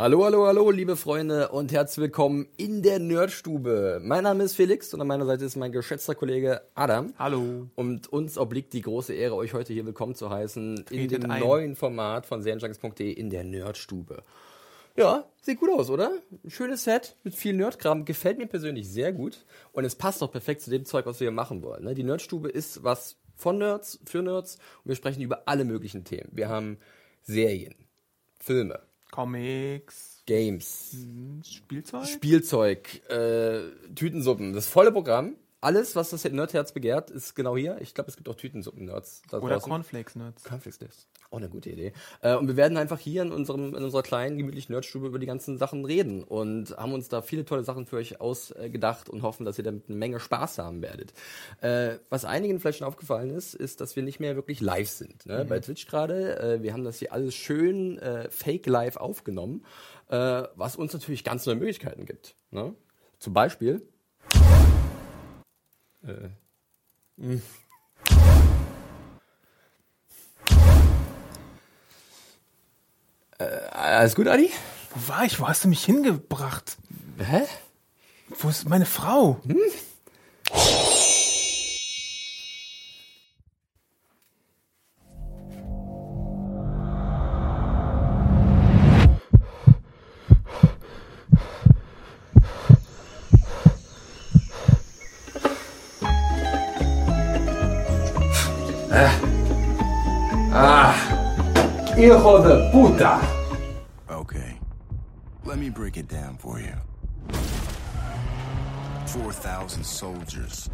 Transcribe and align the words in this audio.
Hallo, 0.00 0.24
hallo, 0.24 0.46
hallo, 0.46 0.70
liebe 0.70 0.94
Freunde 0.94 1.48
und 1.48 1.72
herzlich 1.72 2.00
willkommen 2.00 2.46
in 2.56 2.82
der 2.82 3.00
Nerdstube. 3.00 3.98
Mein 4.00 4.22
Name 4.22 4.44
ist 4.44 4.54
Felix 4.54 4.94
und 4.94 5.00
an 5.00 5.08
meiner 5.08 5.26
Seite 5.26 5.44
ist 5.44 5.56
mein 5.56 5.72
geschätzter 5.72 6.14
Kollege 6.14 6.62
Adam. 6.76 7.12
Hallo. 7.18 7.66
Und 7.74 8.06
uns 8.06 8.38
obliegt 8.38 8.72
die 8.74 8.82
große 8.82 9.12
Ehre, 9.12 9.34
euch 9.34 9.54
heute 9.54 9.72
hier 9.72 9.84
willkommen 9.84 10.14
zu 10.14 10.30
heißen 10.30 10.84
in 10.92 11.08
dem 11.08 11.28
ein. 11.28 11.40
neuen 11.40 11.74
Format 11.74 12.26
von 12.26 12.44
serienjunkies.de 12.44 13.10
in 13.10 13.28
der 13.28 13.42
Nerdstube. 13.42 14.22
Ja, 14.94 15.24
sieht 15.42 15.58
gut 15.58 15.70
aus, 15.70 15.90
oder? 15.90 16.12
Ein 16.44 16.50
schönes 16.50 16.84
Set 16.84 17.16
mit 17.24 17.34
viel 17.34 17.54
Nerdkram. 17.54 18.04
Gefällt 18.04 18.38
mir 18.38 18.46
persönlich 18.46 18.88
sehr 18.88 19.12
gut. 19.12 19.44
Und 19.72 19.84
es 19.84 19.96
passt 19.96 20.22
auch 20.22 20.30
perfekt 20.30 20.62
zu 20.62 20.70
dem 20.70 20.84
Zeug, 20.84 21.06
was 21.06 21.18
wir 21.18 21.24
hier 21.24 21.32
machen 21.32 21.60
wollen. 21.60 21.82
ne? 21.82 21.94
Die 21.94 22.04
Nerdstube 22.04 22.50
ist 22.50 22.84
was 22.84 23.16
von 23.34 23.58
Nerds, 23.58 23.98
für 24.06 24.22
Nerds. 24.22 24.58
Und 24.84 24.90
wir 24.90 24.94
sprechen 24.94 25.22
über 25.22 25.42
alle 25.46 25.64
möglichen 25.64 26.04
Themen. 26.04 26.28
Wir 26.30 26.48
haben 26.48 26.78
Serien, 27.24 27.74
Filme, 28.38 28.78
Comics, 29.10 30.22
Games, 30.26 30.96
Spielzeug? 31.42 32.06
Spielzeug, 32.06 33.02
äh, 33.08 33.60
Tütensuppen. 33.94 34.52
Das 34.52 34.66
volle 34.66 34.92
Programm. 34.92 35.34
Alles, 35.60 35.96
was 35.96 36.10
das 36.10 36.24
Nerdherz 36.24 36.72
begehrt, 36.72 37.10
ist 37.10 37.34
genau 37.34 37.56
hier. 37.56 37.78
Ich 37.80 37.92
glaube, 37.92 38.08
es 38.08 38.16
gibt 38.16 38.28
auch 38.28 38.36
Tütensuppen-Nerds. 38.36 39.22
Oder. 39.32 39.58
Cornflakes-Nerds. 39.58 40.44
Cornflakes 40.44 40.80
Nerds. 40.80 41.08
Auch 41.30 41.38
eine 41.38 41.48
gute 41.48 41.70
Idee. 41.70 41.92
Äh, 42.22 42.36
und 42.36 42.46
wir 42.46 42.56
werden 42.56 42.78
einfach 42.78 43.00
hier 43.00 43.22
in, 43.22 43.32
unserem, 43.32 43.74
in 43.74 43.82
unserer 43.82 44.02
kleinen, 44.02 44.38
gemütlichen 44.38 44.72
Nerdstube 44.72 45.08
über 45.08 45.18
die 45.18 45.26
ganzen 45.26 45.58
Sachen 45.58 45.84
reden 45.84 46.22
und 46.22 46.76
haben 46.76 46.92
uns 46.92 47.08
da 47.08 47.22
viele 47.22 47.44
tolle 47.44 47.64
Sachen 47.64 47.86
für 47.86 47.96
euch 47.96 48.20
ausgedacht 48.20 49.08
und 49.08 49.22
hoffen, 49.22 49.44
dass 49.44 49.58
ihr 49.58 49.64
damit 49.64 49.88
eine 49.88 49.98
Menge 49.98 50.20
Spaß 50.20 50.58
haben 50.58 50.80
werdet. 50.80 51.12
Äh, 51.60 51.98
was 52.08 52.24
einigen 52.24 52.60
vielleicht 52.60 52.78
schon 52.78 52.86
aufgefallen 52.86 53.30
ist, 53.30 53.54
ist, 53.54 53.80
dass 53.80 53.96
wir 53.96 54.04
nicht 54.04 54.20
mehr 54.20 54.36
wirklich 54.36 54.60
live 54.60 54.88
sind. 54.88 55.26
Ne? 55.26 55.44
Bei 55.44 55.58
Twitch 55.58 55.86
gerade. 55.86 56.38
Äh, 56.38 56.62
wir 56.62 56.72
haben 56.72 56.84
das 56.84 57.00
hier 57.00 57.12
alles 57.12 57.34
schön 57.34 57.98
äh, 57.98 58.30
fake 58.30 58.66
live 58.66 58.96
aufgenommen, 58.96 59.64
äh, 60.08 60.44
was 60.54 60.76
uns 60.76 60.92
natürlich 60.92 61.24
ganz 61.24 61.46
neue 61.46 61.56
Möglichkeiten 61.56 62.06
gibt. 62.06 62.36
Ne? 62.52 62.74
Zum 63.18 63.34
Beispiel. 63.34 63.82
Äh, 66.08 66.30
mh. 67.18 67.40
Äh, 73.38 73.44
alles 73.72 74.14
gut, 74.14 74.26
Adi? 74.26 74.50
Wo 74.94 75.12
war 75.12 75.24
ich? 75.24 75.38
Wo 75.38 75.46
hast 75.46 75.64
du 75.64 75.68
mich 75.68 75.84
hingebracht? 75.84 76.78
Hä? 77.18 77.42
Wo 78.38 78.48
ist 78.48 78.68
meine 78.68 78.86
Frau? 78.86 79.40
Hijo 102.08 102.42
de 102.42 102.70
puta! 102.72 103.20
Okay. 104.08 104.58
Let 105.44 105.58
me 105.58 105.68
break 105.68 105.98
it 105.98 106.08
down 106.08 106.38
for 106.38 106.58
you. 106.58 106.72
4,000 109.08 109.84
soldiers, 109.84 110.70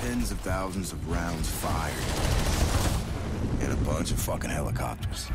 tens 0.00 0.30
of 0.30 0.40
thousands 0.40 0.94
of 0.94 1.10
rounds 1.10 1.50
fired, 1.50 1.92
and 3.60 3.70
a 3.70 3.76
bunch 3.84 4.12
of 4.12 4.18
fucking 4.18 4.48
helicopters. 4.48 5.28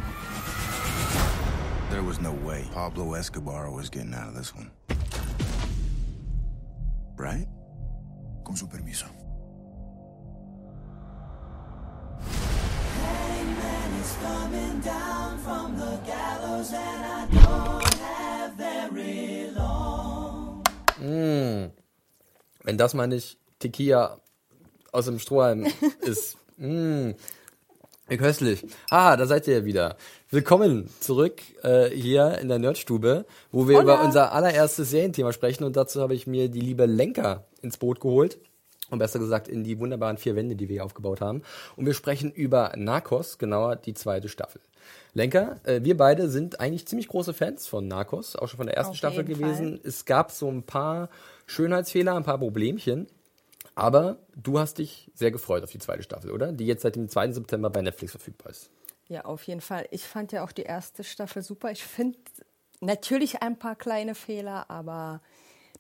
There 1.91 2.01
was 2.01 2.19
no 2.19 2.31
way 2.31 2.67
Pablo 2.73 3.13
Escobar 3.13 3.69
was 3.69 3.91
getting 3.91 4.15
out 4.15 4.29
of 4.29 4.33
this 4.33 4.55
one. 4.55 4.71
Right? 7.15 7.45
Con 8.43 8.55
su 8.55 8.65
permiso. 8.65 9.14
Wenn 22.65 22.79
das 22.79 22.95
mal 22.95 23.05
nicht 23.05 23.37
Tequila 23.59 24.19
aus 24.91 25.05
dem 25.05 25.19
Strohhalm 25.19 25.67
ist. 26.01 26.35
Mm, 26.57 27.11
wie 28.07 28.17
köstlich. 28.17 28.65
Ah, 28.89 29.15
da 29.15 29.27
seid 29.27 29.47
ihr 29.47 29.59
ja 29.59 29.65
wieder. 29.65 29.97
Willkommen 30.31 30.89
zurück 30.99 31.43
äh, 31.61 31.91
hier 31.91 32.39
in 32.39 32.47
der 32.47 32.57
Nerdstube, 32.57 33.27
wo 33.51 33.67
wir 33.67 33.79
über 33.79 34.03
unser 34.03 34.31
allererstes 34.31 34.89
Serienthema 34.89 35.31
sprechen. 35.31 35.63
Und 35.63 35.75
dazu 35.75 36.01
habe 36.01 36.15
ich 36.15 36.25
mir 36.25 36.49
die 36.49 36.59
liebe 36.59 36.87
Lenker 36.87 37.45
ins 37.61 37.77
Boot 37.77 37.99
geholt. 37.99 38.39
Und 38.89 38.97
besser 38.97 39.19
gesagt 39.19 39.47
in 39.47 39.63
die 39.63 39.77
wunderbaren 39.77 40.17
vier 40.17 40.35
Wände, 40.35 40.55
die 40.55 40.67
wir 40.67 40.75
hier 40.75 40.85
aufgebaut 40.85 41.21
haben. 41.21 41.43
Und 41.75 41.85
wir 41.85 41.93
sprechen 41.93 42.31
über 42.31 42.73
Narcos, 42.75 43.37
genauer 43.37 43.75
die 43.75 43.93
zweite 43.93 44.27
Staffel. 44.27 44.61
Lenker, 45.13 45.59
äh, 45.65 45.83
wir 45.83 45.97
beide 45.97 46.29
sind 46.29 46.59
eigentlich 46.59 46.87
ziemlich 46.87 47.09
große 47.09 47.35
Fans 47.35 47.67
von 47.67 47.87
Narcos, 47.87 48.35
auch 48.35 48.47
schon 48.47 48.57
von 48.57 48.67
der 48.67 48.75
ersten 48.75 48.91
Auf 48.91 48.97
Staffel 48.97 49.23
gewesen. 49.23 49.79
Es 49.83 50.05
gab 50.05 50.31
so 50.31 50.49
ein 50.49 50.63
paar 50.63 51.09
Schönheitsfehler, 51.45 52.15
ein 52.15 52.23
paar 52.23 52.37
Problemchen. 52.37 53.07
Aber 53.75 54.19
du 54.35 54.57
hast 54.57 54.77
dich 54.77 55.11
sehr 55.13 55.31
gefreut 55.31 55.63
auf 55.63 55.71
die 55.71 55.79
zweite 55.79 56.01
Staffel, 56.01 56.31
oder? 56.31 56.53
Die 56.53 56.65
jetzt 56.65 56.83
seit 56.83 56.95
dem 56.95 57.09
2. 57.09 57.33
September 57.33 57.69
bei 57.69 57.81
Netflix 57.81 58.11
verfügbar 58.11 58.51
ist. 58.51 58.69
Ja, 59.07 59.25
auf 59.25 59.43
jeden 59.43 59.61
Fall. 59.61 59.87
Ich 59.91 60.03
fand 60.03 60.31
ja 60.31 60.43
auch 60.43 60.51
die 60.51 60.63
erste 60.63 61.03
Staffel 61.03 61.43
super. 61.43 61.71
Ich 61.71 61.83
finde 61.83 62.17
natürlich 62.79 63.41
ein 63.41 63.59
paar 63.59 63.75
kleine 63.75 64.15
Fehler, 64.15 64.69
aber 64.69 65.21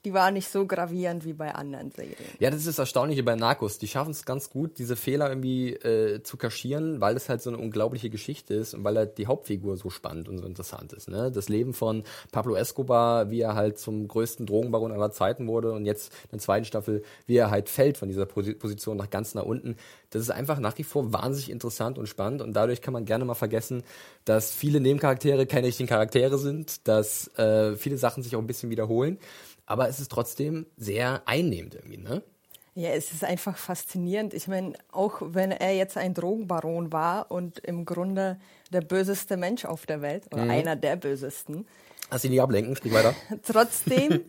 die 0.05 0.13
waren 0.13 0.35
nicht 0.35 0.49
so 0.49 0.65
gravierend 0.67 1.25
wie 1.25 1.33
bei 1.33 1.53
anderen 1.53 1.91
Serien. 1.91 2.15
Ja, 2.39 2.51
das 2.51 2.59
ist 2.59 2.67
das 2.67 2.79
Erstaunliche 2.79 3.23
bei 3.23 3.35
Narcos. 3.35 3.79
Die 3.79 3.87
schaffen 3.87 4.11
es 4.11 4.23
ganz 4.23 4.51
gut, 4.51 4.77
diese 4.77 4.95
Fehler 4.95 5.29
irgendwie 5.29 5.73
äh, 5.73 6.21
zu 6.21 6.37
kaschieren, 6.37 7.01
weil 7.01 7.17
es 7.17 7.27
halt 7.27 7.41
so 7.41 7.49
eine 7.49 7.57
unglaubliche 7.57 8.11
Geschichte 8.11 8.53
ist 8.53 8.75
und 8.75 8.83
weil 8.83 8.95
halt 8.95 9.17
die 9.17 9.25
Hauptfigur 9.25 9.77
so 9.77 9.89
spannend 9.89 10.29
und 10.29 10.37
so 10.37 10.45
interessant 10.45 10.93
ist. 10.93 11.09
Ne? 11.09 11.31
Das 11.31 11.49
Leben 11.49 11.73
von 11.73 12.03
Pablo 12.31 12.55
Escobar, 12.55 13.31
wie 13.31 13.41
er 13.41 13.55
halt 13.55 13.79
zum 13.79 14.07
größten 14.07 14.45
Drogenbaron 14.45 14.91
aller 14.91 15.11
Zeiten 15.11 15.47
wurde 15.47 15.71
und 15.71 15.85
jetzt 15.85 16.13
in 16.25 16.31
der 16.33 16.39
zweiten 16.39 16.65
Staffel, 16.65 17.01
wie 17.25 17.37
er 17.37 17.49
halt 17.49 17.67
fällt 17.67 17.97
von 17.97 18.07
dieser 18.07 18.27
Posi 18.27 18.53
Position 18.53 18.97
nach 18.97 19.09
ganz 19.09 19.33
nach 19.33 19.43
unten. 19.43 19.75
Das 20.11 20.21
ist 20.21 20.29
einfach 20.29 20.59
nach 20.59 20.77
wie 20.77 20.83
vor 20.83 21.11
wahnsinnig 21.11 21.49
interessant 21.49 21.97
und 21.97 22.07
spannend 22.07 22.41
und 22.41 22.53
dadurch 22.53 22.81
kann 22.81 22.93
man 22.93 23.05
gerne 23.05 23.25
mal 23.25 23.33
vergessen, 23.33 23.83
dass 24.23 24.51
viele 24.51 24.79
Nebencharaktere 24.79 25.45
keine 25.45 25.67
richtigen 25.67 25.89
Charaktere 25.89 26.37
sind, 26.37 26.87
dass 26.87 27.27
äh, 27.37 27.75
viele 27.75 27.97
Sachen 27.97 28.23
sich 28.23 28.35
auch 28.35 28.39
ein 28.39 28.47
bisschen 28.47 28.69
wiederholen. 28.69 29.17
Aber 29.65 29.89
es 29.89 29.99
ist 29.99 30.11
trotzdem 30.11 30.65
sehr 30.77 31.23
einnehmend 31.25 31.75
irgendwie, 31.75 31.97
ne? 31.97 32.23
Ja, 32.75 32.89
es 32.89 33.13
ist 33.13 33.23
einfach 33.23 33.57
faszinierend. 33.57 34.33
Ich 34.33 34.49
meine, 34.49 34.73
auch 34.91 35.21
wenn 35.21 35.51
er 35.51 35.73
jetzt 35.75 35.95
ein 35.95 36.13
Drogenbaron 36.13 36.91
war 36.91 37.31
und 37.31 37.59
im 37.59 37.85
Grunde 37.85 38.37
der 38.73 38.81
böseste 38.81 39.37
Mensch 39.37 39.63
auf 39.63 39.85
der 39.85 40.01
Welt 40.01 40.25
oder 40.33 40.43
einer 40.43 40.75
der 40.75 40.97
bösesten, 40.97 41.65
Lass 42.11 42.21
dich 42.21 42.31
nicht 42.31 42.41
ablenken, 42.41 42.75
sprich 42.75 42.93
weiter. 42.93 43.15
trotzdem 43.43 44.25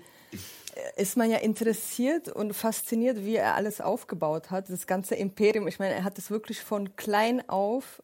ist 0.96 1.16
man 1.16 1.30
ja 1.30 1.38
interessiert 1.38 2.28
und 2.28 2.54
fasziniert, 2.54 3.24
wie 3.24 3.36
er 3.36 3.54
alles 3.54 3.80
aufgebaut 3.80 4.50
hat. 4.50 4.70
Das 4.70 4.86
ganze 4.86 5.14
Imperium, 5.14 5.68
ich 5.68 5.78
meine, 5.78 5.94
er 5.94 6.04
hat 6.04 6.18
es 6.18 6.30
wirklich 6.30 6.60
von 6.60 6.96
klein 6.96 7.46
auf 7.48 8.02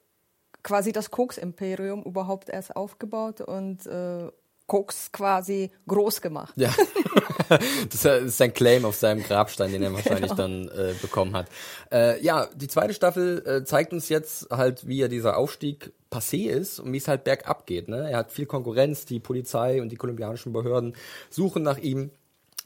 quasi 0.63 0.93
das 0.93 1.11
Koks-Imperium 1.11 2.03
überhaupt 2.05 2.49
erst 2.49 2.77
aufgebaut 2.77 3.41
und 3.41 3.87
äh, 3.87 4.31
Koks 4.73 5.13
quasi 5.13 5.71
groß 5.87 6.23
gemacht. 6.23 6.55
Ja, 6.57 6.75
das 7.91 8.07
ist 8.07 8.39
sein 8.39 8.55
Claim 8.55 8.87
auf 8.87 8.97
seinem 8.97 9.23
Grabstein, 9.23 9.71
den 9.71 9.83
er 9.83 9.93
wahrscheinlich 9.93 10.33
dann 10.33 10.67
äh, 10.69 10.95
bekommen 11.03 11.37
hat. 11.37 11.49
Äh, 11.93 12.25
ja, 12.25 12.49
die 12.55 12.69
zweite 12.69 12.95
Staffel 12.95 13.47
äh, 13.47 13.65
zeigt 13.65 13.93
uns 13.93 14.09
jetzt 14.09 14.49
halt, 14.51 14.89
wie 14.89 15.03
er 15.03 15.11
dieser 15.11 15.37
Aufstieg 15.37 15.93
passé 16.11 16.49
ist 16.49 16.81
und 16.81 16.91
wie 16.91 16.97
es 16.97 17.07
halt 17.07 17.25
bergab 17.25 17.67
geht. 17.67 17.89
Ne? 17.89 18.11
Er 18.13 18.17
hat 18.17 18.33
viel 18.33 18.47
Konkurrenz, 18.47 19.05
die 19.05 19.21
Polizei 19.21 19.83
und 19.83 19.93
die 19.93 19.97
kolumbianischen 19.97 20.55
Behörden 20.55 20.97
suchen 21.29 21.63
nach 21.63 21.77
ihm. 21.77 22.11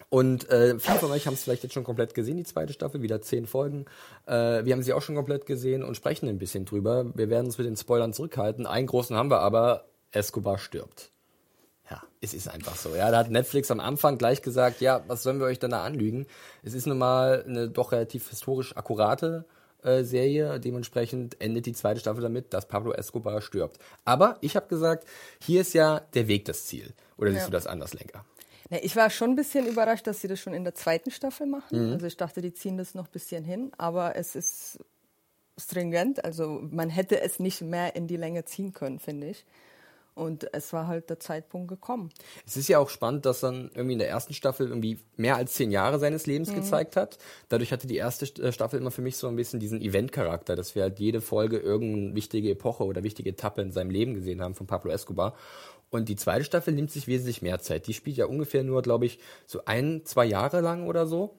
Und 0.09 0.49
äh, 0.49 0.79
viele 0.79 1.01
von 1.01 1.11
euch 1.11 1.27
haben 1.27 1.35
es 1.35 1.43
vielleicht 1.43 1.65
jetzt 1.65 1.73
schon 1.73 1.83
komplett 1.83 2.15
gesehen, 2.15 2.37
die 2.37 2.45
zweite 2.45 2.73
Staffel, 2.73 3.03
wieder 3.03 3.21
zehn 3.21 3.49
Folgen. 3.49 3.87
Äh, 4.27 4.65
wir 4.65 4.75
haben 4.75 4.85
sie 4.85 4.93
auch 4.93 5.03
schon 5.03 5.17
komplett 5.17 5.45
gesehen 5.45 5.83
und 5.83 5.97
sprechen 5.97 6.29
ein 6.29 6.39
bisschen 6.39 6.67
drüber. 6.67 7.07
Wir 7.17 7.31
werden 7.31 7.47
uns 7.47 7.59
mit 7.59 7.67
den 7.67 7.77
Spoilern 7.77 8.13
zurückhalten. 8.13 8.65
Einen 8.65 8.87
großen 8.87 9.17
haben 9.17 9.29
wir 9.29 9.41
aber, 9.41 9.87
Escobar 10.13 10.59
stirbt. 10.59 11.11
Ja, 11.91 12.03
es 12.21 12.35
ist 12.35 12.49
einfach 12.49 12.77
so. 12.77 12.97
Ja, 12.97 13.11
da 13.11 13.19
hat 13.19 13.31
Netflix 13.31 13.71
am 13.71 13.79
Anfang 13.81 14.19
gleich 14.19 14.43
gesagt, 14.43 14.81
ja, 14.81 15.05
was 15.07 15.23
sollen 15.23 15.39
wir 15.39 15.47
euch 15.47 15.59
denn 15.61 15.71
da 15.71 15.85
anlügen? 15.85 16.27
Es 16.63 16.75
ist 16.75 16.87
nun 16.87 16.99
mal 16.99 17.45
eine 17.47 17.69
doch 17.69 17.93
relativ 17.93 18.29
historisch 18.29 18.77
akkurate 18.77 19.45
äh, 19.85 20.03
Serie. 20.03 20.59
Dementsprechend 20.59 21.41
endet 21.41 21.67
die 21.67 21.73
zweite 21.75 22.01
Staffel 22.01 22.23
damit, 22.23 22.53
dass 22.53 22.67
Pablo 22.67 22.93
Escobar 22.93 23.41
stirbt. 23.41 23.79
Aber 24.05 24.37
ich 24.41 24.57
habe 24.57 24.67
gesagt, 24.67 25.07
hier 25.41 25.61
ist 25.61 25.75
ja 25.75 26.01
der 26.15 26.27
Weg 26.27 26.45
das 26.47 26.67
Ziel. 26.67 26.93
Oder 27.19 27.31
siehst 27.31 27.43
Ja. 27.43 27.47
du 27.47 27.53
das 27.53 27.67
anders, 27.69 27.95
Lenker? 27.95 28.25
Ja, 28.69 28.79
ich 28.83 28.97
war 28.97 29.09
schon 29.11 29.31
ein 29.31 29.37
bisschen 29.37 29.65
überrascht, 29.69 30.09
dass 30.09 30.21
sie 30.21 30.27
das 30.27 30.41
schon 30.41 30.53
in 30.55 30.65
der 30.65 30.75
zweiten 30.75 31.13
Staffel 31.13 31.47
Mhm. 31.47 31.53
machen. 31.53 31.93
Also 31.93 32.07
ich 32.07 32.17
dachte, 32.17 32.41
die 32.41 32.53
ziehen 32.53 32.77
das 32.79 32.95
noch 32.97 33.07
ein 33.07 33.13
bisschen 33.13 33.45
hin, 33.45 33.71
aber 33.79 34.17
es 34.17 34.35
ist 34.35 34.81
stringent. 35.57 36.25
Also 36.25 36.61
man 36.71 36.91
hätte 36.91 37.21
es 37.21 37.39
nicht 37.39 37.61
mehr 37.63 37.95
in 37.97 38.09
die 38.09 38.17
Länge 38.17 38.45
ziehen 38.45 38.73
können, 38.73 38.99
finde 38.99 39.29
ich. 39.29 39.45
Und 40.17 40.53
es 40.55 40.73
war 40.73 40.87
halt 40.87 41.11
der 41.11 41.21
Zeitpunkt 41.21 41.69
gekommen. 41.69 42.09
Es 42.47 42.57
ist 42.57 42.69
ja 42.69 42.79
auch 42.79 42.89
spannend, 42.89 43.27
dass 43.27 43.41
dann 43.41 43.71
irgendwie 43.75 43.93
in 43.93 43.99
der 43.99 44.09
ersten 44.09 44.33
Staffel 44.33 44.67
irgendwie 44.67 44.99
mehr 45.17 45.37
als 45.37 45.53
zehn 45.53 45.71
Jahre 45.71 45.99
seines 45.99 46.27
Lebens 46.27 46.55
gezeigt 46.55 46.97
hat. 46.97 47.19
Dadurch 47.51 47.71
hatte 47.71 47.87
die 47.87 47.97
erste 47.97 48.25
St- 48.25 48.43
äh, 48.43 48.51
Staffel 48.51 48.81
immer 48.81 48.91
für 48.91 49.03
mich 49.03 49.19
so 49.19 49.29
ein 49.29 49.37
bisschen 49.37 49.61
diesen 49.61 49.83
Event-Charakter, 49.83 50.57
dass 50.57 50.75
wir 50.75 50.85
halt 50.85 50.99
jede 51.01 51.21
Folge 51.21 51.59
irgendeine 51.59 52.15
wichtige 52.15 52.49
Epoche 52.51 52.85
oder 52.85 53.03
wichtige 53.03 53.29
Etappe 53.29 53.61
in 53.61 53.73
seinem 53.73 53.91
Leben 53.91 54.15
gesehen 54.15 54.41
haben 54.41 54.55
von 54.55 54.67
Pablo 54.67 54.91
Escobar. 54.91 55.35
Und 55.91 56.09
die 56.09 56.17
zweite 56.17 56.45
Staffel 56.45 56.73
nimmt 56.73 56.91
sich 56.91 57.07
wesentlich 57.09 57.43
mehr 57.43 57.59
Zeit. 57.61 57.87
Die 57.87 57.93
spielt 57.93 58.17
ja 58.17 58.25
ungefähr 58.25 58.65
nur, 58.65 58.81
glaube 58.81 59.05
ich, 59.05 59.19
so 59.47 59.67
ein, 59.67 60.01
zwei 60.07 60.25
Jahre 60.25 60.63
lang 60.63 60.87
oder 60.87 61.07
so. 61.07 61.37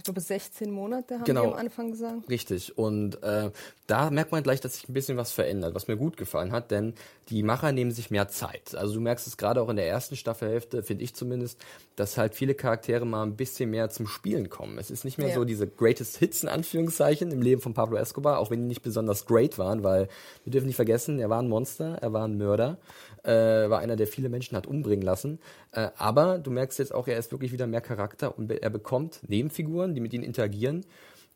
Ich 0.00 0.04
glaube, 0.04 0.20
16 0.22 0.70
Monate 0.70 1.16
haben 1.16 1.24
Genau. 1.24 1.42
die 1.42 1.52
am 1.52 1.58
Anfang 1.58 1.90
gesagt. 1.90 2.26
Richtig. 2.30 2.78
Und 2.78 3.22
äh, 3.22 3.50
da 3.86 4.08
merkt 4.10 4.32
man 4.32 4.42
gleich, 4.42 4.58
dass 4.62 4.74
sich 4.76 4.88
ein 4.88 4.94
bisschen 4.94 5.18
was 5.18 5.30
verändert, 5.30 5.74
was 5.74 5.88
mir 5.88 5.96
gut 5.98 6.16
gefallen 6.16 6.52
hat, 6.52 6.70
denn 6.70 6.94
die 7.28 7.42
Macher 7.42 7.70
nehmen 7.72 7.90
sich 7.90 8.10
mehr 8.10 8.26
Zeit. 8.28 8.74
Also 8.74 8.94
du 8.94 9.00
merkst 9.00 9.26
es 9.26 9.36
gerade 9.36 9.60
auch 9.60 9.68
in 9.68 9.76
der 9.76 9.86
ersten 9.86 10.16
Staffelhälfte, 10.16 10.82
finde 10.82 11.04
ich 11.04 11.14
zumindest, 11.14 11.60
dass 11.96 12.16
halt 12.16 12.34
viele 12.34 12.54
Charaktere 12.54 13.04
mal 13.04 13.22
ein 13.24 13.36
bisschen 13.36 13.68
mehr 13.70 13.90
zum 13.90 14.06
Spielen 14.06 14.48
kommen. 14.48 14.78
Es 14.78 14.90
ist 14.90 15.04
nicht 15.04 15.18
mehr 15.18 15.28
Ja. 15.28 15.34
so 15.34 15.44
diese 15.44 15.66
Greatest 15.66 16.16
Hits 16.16 16.42
in 16.42 16.48
Anführungszeichen 16.48 17.30
im 17.30 17.42
Leben 17.42 17.60
von 17.60 17.74
Pablo 17.74 17.98
Escobar, 17.98 18.38
auch 18.38 18.50
wenn 18.50 18.60
die 18.62 18.68
nicht 18.68 18.82
besonders 18.82 19.26
great 19.26 19.58
waren, 19.58 19.82
weil 19.84 20.08
wir 20.44 20.50
dürfen 20.50 20.66
nicht 20.68 20.76
vergessen, 20.76 21.18
er 21.18 21.28
war 21.28 21.42
ein 21.42 21.48
Monster, 21.48 21.98
er 22.00 22.14
war 22.14 22.24
ein 22.26 22.38
Mörder, 22.38 22.78
äh, 23.24 23.70
war 23.70 23.80
einer, 23.80 23.96
der 23.96 24.06
viele 24.06 24.28
Menschen 24.28 24.56
hat 24.56 24.66
umbringen 24.66 25.04
lassen. 25.04 25.38
Äh, 25.72 25.88
aber 25.96 26.38
du 26.38 26.50
merkst 26.50 26.78
jetzt 26.78 26.94
auch, 26.94 27.08
er 27.08 27.18
ist 27.18 27.32
wirklich 27.32 27.52
wieder 27.52 27.66
mehr 27.66 27.80
Charakter 27.80 28.36
und 28.36 28.50
er 28.50 28.70
bekommt 28.70 29.20
Nebenfiguren, 29.28 29.94
die 29.94 30.00
mit 30.00 30.12
ihm 30.12 30.22
interagieren, 30.22 30.84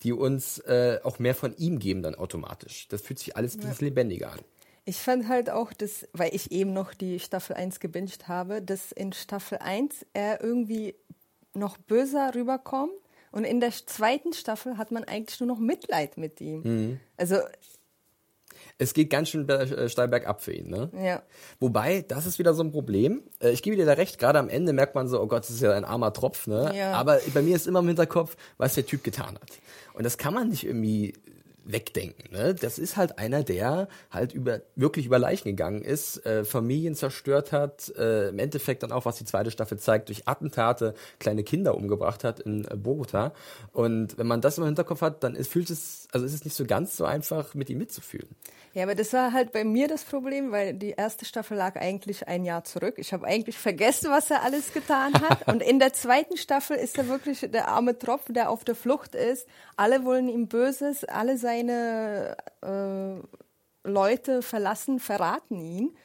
die 0.03 0.13
uns 0.13 0.59
äh, 0.61 1.01
auch 1.03 1.19
mehr 1.19 1.35
von 1.35 1.57
ihm 1.57 1.79
geben 1.79 2.03
dann 2.03 2.15
automatisch. 2.15 2.89
Das 2.89 3.03
fühlt 3.03 3.19
sich 3.19 3.37
alles 3.37 3.57
ein 3.57 3.69
bisschen 3.69 3.89
lebendiger 3.89 4.33
an. 4.33 4.41
Ich 4.87 4.99
fand 4.99 5.29
halt 5.29 5.49
auch, 5.49 5.73
dass, 5.73 6.07
weil 6.13 6.35
ich 6.35 6.53
eben 6.53 6.75
noch 6.75 6.93
die 6.93 7.19
Staffel 7.19 7.57
1 7.57 7.81
gebinged 7.81 8.29
habe, 8.29 8.61
dass 8.61 8.93
in 8.93 9.15
Staffel 9.15 9.59
1 9.59 10.05
er 10.13 10.43
irgendwie 10.43 10.95
noch 11.55 11.79
böser 11.79 12.35
rüberkommt. 12.35 12.93
Und 13.33 13.45
in 13.45 13.61
der 13.61 13.73
zweiten 13.73 14.33
Staffel 14.33 14.77
hat 14.77 14.93
man 14.93 15.05
eigentlich 15.05 15.41
nur 15.41 15.49
noch 15.49 15.59
Mitleid 15.59 16.19
mit 16.19 16.41
ihm. 16.41 16.63
Mhm. 16.63 17.01
Also, 17.17 17.37
Es 18.79 18.95
geht 18.95 19.11
ganz 19.11 19.29
schön 19.29 19.49
äh, 19.49 19.89
steil 19.89 20.09
bergab 20.09 20.43
für 20.43 20.53
ihn, 20.53 20.69
ne? 20.71 20.91
ja. 21.01 21.23
Wobei, 21.61 22.05
das 22.07 22.27
ist 22.27 22.39
wieder 22.39 22.55
so 22.55 22.63
ein 22.63 22.73
Problem. 22.73 23.23
Äh, 23.41 23.51
Ich 23.51 23.63
gebe 23.63 23.77
dir 23.77 23.87
da 23.87 23.93
recht, 23.93 24.19
gerade 24.19 24.39
am 24.39 24.49
Ende 24.49 24.73
merkt 24.73 24.95
man 24.95 25.09
so, 25.09 25.21
oh 25.21 25.27
Gott, 25.27 25.45
das 25.45 25.51
ist 25.51 25.63
ja 25.63 25.73
ein 25.73 25.85
armer 25.85 26.13
Tropf, 26.13 26.47
ne? 26.47 26.73
Ja. 26.77 26.93
Aber 26.93 27.21
bei 27.33 27.43
mir 27.43 27.57
ist 27.57 27.67
immer 27.67 27.81
im 27.81 27.87
Hinterkopf, 27.89 28.37
was 28.59 28.75
der 28.75 28.87
Typ 28.87 29.05
getan 29.05 29.35
hat. 29.35 29.51
Und 29.95 30.05
das 30.05 30.19
kann 30.19 30.35
man 30.35 30.49
nicht 30.49 30.65
irgendwie 30.67 31.15
wegdenken, 31.65 32.33
ne? 32.33 32.55
Das 32.55 32.79
ist 32.79 32.97
halt 32.97 33.19
einer, 33.19 33.43
der 33.43 33.89
halt 34.11 34.33
über, 34.33 34.61
wirklich 34.77 35.07
über 35.07 35.19
Leichen 35.19 35.49
gegangen 35.49 35.83
ist, 35.83 36.25
äh, 36.27 36.45
Familien 36.45 36.95
zerstört 36.95 37.53
hat, 37.53 37.93
äh, 37.97 38.29
im 38.29 38.39
Endeffekt 38.39 38.83
dann 38.83 38.93
auch, 38.93 39.05
was 39.05 39.17
die 39.17 39.25
zweite 39.25 39.51
Staffel 39.51 39.79
zeigt, 39.79 40.09
durch 40.09 40.29
Attentate 40.29 40.95
kleine 41.19 41.43
Kinder 41.43 41.75
umgebracht 41.75 42.25
hat 42.25 42.41
in 42.41 42.65
äh, 42.67 42.77
Bogota. 42.77 43.33
Und 43.73 44.19
wenn 44.19 44.27
man 44.27 44.41
das 44.41 44.59
im 44.59 44.65
Hinterkopf 44.65 45.01
hat, 45.01 45.25
dann 45.25 45.35
ist, 45.35 45.51
fühlt 45.51 45.71
es, 45.71 46.09
also 46.13 46.27
ist 46.27 46.35
es 46.35 46.45
nicht 46.45 46.57
so 46.57 46.65
ganz 46.65 46.97
so 46.97 47.05
einfach, 47.05 47.55
mit 47.55 47.71
ihm 47.71 47.79
mitzufühlen. 47.79 48.29
Ja, 48.75 48.83
aber 48.83 48.97
das 48.97 49.13
war 49.13 49.33
halt 49.33 49.53
bei 49.53 49.63
mir 49.63 49.87
das 49.87 50.03
Problem, 50.03 50.51
weil 50.51 50.75
die 50.75 50.91
erste 50.91 51.25
Staffel 51.25 51.57
lag 51.57 51.77
eigentlich 51.77 52.27
ein 52.27 52.45
Jahr 52.45 52.65
zurück. 52.65 52.95
Ich 52.97 53.13
habe 53.13 53.25
eigentlich 53.25 53.57
vergessen, 53.57 54.11
was 54.11 54.33
er 54.33 54.43
alles 54.43 54.73
getan 54.73 55.15
hat. 55.15 55.47
Und 55.53 55.63
in 55.63 55.79
der 55.79 55.93
zweiten 55.93 56.37
Staffel 56.37 56.77
ist 56.77 56.99
er 56.99 57.07
wirklich 57.07 57.49
der 57.53 57.69
arme 57.69 57.97
Tropf, 57.97 58.25
der 58.29 58.51
auf 58.51 58.65
der 58.65 58.75
Flucht 58.75 59.15
ist. 59.15 59.47
Alle 59.77 60.05
wollen 60.05 60.29
ihm 60.29 60.49
Böses, 60.49 61.05
alle 61.05 61.39
seine 61.55 62.37
äh, 62.63 63.89
Leute 63.89 64.43
verlassen, 64.43 64.99
verraten 64.99 65.61
ihn. 65.61 65.97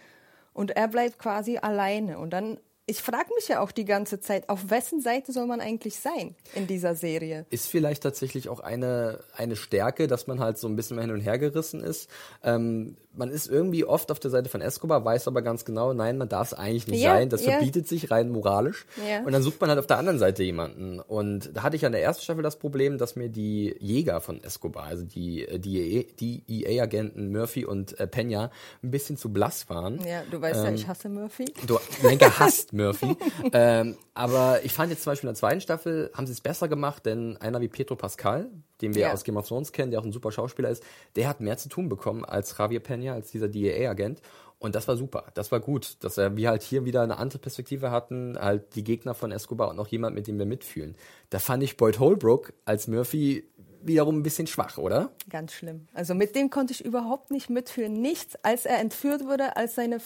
Und 0.53 0.71
er 0.71 0.87
bleibt 0.87 1.19
quasi 1.19 1.57
alleine. 1.57 2.19
Und 2.19 2.31
dann, 2.31 2.59
ich 2.89 3.01
frage 3.01 3.29
mich 3.35 3.47
ja 3.47 3.61
auch 3.61 3.71
die 3.71 3.85
ganze 3.85 4.19
Zeit, 4.19 4.49
auf 4.49 4.69
wessen 4.69 4.99
Seite 4.99 5.31
soll 5.31 5.45
man 5.45 5.61
eigentlich 5.61 5.97
sein 5.97 6.35
in 6.55 6.65
dieser 6.65 6.95
Serie? 6.95 7.45
ist 7.51 7.67
vielleicht 7.67 8.03
tatsächlich 8.03 8.49
auch 8.49 8.59
eine, 8.59 9.19
eine 9.35 9.55
Stärke, 9.55 10.07
dass 10.07 10.27
man 10.27 10.39
halt 10.39 10.57
so 10.57 10.67
ein 10.67 10.75
bisschen 10.75 10.95
mehr 10.95 11.05
hin 11.05 11.13
und 11.13 11.21
her 11.21 11.37
gerissen 11.37 11.83
ist. 11.83 12.09
Ähm, 12.43 12.97
man 13.13 13.31
ist 13.31 13.47
irgendwie 13.47 13.85
oft 13.85 14.11
auf 14.11 14.19
der 14.19 14.31
Seite 14.31 14.49
von 14.49 14.61
Escobar, 14.61 15.03
weiß 15.03 15.27
aber 15.27 15.41
ganz 15.41 15.65
genau, 15.65 15.93
nein, 15.93 16.17
man 16.17 16.29
darf 16.29 16.47
es 16.47 16.53
eigentlich 16.53 16.87
nicht 16.87 17.01
Ja, 17.01 17.15
sein. 17.15 17.29
Das 17.29 17.45
ja. 17.45 17.51
verbietet 17.51 17.87
sich 17.87 18.11
rein 18.11 18.29
moralisch. 18.29 18.85
Ja. 19.07 19.23
Und 19.23 19.31
dann 19.33 19.41
sucht 19.41 19.59
man 19.61 19.69
halt 19.69 19.79
auf 19.79 19.87
der 19.87 19.97
anderen 19.97 20.19
Seite 20.19 20.43
jemanden. 20.43 20.99
Und 20.99 21.51
da 21.53 21.63
hatte 21.63 21.75
ich 21.75 21.85
an 21.85 21.91
der 21.91 22.01
ersten 22.03 22.23
Staffel 22.23 22.43
das 22.43 22.57
Problem, 22.57 22.97
dass 22.97 23.15
mir 23.15 23.29
die 23.29 23.75
Jäger 23.79 24.21
von 24.21 24.43
Escobar, 24.43 24.85
also 24.85 25.03
die, 25.03 25.45
äh, 25.45 25.59
die, 25.59 26.07
die 26.19 26.43
EA-Agenten 26.47 27.31
Murphy 27.31 27.65
und 27.65 27.99
äh, 27.99 28.07
Pena, 28.07 28.51
ein 28.83 28.91
bisschen 28.91 29.17
zu 29.17 29.33
blass 29.33 29.69
waren. 29.69 29.99
Ja, 30.07 30.23
du 30.29 30.39
weißt 30.39 30.63
ja, 30.63 30.71
ich 30.71 30.87
hasse 30.87 31.09
Murphy. 31.09 31.45
Du, 31.67 31.77
Lenker 32.03 32.39
hasst 32.39 32.73
Murphy. 32.79 33.15
ähm, 33.53 33.95
aber 34.13 34.63
ich 34.63 34.73
fand 34.73 34.89
jetzt 34.91 35.03
zum 35.03 35.11
Beispiel 35.11 35.27
in 35.29 35.33
der 35.33 35.39
zweiten 35.39 35.61
Staffel 35.61 36.11
haben 36.13 36.25
sie 36.25 36.33
es 36.33 36.41
besser 36.41 36.67
gemacht, 36.67 37.05
denn 37.05 37.37
einer 37.37 37.61
wie 37.61 37.67
Pedro 37.67 37.95
Pascal, 37.95 38.49
den 38.81 38.95
wir 38.95 39.01
Ja. 39.03 39.13
aus 39.13 39.23
Game 39.23 39.37
of 39.37 39.47
Thrones 39.47 39.71
kennen, 39.71 39.91
der 39.91 39.99
auch 39.99 40.05
ein 40.05 40.11
super 40.11 40.31
Schauspieler 40.31 40.69
ist, 40.69 40.83
der 41.15 41.27
hat 41.27 41.39
mehr 41.41 41.57
zu 41.57 41.69
tun 41.69 41.89
bekommen 41.89 42.25
als 42.25 42.57
Javier 42.57 42.81
Peña, 42.83 43.13
als 43.13 43.31
dieser 43.31 43.47
DEA-Agent. 43.47 44.21
Und 44.61 44.75
das 44.75 44.87
war 44.89 44.97
super. 44.97 45.25
Das 45.35 45.53
war 45.53 45.61
gut, 45.61 45.95
dass 46.01 46.17
wir 46.17 46.49
halt 46.49 46.63
hier 46.63 46.83
wieder 46.83 47.01
eine 47.01 47.17
andere 47.17 47.39
Perspektive 47.39 47.91
hatten, 47.91 48.37
halt 48.37 48.75
die 48.75 48.83
Gegner 48.83 49.13
von 49.13 49.31
Escobar 49.31 49.69
und 49.69 49.77
noch 49.77 49.87
jemand, 49.87 50.15
mit 50.15 50.27
dem 50.27 50.37
wir 50.37 50.45
mitfühlen. 50.45 50.95
Da 51.29 51.39
fand 51.39 51.63
ich 51.63 51.77
Boyd 51.77 51.99
Holbrook 51.99 52.51
als 52.65 52.87
Murphy 52.89 53.45
wiederum 53.81 54.17
ein 54.19 54.23
bisschen 54.23 54.47
schwach, 54.47 54.77
oder? 54.77 55.11
Ganz 55.29 55.53
schlimm. 55.53 55.87
Also 55.93 56.13
mit 56.13 56.35
dem 56.35 56.49
konnte 56.49 56.73
ich 56.73 56.83
überhaupt 56.83 57.31
nicht 57.31 57.49
mitfühlen. 57.49 57.93
Nichts, 58.01 58.35
als 58.43 58.65
er 58.65 58.79
entführt 58.79 59.23
wurde, 59.23 59.55
als 59.55 59.75
seine 59.75 59.99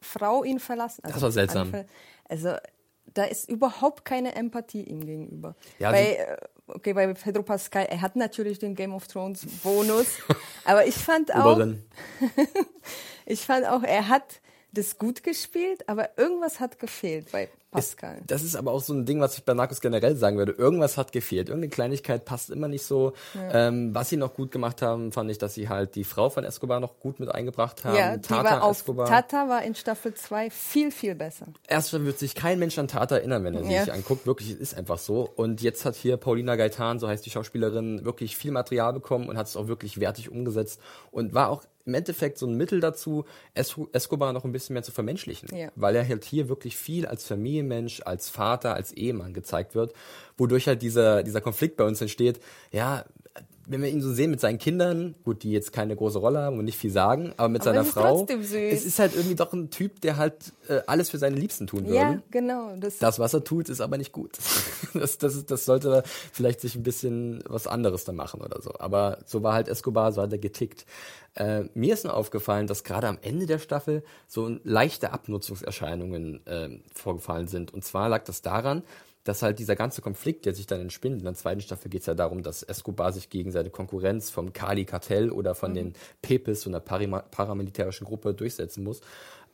Frau 0.00 0.44
ihn 0.44 0.60
verlassen. 0.60 1.02
Also 1.04 1.14
Das 1.14 1.22
war 1.22 1.32
seltsam. 1.32 1.72
Also 2.28 2.54
da 3.14 3.24
ist 3.24 3.48
überhaupt 3.48 4.04
keine 4.04 4.34
Empathie 4.34 4.82
ihm 4.82 5.04
gegenüber. 5.04 5.56
Ja, 5.78 5.90
bei, 5.90 6.16
äh, 6.16 6.36
okay, 6.66 6.92
bei 6.92 7.12
Pedro 7.14 7.42
Pascal, 7.42 7.86
er 7.86 8.00
hat 8.00 8.16
natürlich 8.16 8.58
den 8.58 8.74
Game 8.74 8.94
of 8.94 9.08
Thrones 9.08 9.46
Bonus, 9.62 10.06
aber 10.64 10.86
ich 10.86 10.94
fand 10.94 11.34
auch, 11.34 11.58
ich 13.26 13.40
fand 13.40 13.66
auch, 13.66 13.82
er 13.82 14.08
hat 14.08 14.40
das 14.72 14.98
gut 14.98 15.22
gespielt, 15.22 15.88
aber 15.88 16.18
irgendwas 16.18 16.60
hat 16.60 16.78
gefehlt 16.78 17.32
bei 17.32 17.48
Pascal. 17.70 18.22
Das 18.26 18.42
ist 18.42 18.56
aber 18.56 18.72
auch 18.72 18.80
so 18.80 18.94
ein 18.94 19.04
Ding, 19.04 19.20
was 19.20 19.36
ich 19.36 19.44
bei 19.44 19.52
Narcos 19.52 19.82
generell 19.82 20.16
sagen 20.16 20.38
würde. 20.38 20.52
Irgendwas 20.52 20.96
hat 20.96 21.12
gefehlt. 21.12 21.48
Irgendeine 21.48 21.68
Kleinigkeit 21.70 22.24
passt 22.24 22.48
immer 22.48 22.66
nicht 22.66 22.82
so. 22.82 23.12
Ähm, 23.52 23.94
was 23.94 24.08
sie 24.08 24.16
noch 24.16 24.32
gut 24.32 24.52
gemacht 24.52 24.80
haben, 24.80 25.12
fand 25.12 25.30
ich, 25.30 25.36
dass 25.36 25.52
sie 25.52 25.68
halt 25.68 25.94
die 25.94 26.04
Frau 26.04 26.30
von 26.30 26.44
Escobar 26.44 26.80
noch 26.80 26.98
gut 26.98 27.20
mit 27.20 27.30
eingebracht 27.30 27.84
haben. 27.84 27.96
ja, 27.96 28.16
Tata 28.16 28.44
war 28.44 28.62
auf, 28.62 28.78
Escobar. 28.78 29.06
Tata 29.06 29.48
war 29.50 29.62
in 29.64 29.74
Staffel 29.74 30.14
2 30.14 30.48
viel, 30.48 30.90
viel 30.90 31.14
besser. 31.14 31.48
Erst 31.66 31.92
wird 31.92 32.18
sich 32.18 32.34
kein 32.34 32.58
Mensch 32.58 32.78
an 32.78 32.88
Tata 32.88 33.16
erinnern, 33.18 33.44
wenn 33.44 33.54
er 33.54 33.64
sie 33.64 33.72
Ja. 33.74 33.84
sich 33.84 33.92
anguckt. 33.92 34.26
Wirklich, 34.26 34.50
es 34.50 34.56
ist 34.56 34.74
einfach 34.74 34.98
so. 34.98 35.28
Und 35.36 35.60
jetzt 35.60 35.84
hat 35.84 35.94
hier 35.94 36.16
Paulina 36.16 36.56
Gaetan, 36.56 36.98
so 36.98 37.06
heißt 37.06 37.24
die 37.26 37.30
Schauspielerin, 37.30 38.02
wirklich 38.06 38.34
viel 38.38 38.50
Material 38.50 38.94
bekommen 38.94 39.28
und 39.28 39.36
hat 39.36 39.46
es 39.46 39.56
auch 39.56 39.68
wirklich 39.68 40.00
wertig 40.00 40.30
umgesetzt 40.30 40.80
und 41.10 41.34
war 41.34 41.50
auch 41.50 41.64
im 41.88 41.94
Endeffekt 41.94 42.38
so 42.38 42.46
ein 42.46 42.54
Mittel 42.54 42.78
dazu, 42.80 43.24
Es- 43.54 43.74
Escobar 43.92 44.32
noch 44.32 44.44
ein 44.44 44.52
bisschen 44.52 44.74
mehr 44.74 44.82
zu 44.84 44.92
vermenschlichen. 44.92 45.48
Ja. 45.56 45.70
Weil 45.74 45.96
er 45.96 46.06
halt 46.06 46.24
hier 46.24 46.48
wirklich 46.48 46.76
viel 46.76 47.06
als 47.06 47.26
Familienmensch, 47.26 48.02
als 48.04 48.28
Vater, 48.28 48.74
als 48.74 48.92
Ehemann 48.92 49.32
gezeigt 49.32 49.74
wird, 49.74 49.94
wodurch 50.36 50.68
halt 50.68 50.82
dieser, 50.82 51.22
dieser 51.22 51.40
Konflikt 51.40 51.76
bei 51.76 51.84
uns 51.84 52.00
entsteht. 52.00 52.40
Ja, 52.70 53.04
wenn 53.68 53.82
wir 53.82 53.90
ihn 53.90 54.00
so 54.00 54.12
sehen 54.12 54.30
mit 54.30 54.40
seinen 54.40 54.58
Kindern, 54.58 55.14
gut, 55.24 55.42
die 55.42 55.52
jetzt 55.52 55.72
keine 55.72 55.94
große 55.94 56.18
Rolle 56.18 56.40
haben 56.40 56.58
und 56.58 56.64
nicht 56.64 56.78
viel 56.78 56.90
sagen, 56.90 57.34
aber 57.36 57.48
mit 57.48 57.60
Aber 57.60 57.70
seiner 57.70 57.82
es 57.82 57.90
Frau, 57.90 58.26
es 58.26 58.84
ist 58.84 58.98
halt 58.98 59.14
irgendwie 59.14 59.34
doch 59.34 59.52
ein 59.52 59.70
Typ, 59.70 60.00
der 60.00 60.16
halt 60.16 60.52
äh, 60.68 60.80
alles 60.86 61.10
für 61.10 61.18
seine 61.18 61.36
Liebsten 61.36 61.66
tun 61.66 61.84
würde. 61.84 61.94
Ja, 61.94 62.22
genau. 62.30 62.74
Das, 62.80 62.98
Das, 62.98 63.18
was 63.18 63.34
er 63.34 63.44
tut, 63.44 63.68
ist 63.68 63.80
aber 63.80 63.98
nicht 63.98 64.12
gut. 64.12 64.32
Das, 64.94 65.18
das, 65.18 65.44
das 65.44 65.64
sollte 65.66 66.02
vielleicht 66.32 66.60
sich 66.60 66.74
ein 66.74 66.82
bisschen 66.82 67.44
was 67.46 67.66
anderes 67.66 68.04
da 68.04 68.12
machen 68.12 68.40
oder 68.40 68.60
so. 68.62 68.72
Aber 68.78 69.18
so 69.26 69.42
war 69.42 69.52
halt 69.52 69.68
Escobar, 69.68 70.12
so 70.12 70.22
hat 70.22 70.32
er 70.32 70.38
getickt. 70.38 70.86
Äh, 71.34 71.64
mir 71.74 71.92
ist 71.94 72.04
nur 72.04 72.14
aufgefallen, 72.14 72.66
dass 72.66 72.84
gerade 72.84 73.06
am 73.06 73.18
Ende 73.20 73.46
der 73.46 73.58
Staffel 73.58 74.02
so 74.26 74.58
leichte 74.64 75.12
Abnutzungserscheinungen 75.12 76.44
äh, 76.46 76.80
vorgefallen 76.94 77.48
sind. 77.48 77.72
Und 77.72 77.84
zwar 77.84 78.08
lag 78.08 78.24
das 78.24 78.42
daran, 78.42 78.82
dass 79.28 79.42
halt 79.42 79.58
dieser 79.58 79.76
ganze 79.76 80.00
Konflikt, 80.00 80.46
der 80.46 80.54
sich 80.54 80.66
dann 80.66 80.80
entspinnt, 80.80 81.18
in 81.18 81.24
der 81.24 81.34
zweiten 81.34 81.60
Staffel 81.60 81.90
geht 81.90 82.00
es 82.00 82.06
ja 82.06 82.14
darum, 82.14 82.42
dass 82.42 82.62
Escobar 82.62 83.12
sich 83.12 83.28
gegen 83.28 83.52
seine 83.52 83.68
Konkurrenz 83.68 84.30
vom 84.30 84.54
Kali-Kartell 84.54 85.30
oder 85.30 85.54
von 85.54 85.74
den 85.74 85.92
Pepes, 86.22 86.62
so 86.62 86.70
einer 86.70 86.80
paramilitärischen 86.80 88.06
Gruppe, 88.06 88.32
durchsetzen 88.32 88.82
muss 88.84 89.02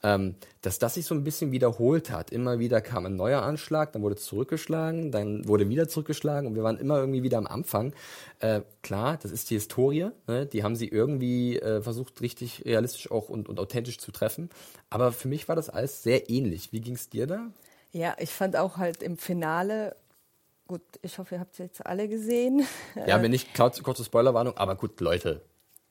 ähm, 0.05 0.35
dass 0.61 0.79
das 0.79 0.95
sich 0.95 1.07
so 1.07 1.15
ein 1.15 1.25
bisschen 1.25 1.51
wiederholt 1.51 2.11
hat. 2.11 2.31
Immer 2.31 2.59
wieder 2.59 2.83
kam 2.83 3.07
ein 3.07 3.17
neuer 3.17 3.43
Anschlag, 3.43 3.93
dann 3.93 4.03
wurde 4.03 4.17
zurückgeschlagen, 4.17 5.11
dann 5.11 5.49
wurde 5.49 5.69
wieder 5.69 5.89
zurückgeschlagen 5.89 6.47
und 6.47 6.55
wir 6.55 6.63
waren 6.63 6.77
immer 6.77 6.99
irgendwie 6.99 7.23
wieder 7.23 7.39
am 7.39 7.47
Anfang. 7.47 7.95
Äh, 8.39 8.61
klar, 8.83 9.19
das 9.23 9.33
ist 9.33 9.49
die 9.49 9.55
Historie, 9.55 10.11
ne? 10.27 10.45
die 10.45 10.63
haben 10.63 10.77
sie 10.77 10.89
irgendwie 10.89 11.59
äh, 11.59 11.81
versucht, 11.81 12.21
richtig 12.21 12.65
realistisch 12.67 13.11
auch 13.11 13.31
und, 13.31 13.49
und 13.49 13.59
authentisch 13.59 13.99
zu 13.99 14.13
treffen. 14.13 14.51
Aber 14.91 15.11
für 15.11 15.29
mich 15.29 15.49
war 15.49 15.57
das 15.57 15.71
alles 15.71 16.03
sehr 16.03 16.29
ähnlich. 16.29 16.73
Wie 16.73 16.81
ging 16.81 16.95
es 16.95 17.09
dir 17.09 17.27
da? 17.27 17.51
Ja, 17.95 18.15
ich 18.19 18.31
fand 18.31 18.57
auch 18.57 18.77
halt 18.77 19.03
im 19.03 19.17
Finale, 19.17 19.97
gut, 20.67 20.83
ich 21.03 21.19
hoffe, 21.19 21.37
ihr 21.37 21.41
habt 21.41 21.53
es 21.53 21.59
jetzt 21.59 21.87
alle 21.87 22.09
gesehen. 22.09 22.67
Ja, 23.07 23.23
wenn 23.23 23.31
nicht, 23.37 23.55
kurz- 23.55 23.83
kurze 23.83 24.05
Spoilerwarnung, 24.05 24.57
aber 24.59 24.75
gut, 24.75 25.01
Leute. 25.01 25.43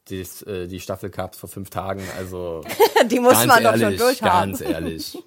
dies, 0.09 0.41
äh, 0.43 0.67
die 0.67 0.79
Staffel 0.81 1.09
gab 1.09 1.33
es 1.33 1.39
vor 1.39 1.49
fünf 1.49 1.69
Tagen, 1.69 2.03
also 2.17 2.61
Die 3.07 3.19
muss 3.19 3.45
man 3.45 3.63
doch 3.63 3.77
schon 3.77 3.97
durchhaben. 3.97 4.51
Ganz 4.51 4.61
ehrlich. 4.61 5.17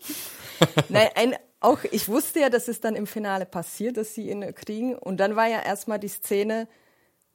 Nein, 0.89 1.09
ein, 1.15 1.37
auch 1.61 1.79
ich 1.91 2.09
wusste 2.09 2.41
ja, 2.41 2.51
dass 2.51 2.69
es 2.69 2.81
dann 2.81 2.95
im 2.95 3.07
Finale 3.07 3.47
passiert, 3.47 3.97
dass 3.97 4.15
sie 4.15 4.31
ihn 4.31 4.55
kriegen. 4.55 4.95
Und 4.95 5.17
dann 5.19 5.35
war 5.37 5.47
ja 5.49 5.61
erstmal 5.63 5.99
die 5.99 6.09
Szene, 6.09 6.69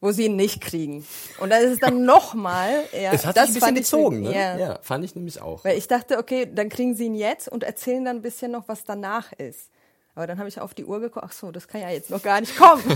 wo 0.02 0.12
sie 0.12 0.26
ihn 0.26 0.36
nicht 0.36 0.60
kriegen. 0.60 1.06
Und 1.40 1.52
dann 1.52 1.64
ist 1.64 1.74
es 1.74 1.80
dann 1.80 2.04
nochmal. 2.04 2.84
Ja, 2.92 3.14
Es 3.14 3.26
hat 3.26 3.38
das 3.38 3.54
sich 3.54 3.64
ein 3.64 3.76
bisschen 3.76 3.76
fand 3.76 3.78
ich 3.78 3.84
gezogen, 3.86 4.22
ne? 4.22 4.36
Ja. 4.36 4.58
ja, 4.58 4.80
fand 4.82 5.06
ich 5.06 5.16
nämlich 5.16 5.42
auch. 5.42 5.64
Weil 5.64 5.78
ich 5.78 5.88
dachte, 5.88 6.18
okay, 6.18 6.50
dann 6.52 6.70
kriegen 6.70 6.96
sie 6.96 7.06
ihn 7.06 7.16
jetzt 7.16 7.48
und 7.48 7.64
erzählen 7.64 8.04
dann 8.04 8.18
ein 8.18 8.22
bisschen 8.22 8.52
noch, 8.52 8.68
was 8.68 8.84
danach 8.84 9.32
ist. 9.34 9.70
Aber 10.14 10.28
dann 10.28 10.40
habe 10.40 10.50
ich 10.50 10.60
auf 10.60 10.74
die 10.74 10.84
Uhr 10.84 11.00
geguckt, 11.00 11.26
ach 11.26 11.32
so, 11.32 11.52
das 11.52 11.68
kann 11.70 11.80
ja 11.80 11.90
jetzt 11.90 12.10
noch 12.10 12.22
gar 12.22 12.42
nicht 12.42 12.58
kommen. 12.58 12.84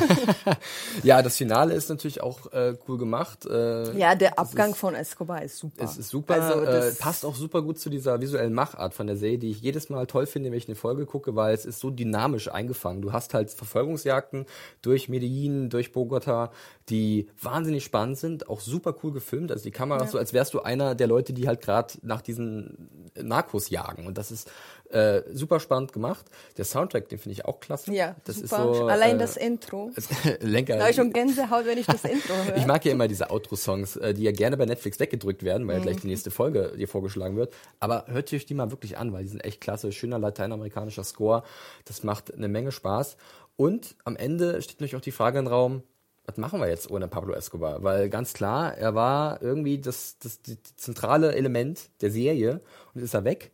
Ja, 1.03 1.21
das 1.21 1.37
Finale 1.37 1.73
ist 1.73 1.89
natürlich 1.89 2.21
auch 2.21 2.51
äh, 2.51 2.75
cool 2.87 2.97
gemacht. 2.97 3.45
Äh, 3.45 3.97
ja, 3.97 4.15
der 4.15 4.39
Abgang 4.39 4.71
ist, 4.71 4.77
von 4.77 4.95
Escobar 4.95 5.43
ist 5.43 5.57
super. 5.57 5.83
Es 5.83 5.97
ist 5.97 6.09
super, 6.09 6.41
Also 6.41 6.61
äh, 6.61 6.93
passt 6.93 7.25
auch 7.25 7.35
super 7.35 7.61
gut 7.61 7.79
zu 7.79 7.89
dieser 7.89 8.21
visuellen 8.21 8.53
Machart 8.53 8.93
von 8.93 9.07
der 9.07 9.17
Serie, 9.17 9.37
die 9.37 9.51
ich 9.51 9.61
jedes 9.61 9.89
Mal 9.89 10.07
toll 10.07 10.25
finde, 10.25 10.51
wenn 10.51 10.57
ich 10.57 10.67
eine 10.67 10.75
Folge 10.75 11.05
gucke, 11.05 11.35
weil 11.35 11.53
es 11.53 11.65
ist 11.65 11.79
so 11.79 11.89
dynamisch 11.89 12.49
eingefangen. 12.49 13.01
Du 13.01 13.13
hast 13.13 13.33
halt 13.33 13.51
Verfolgungsjagden 13.51 14.45
durch 14.81 15.09
Medellin, 15.09 15.69
durch 15.69 15.91
Bogota, 15.91 16.51
die 16.89 17.27
wahnsinnig 17.41 17.83
spannend 17.83 18.17
sind, 18.17 18.49
auch 18.49 18.59
super 18.59 18.95
cool 19.03 19.11
gefilmt. 19.11 19.51
Also 19.51 19.63
die 19.63 19.71
Kamera 19.71 20.03
ist 20.03 20.11
so, 20.11 20.17
als 20.17 20.33
wärst 20.33 20.53
du 20.53 20.61
einer 20.61 20.95
der 20.95 21.07
Leute, 21.07 21.33
die 21.33 21.47
halt 21.47 21.61
gerade 21.61 21.93
nach 22.01 22.21
diesen 22.21 23.09
Narcos 23.21 23.69
jagen. 23.69 24.07
Und 24.07 24.17
das 24.17 24.31
ist 24.31 24.49
äh, 24.91 25.23
super 25.33 25.59
spannend 25.59 25.93
gemacht. 25.93 26.25
Der 26.57 26.65
Soundtrack, 26.65 27.09
den 27.09 27.17
finde 27.19 27.33
ich 27.33 27.45
auch 27.45 27.59
klasse. 27.59 27.93
ja, 27.93 28.15
das 28.25 28.37
super. 28.37 28.71
ist 28.71 28.77
so. 28.77 28.85
Allein 28.87 29.15
äh, 29.15 29.19
das 29.19 29.37
Intro. 29.37 29.91
Lenker. 30.41 30.77
Da 30.77 30.89
ich 30.89 30.95
schon 30.95 31.11
Gänsehaut, 31.13 31.65
wenn 31.65 31.77
ich 31.77 31.85
das 31.87 32.03
Intro 32.03 32.33
höre. 32.45 32.57
Ich 32.57 32.65
mag 32.65 32.83
ja 32.85 32.91
immer 32.91 33.07
diese 33.07 33.29
Outro-Songs, 33.31 33.95
äh, 33.97 34.13
die 34.13 34.23
ja 34.23 34.31
gerne 34.31 34.57
bei 34.57 34.65
Netflix 34.65 34.99
weggedrückt 34.99 35.43
werden, 35.43 35.63
Mhm. 35.63 35.67
weil 35.67 35.77
ja 35.77 35.83
gleich 35.83 35.97
die 35.97 36.07
nächste 36.07 36.31
Folge 36.31 36.73
dir 36.77 36.87
vorgeschlagen 36.87 37.35
wird. 37.37 37.53
Aber 37.79 38.05
hört 38.07 38.31
euch 38.33 38.45
die 38.45 38.53
mal 38.53 38.71
wirklich 38.71 38.97
an, 38.97 39.11
weil 39.13 39.23
die 39.23 39.29
sind 39.29 39.43
echt 39.43 39.61
klasse. 39.61 39.91
Schöner 39.91 40.19
lateinamerikanischer 40.19 41.03
Score. 41.03 41.43
Das 41.85 42.03
macht 42.03 42.33
eine 42.33 42.47
Menge 42.47 42.71
Spaß. 42.71 43.17
Und 43.57 43.95
am 44.03 44.15
Ende 44.15 44.61
steht 44.61 44.75
natürlich 44.81 44.95
auch 44.95 45.01
die 45.01 45.11
Frage 45.11 45.39
im 45.39 45.47
Raum, 45.47 45.83
was 46.27 46.37
machen 46.37 46.59
wir 46.59 46.67
jetzt 46.67 46.89
ohne 46.89 47.07
Pablo 47.07 47.33
Escobar? 47.35 47.83
Weil 47.83 48.09
ganz 48.09 48.33
klar, 48.33 48.75
er 48.77 48.95
war 48.95 49.41
irgendwie 49.43 49.77
das, 49.79 50.17
das, 50.17 50.41
die 50.41 50.57
zentrale 50.75 51.35
Element 51.35 51.89
der 52.01 52.09
Serie 52.09 52.61
und 52.95 53.01
ist 53.03 53.13
er 53.13 53.23
weg. 53.23 53.51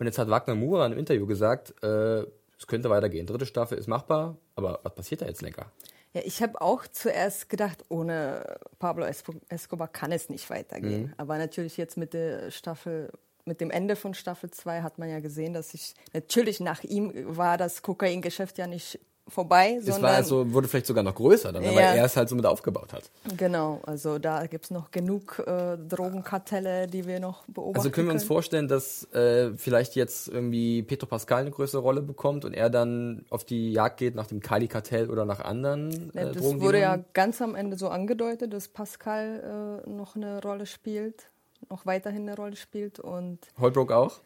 Und 0.00 0.06
jetzt 0.06 0.18
hat 0.18 0.28
Wagner 0.30 0.54
Mura 0.54 0.86
in 0.86 0.92
einem 0.92 0.98
Interview 0.98 1.26
gesagt, 1.26 1.74
äh, 1.84 2.24
es 2.58 2.66
könnte 2.66 2.88
weitergehen. 2.90 3.26
Dritte 3.26 3.44
Staffel 3.46 3.78
ist 3.78 3.86
machbar, 3.86 4.36
aber 4.56 4.80
was 4.82 4.94
passiert 4.94 5.20
da 5.22 5.26
jetzt, 5.26 5.42
Lenker? 5.42 5.70
Ja, 6.14 6.22
ich 6.24 6.42
habe 6.42 6.60
auch 6.60 6.86
zuerst 6.88 7.48
gedacht, 7.48 7.84
ohne 7.90 8.58
Pablo 8.78 9.04
Esco- 9.04 9.40
Escobar 9.48 9.88
kann 9.88 10.10
es 10.10 10.28
nicht 10.30 10.48
weitergehen. 10.50 11.02
Mhm. 11.02 11.14
Aber 11.18 11.38
natürlich 11.38 11.76
jetzt 11.76 11.96
mit 11.96 12.14
der 12.14 12.50
Staffel, 12.50 13.12
mit 13.44 13.60
dem 13.60 13.70
Ende 13.70 13.94
von 13.94 14.14
Staffel 14.14 14.50
2 14.50 14.82
hat 14.82 14.98
man 14.98 15.08
ja 15.10 15.20
gesehen, 15.20 15.52
dass 15.52 15.74
ich 15.74 15.94
natürlich 16.12 16.60
nach 16.60 16.82
ihm 16.82 17.12
war 17.36 17.58
das 17.58 17.82
Kokaingeschäft 17.82 18.58
ja 18.58 18.66
nicht 18.66 18.98
vorbei, 19.28 19.76
Es 19.78 19.86
sondern 19.86 20.02
war 20.02 20.10
also, 20.12 20.52
wurde 20.52 20.66
vielleicht 20.68 20.86
sogar 20.86 21.04
noch 21.04 21.14
größer, 21.14 21.52
dann, 21.52 21.62
weil 21.64 21.74
Ja. 21.74 21.92
er 21.94 22.04
es 22.04 22.16
halt 22.16 22.28
so 22.28 22.34
mit 22.36 22.46
aufgebaut 22.46 22.92
hat. 22.92 23.10
genau, 23.36 23.80
also 23.86 24.18
da 24.18 24.46
gibt 24.46 24.64
es 24.64 24.70
noch 24.70 24.90
genug 24.90 25.38
äh, 25.46 25.76
Drogenkartelle, 25.76 26.86
die 26.86 27.06
wir 27.06 27.20
noch 27.20 27.44
beobachten 27.46 27.78
Also 27.78 27.90
können 27.90 28.08
wir 28.08 28.14
uns 28.14 28.24
vorstellen, 28.24 28.68
dass 28.68 29.04
äh, 29.12 29.52
vielleicht 29.56 29.94
jetzt 29.96 30.28
irgendwie 30.28 30.82
Petro 30.82 31.06
Pascal 31.06 31.42
eine 31.42 31.50
größere 31.50 31.80
Rolle 31.80 32.02
bekommt 32.02 32.44
und 32.44 32.54
er 32.54 32.70
dann 32.70 33.24
auf 33.30 33.44
die 33.44 33.72
Jagd 33.72 33.98
geht 33.98 34.14
nach 34.14 34.26
dem 34.26 34.40
Kali-Kartell 34.40 35.10
oder 35.10 35.24
nach 35.24 35.40
anderen 35.40 36.14
äh, 36.14 36.32
das 36.32 36.60
wurde 36.60 36.80
ja 36.80 36.98
ganz 37.12 37.40
am 37.40 37.54
Ende 37.54 37.76
so 37.76 37.88
angedeutet, 37.88 38.52
dass 38.52 38.68
Pascal 38.68 39.82
äh, 39.86 39.90
noch 39.90 40.16
eine 40.16 40.42
Rolle 40.42 40.66
spielt, 40.66 41.30
noch 41.68 41.86
weiterhin 41.86 42.22
eine 42.22 42.36
Rolle 42.36 42.56
spielt 42.56 42.98
und 43.00 43.38
Holbrook 43.58 43.92
auch? 43.92 44.20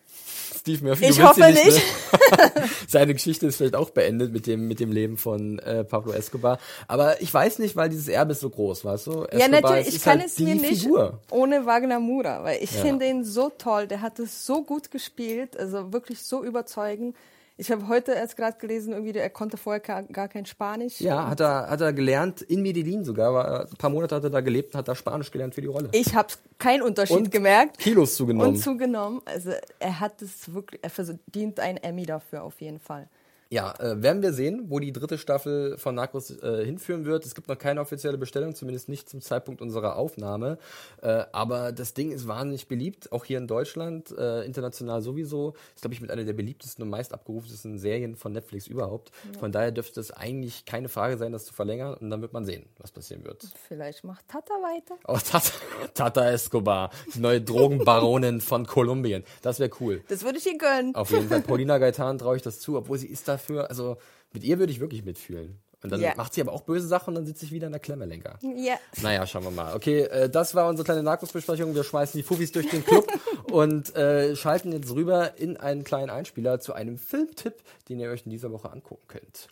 Steve 0.57 0.85
Murphy? 0.85 1.07
Ich 1.07 1.23
hoffe 1.23 1.41
ihn 1.41 1.55
nicht. 1.55 1.67
Ne? 1.67 2.63
Seine 2.89 3.13
Geschichte 3.15 3.47
ist 3.47 3.57
vielleicht 3.57 3.77
auch 3.77 3.91
beendet 3.91 4.33
mit 4.33 4.47
dem, 4.47 4.67
mit 4.69 4.81
dem 4.81 4.93
Leben 4.93 5.17
von 5.19 5.59
äh, 5.59 5.85
Pablo 5.85 6.13
Escobar. 6.13 6.59
Aber 6.89 7.21
ich 7.21 7.33
weiß 7.35 7.59
nicht, 7.59 7.77
weil 7.77 7.89
dieses 7.91 8.09
Erbe 8.09 8.33
ist 8.33 8.41
so 8.41 8.49
groß, 8.51 8.85
weißt 8.85 9.07
du? 9.09 9.11
Escobar 9.25 9.39
Ja, 9.39 9.49
natürlich, 9.49 9.89
ich 9.89 9.95
ist 9.97 10.05
kann 10.05 10.21
halt 10.21 10.31
es 10.31 10.39
mir 10.39 10.55
nicht 10.55 10.83
Figur. 10.83 11.21
ohne 11.31 11.67
Wagner 11.67 12.01
Mura, 12.01 12.43
weil 12.45 12.63
ich 12.63 12.73
Ja. 12.73 12.81
finde 12.83 13.07
ihn 13.07 13.25
so 13.25 13.51
toll, 13.51 13.87
der 13.89 14.01
hat 14.01 14.19
es 14.19 14.47
so 14.47 14.63
gut 14.63 14.91
gespielt, 14.91 15.59
also 15.59 15.93
wirklich 15.93 16.23
so 16.23 16.45
überzeugend. 16.45 17.17
Ich 17.57 17.71
habe 17.71 17.87
heute 17.87 18.13
erst 18.13 18.37
gerade 18.37 18.59
gelesen, 18.59 18.93
irgendwie, 18.93 19.17
er 19.17 19.31
konnte 19.31 19.57
vorher 19.57 19.79
gar, 19.79 20.03
gar 20.03 20.27
kein 20.27 20.45
Spanisch. 20.45 21.01
Ja, 21.01 21.29
hat 21.29 21.41
er, 21.41 21.71
hat 21.71 21.81
er 21.81 21.93
gelernt, 21.93 22.43
in 22.43 22.63
Medellin 22.63 23.05
sogar, 23.05 23.33
war, 23.33 23.61
ein 23.61 23.77
paar 23.77 23.91
Monate 23.91 24.17
hat 24.17 24.25
er 24.25 24.31
da 24.31 24.41
gelebt 24.41 24.75
und 24.75 24.79
hat 24.79 24.89
da 24.89 24.95
Spanisch 24.97 25.31
gelernt 25.31 25.55
für 25.55 25.61
die 25.61 25.69
Rolle. 25.69 25.89
Ich 25.93 26.17
habe 26.17 26.29
keinen 26.59 26.83
Unterschied 26.83 27.17
Und 27.17 27.31
gemerkt. 27.31 27.79
Kilos 27.79 28.17
zugenommen. 28.17 28.55
Und 28.55 28.57
zugenommen. 28.57 29.23
Also 29.25 29.53
er 29.79 30.01
hat 30.01 30.21
es 30.21 30.53
wirklich, 30.53 30.83
er 30.83 30.91
verdient 30.91 31.61
ein 31.61 31.77
Emmy 31.77 32.05
dafür 32.07 32.43
auf 32.43 32.61
jeden 32.61 32.81
Fall. 32.81 33.09
Ja, 33.51 33.75
äh, 33.79 34.03
werden 34.03 34.23
wir 34.23 34.33
sehen, 34.33 34.65
wo 34.69 34.79
die 34.81 34.93
dritte 34.93 35.19
Staffel 35.19 35.77
von 35.79 35.95
Narcos 35.95 36.31
äh, 36.31 36.65
hinführen 36.65 37.05
wird. 37.05 37.25
Es 37.25 37.35
gibt 37.35 37.49
noch 37.49 37.59
keine 37.59 37.81
offizielle 37.81 38.19
Bestellung, 38.19 38.55
zumindest 38.55 38.89
nicht 38.89 39.09
zum 39.09 39.21
Zeitpunkt 39.21 39.61
unserer 39.61 39.97
Aufnahme. 39.97 40.59
Äh, 41.03 41.25
aber 41.33 41.73
das 41.73 41.95
Ding 41.95 42.11
ist 42.11 42.27
wahnsinnig 42.27 42.69
beliebt, 42.69 43.13
auch 43.13 43.25
hier 43.25 43.39
in 43.39 43.47
Deutschland, 43.47 44.11
äh, 44.17 44.45
international 44.45 45.03
sowieso. 45.03 45.55
Ist, 45.75 45.83
glaube 45.83 45.95
ich, 45.95 46.01
mit 46.01 46.11
einer 46.11 46.25
der 46.25 46.33
beliebtesten 46.33 46.83
und 46.83 46.91
meist 46.91 47.13
abgerufensten 47.13 47.79
Serien 47.79 48.17
von 48.17 48.33
Netflix 48.33 48.67
überhaupt. 48.67 49.11
Von 49.39 49.53
daher 49.53 49.73
dürfte 49.73 50.01
es 50.01 50.11
eigentlich 50.11 50.65
keine 50.65 50.89
Frage 50.89 51.17
sein, 51.19 51.33
das 51.33 51.45
zu 51.45 51.55
verlängern. 51.55 51.95
Und 51.95 52.11
dann 52.11 52.23
wird 52.23 52.33
man 52.33 52.45
sehen, 52.45 52.67
was 52.79 52.91
passieren 52.91 53.25
wird. 53.25 53.47
Vielleicht 53.69 54.05
macht 54.05 54.27
Tata 54.29 54.55
weiter. 54.55 54.97
Oh, 55.07 55.19
Tata, 55.19 55.51
Tata 55.95 56.31
Escobar, 56.31 56.91
die 57.15 57.21
neue 57.21 57.41
Drogenbaronin 57.41 58.41
von 58.41 58.67
Kolumbien. 58.67 59.25
Das 59.43 59.61
wäre 59.61 59.71
cool. 59.81 60.03
Das 60.09 60.25
würde 60.25 60.39
ich 60.39 60.47
ihr 60.47 60.59
gönnen. 60.59 60.95
Auf 60.95 61.11
jeden 61.11 61.29
Fall. 61.29 61.43
Paulina 61.43 61.79
Gaetan 61.79 62.19
traue 62.19 62.37
ich 62.37 62.43
das 62.43 62.61
zu, 62.61 62.77
obwohl 62.77 62.99
sie 62.99 63.07
ist 63.07 63.29
dafür, 63.35 63.69
also 63.71 63.97
mit 64.33 64.43
ihr 64.45 64.59
würde 64.59 64.73
ich 64.73 64.81
wirklich 64.81 65.05
mitfühlen. 65.05 65.59
Und 65.83 65.91
dann 65.91 66.01
Ja. 66.01 66.15
macht 66.17 66.33
sie 66.33 66.41
aber 66.41 66.53
auch 66.53 66.63
böse 66.63 66.87
Sachen 66.89 67.09
und 67.11 67.17
dann 67.17 67.27
sitze 67.27 67.45
ich 67.45 67.53
wieder 67.53 67.67
in 67.67 67.73
der 67.73 67.81
Klemme 67.81 68.07
länger. 68.07 68.39
Ja. 68.57 68.77
Naja, 69.03 69.27
schauen 69.27 69.45
wir 69.45 69.51
mal. 69.51 69.75
Okay, 69.75 70.01
äh, 70.05 70.31
das 70.31 70.55
war 70.55 70.67
unsere 70.69 70.85
kleine 70.87 71.03
Narcos-Besprechung. 71.03 71.75
Wir 71.75 71.85
schmeißen 71.85 72.17
die 72.17 72.23
Fuffis 72.23 72.53
durch 72.53 72.71
den 72.71 72.83
Club 72.87 73.07
und 73.53 73.95
äh, 73.95 74.35
schalten 74.35 74.73
jetzt 74.73 74.91
rüber 74.93 75.37
in 75.37 75.59
einen 75.59 75.85
kleinen 75.85 76.09
Einspieler 76.09 76.59
zu 76.59 76.73
einem 76.73 76.97
Filmtipp, 76.97 77.57
den 77.91 78.01
ihr 78.01 78.09
euch 78.11 78.25
in 78.25 78.31
dieser 78.31 78.51
Woche 78.51 78.73
angucken 78.73 79.07
könnt. 79.09 79.49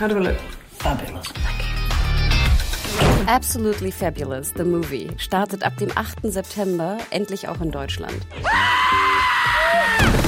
How 0.00 0.08
do 0.08 0.16
I 0.16 0.20
look? 0.28 0.36
Fabulous. 0.78 1.26
Absolutely 3.26 3.92
Fabulous, 3.92 4.52
the 4.56 4.64
movie, 4.64 5.10
startet 5.18 5.62
ab 5.62 5.76
dem 5.76 5.90
8. 5.94 6.20
September 6.32 6.96
endlich 7.10 7.46
auch 7.48 7.60
in 7.60 7.70
Deutschland. 7.70 8.26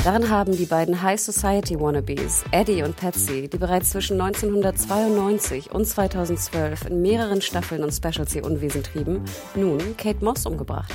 Darin 0.05 0.31
haben 0.31 0.57
die 0.57 0.67
beiden 0.67 1.01
High 1.01 1.21
Society 1.21 1.79
Wannabes, 1.79 2.43
Eddie 2.51 2.83
und 2.83 2.97
Patsy, 2.97 3.49
die 3.49 3.57
bereits 3.57 3.91
zwischen 3.91 4.21
1992 4.21 5.71
und 5.71 5.85
2012 5.85 6.87
in 6.87 7.03
mehreren 7.03 7.41
Staffeln 7.41 7.85
und 7.85 7.93
Specials 7.93 8.35
ihr 8.35 8.45
Unwesen 8.45 8.83
trieben, 8.83 9.23
nun 9.55 9.97
Kate 9.97 10.25
Moss 10.25 10.45
umgebracht. 10.45 10.93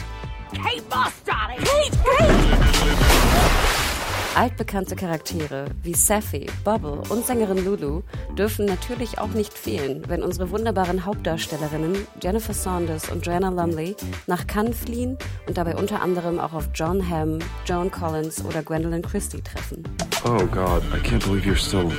Altbekannte 4.37 4.95
Charaktere 4.95 5.65
wie 5.81 5.95
Safi, 5.95 6.45
Bubble 6.63 7.01
und 7.09 7.25
Sängerin 7.25 7.65
Lulu 7.65 8.03
dürfen 8.37 8.67
natürlich 8.67 9.17
auch 9.17 9.29
nicht 9.29 9.51
fehlen, 9.51 10.03
wenn 10.09 10.21
unsere 10.21 10.51
wunderbaren 10.51 11.05
Hauptdarstellerinnen 11.05 12.05
Jennifer 12.21 12.53
Saunders 12.53 13.09
und 13.09 13.25
Joanna 13.25 13.49
Lumley 13.49 13.95
nach 14.27 14.45
Cannes 14.45 14.77
fliehen 14.77 15.17
und 15.47 15.57
dabei 15.57 15.75
unter 15.75 16.03
anderem 16.03 16.39
auch 16.39 16.53
auf 16.53 16.69
John 16.75 17.09
Hamm, 17.09 17.39
Joan 17.65 17.89
Collins 17.89 18.45
oder 18.45 18.61
Gwendolyn 18.61 19.01
Christie 19.01 19.41
treffen. 19.41 19.83
Oh 20.29 20.45
God, 20.47 20.83
I 20.93 20.99
can't 20.99 21.23
believe 21.23 21.45
you're 21.45 21.55
still 21.55 21.89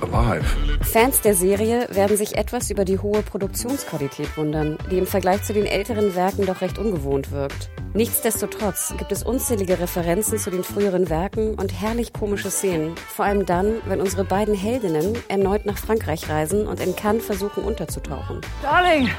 alive. 0.00 0.44
Fans 0.80 1.20
der 1.20 1.34
Serie 1.34 1.86
werden 1.90 2.16
sich 2.16 2.34
etwas 2.34 2.70
über 2.70 2.86
die 2.86 2.98
hohe 2.98 3.22
Produktionsqualität 3.22 4.38
wundern, 4.38 4.78
die 4.90 4.96
im 4.96 5.06
Vergleich 5.06 5.42
zu 5.42 5.52
den 5.52 5.66
älteren 5.66 6.14
Werken 6.14 6.46
doch 6.46 6.62
recht 6.62 6.78
ungewohnt 6.78 7.30
wirkt. 7.30 7.68
Nichtsdestotrotz 7.96 8.92
gibt 8.98 9.12
es 9.12 9.22
unzählige 9.22 9.78
Referenzen 9.78 10.36
zu 10.36 10.50
den 10.50 10.64
früheren 10.64 11.10
Werken 11.10 11.54
und 11.54 11.72
herrlich 11.72 12.12
komische 12.12 12.50
Szenen, 12.50 12.96
vor 12.96 13.24
allem 13.24 13.46
dann, 13.46 13.76
wenn 13.86 14.00
unsere 14.00 14.24
beiden 14.24 14.54
Heldinnen 14.54 15.16
erneut 15.28 15.64
nach 15.64 15.78
Frankreich 15.78 16.28
reisen 16.28 16.66
und 16.66 16.80
in 16.80 16.96
Cannes 16.96 17.24
versuchen 17.24 17.62
unterzutauchen. 17.62 18.40
Darling, 18.62 19.10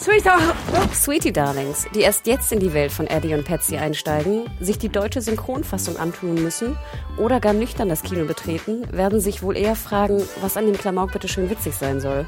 Sweetheart. 0.00 0.56
Sweetie 0.92 1.32
Darlings, 1.32 1.86
die 1.94 2.00
erst 2.00 2.26
jetzt 2.26 2.50
in 2.50 2.58
die 2.58 2.74
Welt 2.74 2.90
von 2.90 3.06
Eddie 3.06 3.34
und 3.34 3.44
Patsy 3.44 3.76
einsteigen, 3.76 4.46
sich 4.58 4.78
die 4.78 4.88
deutsche 4.88 5.20
Synchronfassung 5.20 5.96
antun 5.96 6.34
müssen 6.34 6.76
oder 7.18 7.38
gar 7.38 7.52
nüchtern 7.52 7.88
das 7.88 8.02
Kino 8.06 8.24
betreten, 8.24 8.86
werden 8.92 9.20
sich 9.20 9.42
wohl 9.42 9.56
eher 9.56 9.74
fragen, 9.74 10.22
was 10.40 10.56
an 10.56 10.66
dem 10.66 10.78
Klamauk 10.78 11.12
bitte 11.12 11.26
schön 11.26 11.50
witzig 11.50 11.74
sein 11.74 12.00
soll. 12.00 12.24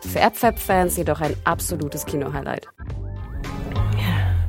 Für 0.00 0.22
AppFab-Fans 0.22 0.96
jedoch 0.96 1.20
ein 1.20 1.34
absolutes 1.44 2.06
Kino-Highlight. 2.06 2.68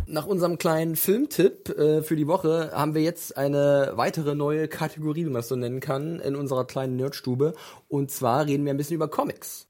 Nach 0.06 0.28
unserem 0.28 0.58
kleinen 0.58 0.96
Filmtipp 0.96 1.70
äh, 1.70 2.04
für 2.04 2.16
die 2.16 2.28
Woche 2.28 2.72
haben 2.74 2.94
wir 2.94 3.02
jetzt 3.02 3.38
eine 3.38 3.94
weitere 3.96 4.36
neue 4.36 4.68
Kategorie, 4.68 5.26
wie 5.26 5.30
man 5.30 5.40
es 5.40 5.48
so 5.48 5.56
nennen 5.56 5.80
kann, 5.80 6.20
in 6.20 6.36
unserer 6.36 6.66
kleinen 6.66 6.98
Nerdstube. 6.98 7.54
Und 7.88 8.12
zwar 8.12 8.46
reden 8.46 8.66
wir 8.66 8.74
ein 8.74 8.78
bisschen 8.78 8.98
über 8.98 9.08
Comics. 9.08 9.68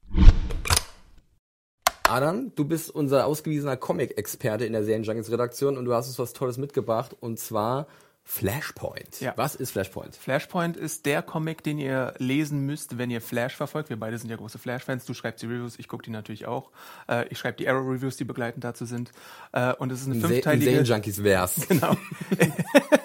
Adam, 2.08 2.52
du 2.56 2.66
bist 2.66 2.90
unser 2.90 3.24
ausgewiesener 3.24 3.76
Comic-Experte 3.78 4.66
in 4.66 4.74
der 4.74 4.84
Serienjunkies-Redaktion 4.84 5.78
und 5.78 5.86
du 5.86 5.94
hast 5.94 6.08
uns 6.08 6.18
was 6.18 6.34
Tolles 6.34 6.58
mitgebracht 6.58 7.16
und 7.20 7.38
zwar 7.38 7.86
Flashpoint. 8.24 9.20
Ja. 9.20 9.32
Was 9.36 9.54
ist 9.54 9.72
Flashpoint? 9.72 10.16
Flashpoint 10.16 10.76
ist 10.76 11.06
der 11.06 11.22
Comic, 11.22 11.62
den 11.62 11.78
ihr 11.78 12.14
lesen 12.18 12.64
müsst, 12.64 12.96
wenn 12.96 13.10
ihr 13.10 13.20
Flash 13.20 13.56
verfolgt. 13.56 13.90
Wir 13.90 13.98
beide 13.98 14.16
sind 14.16 14.30
ja 14.30 14.36
große 14.36 14.58
Flash-Fans. 14.58 15.04
Du 15.04 15.14
schreibst 15.14 15.42
die 15.42 15.46
Reviews, 15.46 15.78
ich 15.78 15.88
gucke 15.88 16.04
die 16.04 16.10
natürlich 16.10 16.46
auch. 16.46 16.70
Äh, 17.08 17.26
ich 17.28 17.38
schreibe 17.38 17.56
die 17.58 17.68
Arrow-Reviews, 17.68 18.16
die 18.16 18.24
begleitend 18.24 18.64
dazu 18.64 18.84
sind. 18.84 19.10
Äh, 19.52 19.74
und 19.74 19.90
es 19.90 20.02
ist 20.02 20.06
eine 20.06 20.20
fünfteilige... 20.20 20.64
Serienjunkies-Vers. 20.64 21.66
Genau. 21.68 21.96
genau 21.96 21.96
das. 22.30 22.48
Äh, 22.48 23.01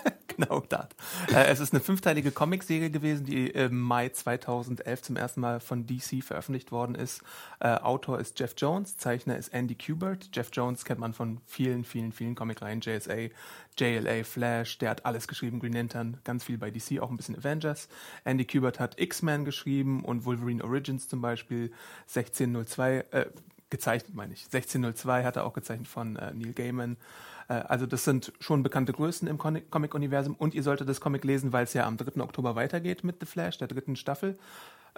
es 1.43 1.59
ist 1.59 1.73
eine 1.73 1.81
fünfteilige 1.81 2.31
Comicserie 2.31 2.89
gewesen, 2.89 3.25
die 3.25 3.47
im 3.47 3.79
Mai 3.79 4.09
2011 4.09 5.01
zum 5.03 5.15
ersten 5.17 5.41
Mal 5.41 5.59
von 5.59 5.85
DC 5.85 6.23
veröffentlicht 6.23 6.71
worden 6.71 6.95
ist. 6.95 7.21
Äh, 7.59 7.75
Autor 7.75 8.19
ist 8.19 8.39
Jeff 8.39 8.55
Jones, 8.57 8.97
Zeichner 8.97 9.37
ist 9.37 9.49
Andy 9.49 9.75
Kubert. 9.75 10.29
Jeff 10.33 10.49
Jones 10.51 10.83
kennt 10.83 10.99
man 10.99 11.13
von 11.13 11.39
vielen, 11.45 11.83
vielen, 11.83 12.11
vielen 12.11 12.33
Comicreihen. 12.33 12.81
JSA, 12.81 13.29
JLA, 13.77 14.23
Flash, 14.23 14.79
der 14.79 14.89
hat 14.89 15.05
alles 15.05 15.27
geschrieben, 15.27 15.59
Green 15.59 15.73
Lantern, 15.73 16.17
ganz 16.23 16.43
viel 16.43 16.57
bei 16.57 16.71
DC, 16.71 16.99
auch 17.01 17.11
ein 17.11 17.17
bisschen 17.17 17.37
Avengers. 17.37 17.87
Andy 18.23 18.45
Kubert 18.45 18.79
hat 18.79 18.99
X-Men 18.99 19.45
geschrieben 19.45 20.03
und 20.03 20.25
Wolverine 20.25 20.63
Origins 20.63 21.07
zum 21.07 21.21
Beispiel, 21.21 21.71
1602, 22.07 23.05
äh, 23.11 23.25
gezeichnet 23.69 24.15
meine 24.15 24.33
ich. 24.33 24.45
1602 24.45 25.23
hat 25.23 25.35
er 25.35 25.45
auch 25.45 25.53
gezeichnet 25.53 25.87
von 25.87 26.15
äh, 26.15 26.33
Neil 26.33 26.53
Gaiman. 26.53 26.97
Äh, 27.47 27.53
also 27.53 27.85
das 27.85 28.03
sind 28.03 28.33
schon 28.39 28.63
bekannte 28.63 28.93
Größen 28.93 29.27
im 29.27 29.37
Comic- 29.37 29.69
Comic-Universum 29.71 30.35
und 30.35 30.53
ihr 30.53 30.63
solltet 30.63 30.89
das 30.89 31.01
Comic 31.01 31.23
lesen, 31.23 31.53
weil 31.53 31.63
es 31.63 31.73
ja 31.73 31.85
am 31.85 31.97
3. 31.97 32.21
Oktober 32.21 32.55
weitergeht 32.55 33.03
mit 33.03 33.17
The 33.19 33.25
Flash, 33.25 33.57
der 33.57 33.67
dritten 33.67 33.95
Staffel. 33.95 34.37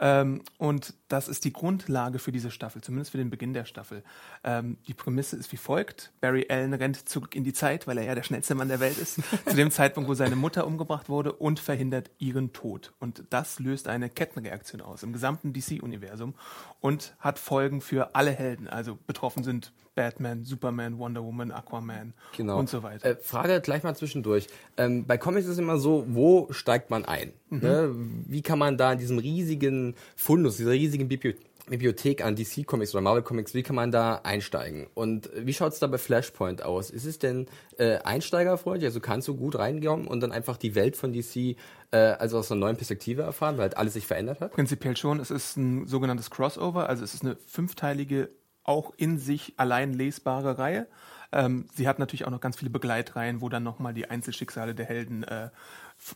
Ähm, 0.01 0.41
und 0.57 0.93
das 1.09 1.27
ist 1.27 1.43
die 1.45 1.51
Grundlage 1.53 2.19
für 2.19 2.31
diese 2.31 2.51
Staffel, 2.51 2.81
zumindest 2.81 3.11
für 3.11 3.17
den 3.17 3.29
Beginn 3.29 3.53
der 3.53 3.65
Staffel. 3.65 4.03
Ähm, 4.43 4.77
die 4.87 4.93
Prämisse 4.93 5.35
ist 5.35 5.51
wie 5.51 5.57
folgt. 5.57 6.11
Barry 6.21 6.45
Allen 6.49 6.73
rennt 6.73 7.09
zurück 7.09 7.35
in 7.35 7.43
die 7.43 7.53
Zeit, 7.53 7.85
weil 7.87 7.97
er 7.97 8.05
ja 8.05 8.15
der 8.15 8.23
schnellste 8.23 8.55
Mann 8.55 8.69
der 8.69 8.79
Welt 8.79 8.97
ist, 8.97 9.19
zu 9.45 9.55
dem 9.55 9.71
Zeitpunkt, 9.71 10.09
wo 10.09 10.13
seine 10.13 10.35
Mutter 10.35 10.65
umgebracht 10.65 11.09
wurde 11.09 11.33
und 11.33 11.59
verhindert 11.59 12.11
ihren 12.17 12.53
Tod. 12.53 12.93
Und 12.99 13.23
das 13.29 13.59
löst 13.59 13.87
eine 13.87 14.09
Kettenreaktion 14.09 14.81
aus 14.81 15.03
im 15.03 15.11
gesamten 15.13 15.51
DC-Universum 15.53 16.33
und 16.79 17.15
hat 17.19 17.39
Folgen 17.39 17.81
für 17.81 18.15
alle 18.15 18.31
Helden. 18.31 18.67
Also 18.67 18.97
betroffen 19.07 19.43
sind 19.43 19.73
Batman, 19.95 20.45
Superman, 20.45 20.97
Wonder 20.97 21.23
Woman, 21.25 21.51
Aquaman 21.51 22.13
Genau. 22.37 22.57
und 22.57 22.69
so 22.69 22.83
weiter. 22.83 23.05
Äh, 23.05 23.15
Frage 23.17 23.59
gleich 23.59 23.83
mal 23.83 23.95
zwischendurch. 23.95 24.47
Ähm, 24.77 25.05
bei 25.05 25.17
Comics 25.17 25.45
ist 25.45 25.53
es 25.53 25.57
immer 25.57 25.77
so, 25.77 26.05
wo 26.07 26.47
steigt 26.51 26.89
man 26.89 27.03
ein? 27.03 27.33
Mhm. 27.49 27.59
Ne? 27.59 27.95
Wie 28.27 28.41
kann 28.41 28.59
man 28.59 28.77
da 28.77 28.93
in 28.93 28.99
diesem 28.99 29.17
riesigen 29.19 29.88
Fundus, 30.15 30.57
dieser 30.57 30.71
riesigen 30.71 31.07
Bibli 31.07 31.35
Bibliothek 31.69 32.23
an 32.25 32.35
DC 32.35 32.65
Comics 32.65 32.93
oder 32.93 33.01
Marvel 33.01 33.21
Comics, 33.21 33.53
wie 33.53 33.63
kann 33.63 33.75
man 33.75 33.91
da 33.91 34.21
einsteigen? 34.23 34.87
Und 34.95 35.29
wie 35.35 35.53
schaut 35.53 35.73
es 35.73 35.79
da 35.79 35.87
bei 35.87 35.97
Flashpoint 35.97 36.63
aus? 36.63 36.89
Ist 36.89 37.05
es 37.05 37.19
denn 37.19 37.47
äh, 37.77 37.97
einsteigerfreundlich? 37.99 38.87
Also 38.87 38.99
kannst 38.99 39.27
du 39.27 39.35
gut 39.35 39.57
reingehen 39.57 40.07
und 40.07 40.19
dann 40.21 40.31
einfach 40.31 40.57
die 40.57 40.75
Welt 40.75 40.97
von 40.97 41.13
DC 41.13 41.55
äh, 41.91 41.97
also 41.97 42.39
aus 42.39 42.51
einer 42.51 42.59
neuen 42.59 42.75
Perspektive 42.75 43.21
erfahren, 43.21 43.57
weil 43.57 43.63
halt 43.63 43.77
alles 43.77 43.93
sich 43.93 44.07
verändert 44.07 44.41
hat? 44.41 44.53
Prinzipiell 44.53 44.97
schon. 44.97 45.19
Es 45.19 45.31
ist 45.31 45.57
ein 45.57 45.85
sogenanntes 45.85 46.29
Crossover, 46.29 46.89
also 46.89 47.03
es 47.03 47.13
ist 47.13 47.23
eine 47.23 47.37
fünfteilige, 47.45 48.29
auch 48.63 48.91
in 48.97 49.19
sich 49.19 49.53
allein 49.57 49.93
lesbare 49.93 50.57
Reihe. 50.57 50.87
Ähm, 51.31 51.67
sie 51.73 51.87
hat 51.87 51.99
natürlich 51.99 52.25
auch 52.25 52.31
noch 52.31 52.41
ganz 52.41 52.57
viele 52.57 52.71
Begleitreihen, 52.71 53.41
wo 53.41 53.49
dann 53.49 53.63
nochmal 53.63 53.93
die 53.93 54.09
Einzelschicksale 54.09 54.73
der 54.73 54.85
Helden 54.85 55.23
äh, 55.23 55.49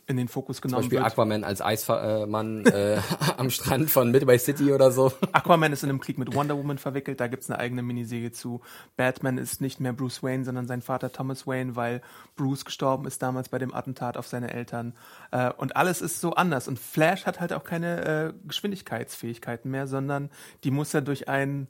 in 0.06 0.16
den 0.16 0.28
Fokus 0.28 0.56
Zum 0.56 0.68
genommen 0.68 0.82
Beispiel 0.84 0.98
wird. 0.98 1.06
Aquaman 1.06 1.44
als 1.44 1.60
Eismann 1.60 2.64
äh, 2.66 3.00
am 3.36 3.50
Strand 3.50 3.90
von 3.90 4.10
Midway 4.10 4.38
City 4.38 4.72
oder 4.72 4.90
so. 4.90 5.12
Aquaman 5.32 5.72
ist 5.72 5.82
in 5.82 5.90
einem 5.90 6.00
Krieg 6.00 6.18
mit 6.18 6.34
Wonder 6.34 6.56
Woman 6.56 6.78
verwickelt, 6.78 7.20
da 7.20 7.26
gibt's 7.26 7.50
eine 7.50 7.58
eigene 7.58 7.82
Miniserie 7.82 8.32
zu. 8.32 8.62
Batman 8.96 9.38
ist 9.38 9.60
nicht 9.60 9.80
mehr 9.80 9.92
Bruce 9.92 10.22
Wayne, 10.22 10.44
sondern 10.44 10.66
sein 10.66 10.82
Vater 10.82 11.12
Thomas 11.12 11.46
Wayne, 11.46 11.76
weil 11.76 12.02
Bruce 12.36 12.64
gestorben 12.64 13.06
ist 13.06 13.22
damals 13.22 13.48
bei 13.48 13.58
dem 13.58 13.74
Attentat 13.74 14.16
auf 14.16 14.26
seine 14.26 14.52
Eltern. 14.52 14.94
Äh, 15.30 15.52
und 15.52 15.76
alles 15.76 16.00
ist 16.00 16.20
so 16.20 16.34
anders. 16.34 16.66
Und 16.66 16.78
Flash 16.78 17.26
hat 17.26 17.40
halt 17.40 17.52
auch 17.52 17.64
keine 17.64 18.04
äh, 18.04 18.32
Geschwindigkeitsfähigkeiten 18.46 19.70
mehr, 19.70 19.86
sondern 19.86 20.30
die 20.64 20.70
muss 20.70 20.94
er 20.94 21.02
durch 21.02 21.28
einen 21.28 21.68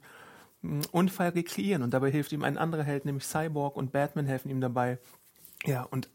mh, 0.61 0.85
Unfall 0.91 1.29
rekreieren. 1.29 1.83
Und 1.83 1.93
dabei 1.93 2.11
hilft 2.11 2.31
ihm 2.31 2.43
ein 2.43 2.57
anderer 2.57 2.83
Held, 2.83 3.05
nämlich 3.05 3.25
Cyborg 3.25 3.75
und 3.75 3.91
Batman 3.91 4.25
helfen 4.25 4.49
ihm 4.49 4.61
dabei. 4.61 4.99
Ja, 5.65 5.83
und 5.83 6.05
es 6.05 6.14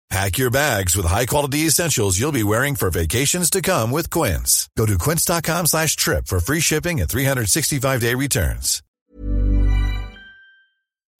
Pack 0.11 0.37
your 0.37 0.51
bags 0.51 0.97
with 0.97 1.05
high-quality 1.05 1.59
essentials 1.67 2.19
you'll 2.19 2.33
be 2.33 2.43
wearing 2.43 2.75
for 2.75 2.89
vacations 2.89 3.49
to 3.49 3.61
come 3.61 3.91
with 3.91 4.09
Quince. 4.09 4.69
Go 4.77 4.85
to 4.85 4.97
quince.com 4.97 5.67
slash 5.67 5.95
trip 5.95 6.27
for 6.27 6.41
free 6.41 6.59
shipping 6.59 6.99
and 6.99 7.09
365-day 7.09 8.15
returns. 8.15 8.83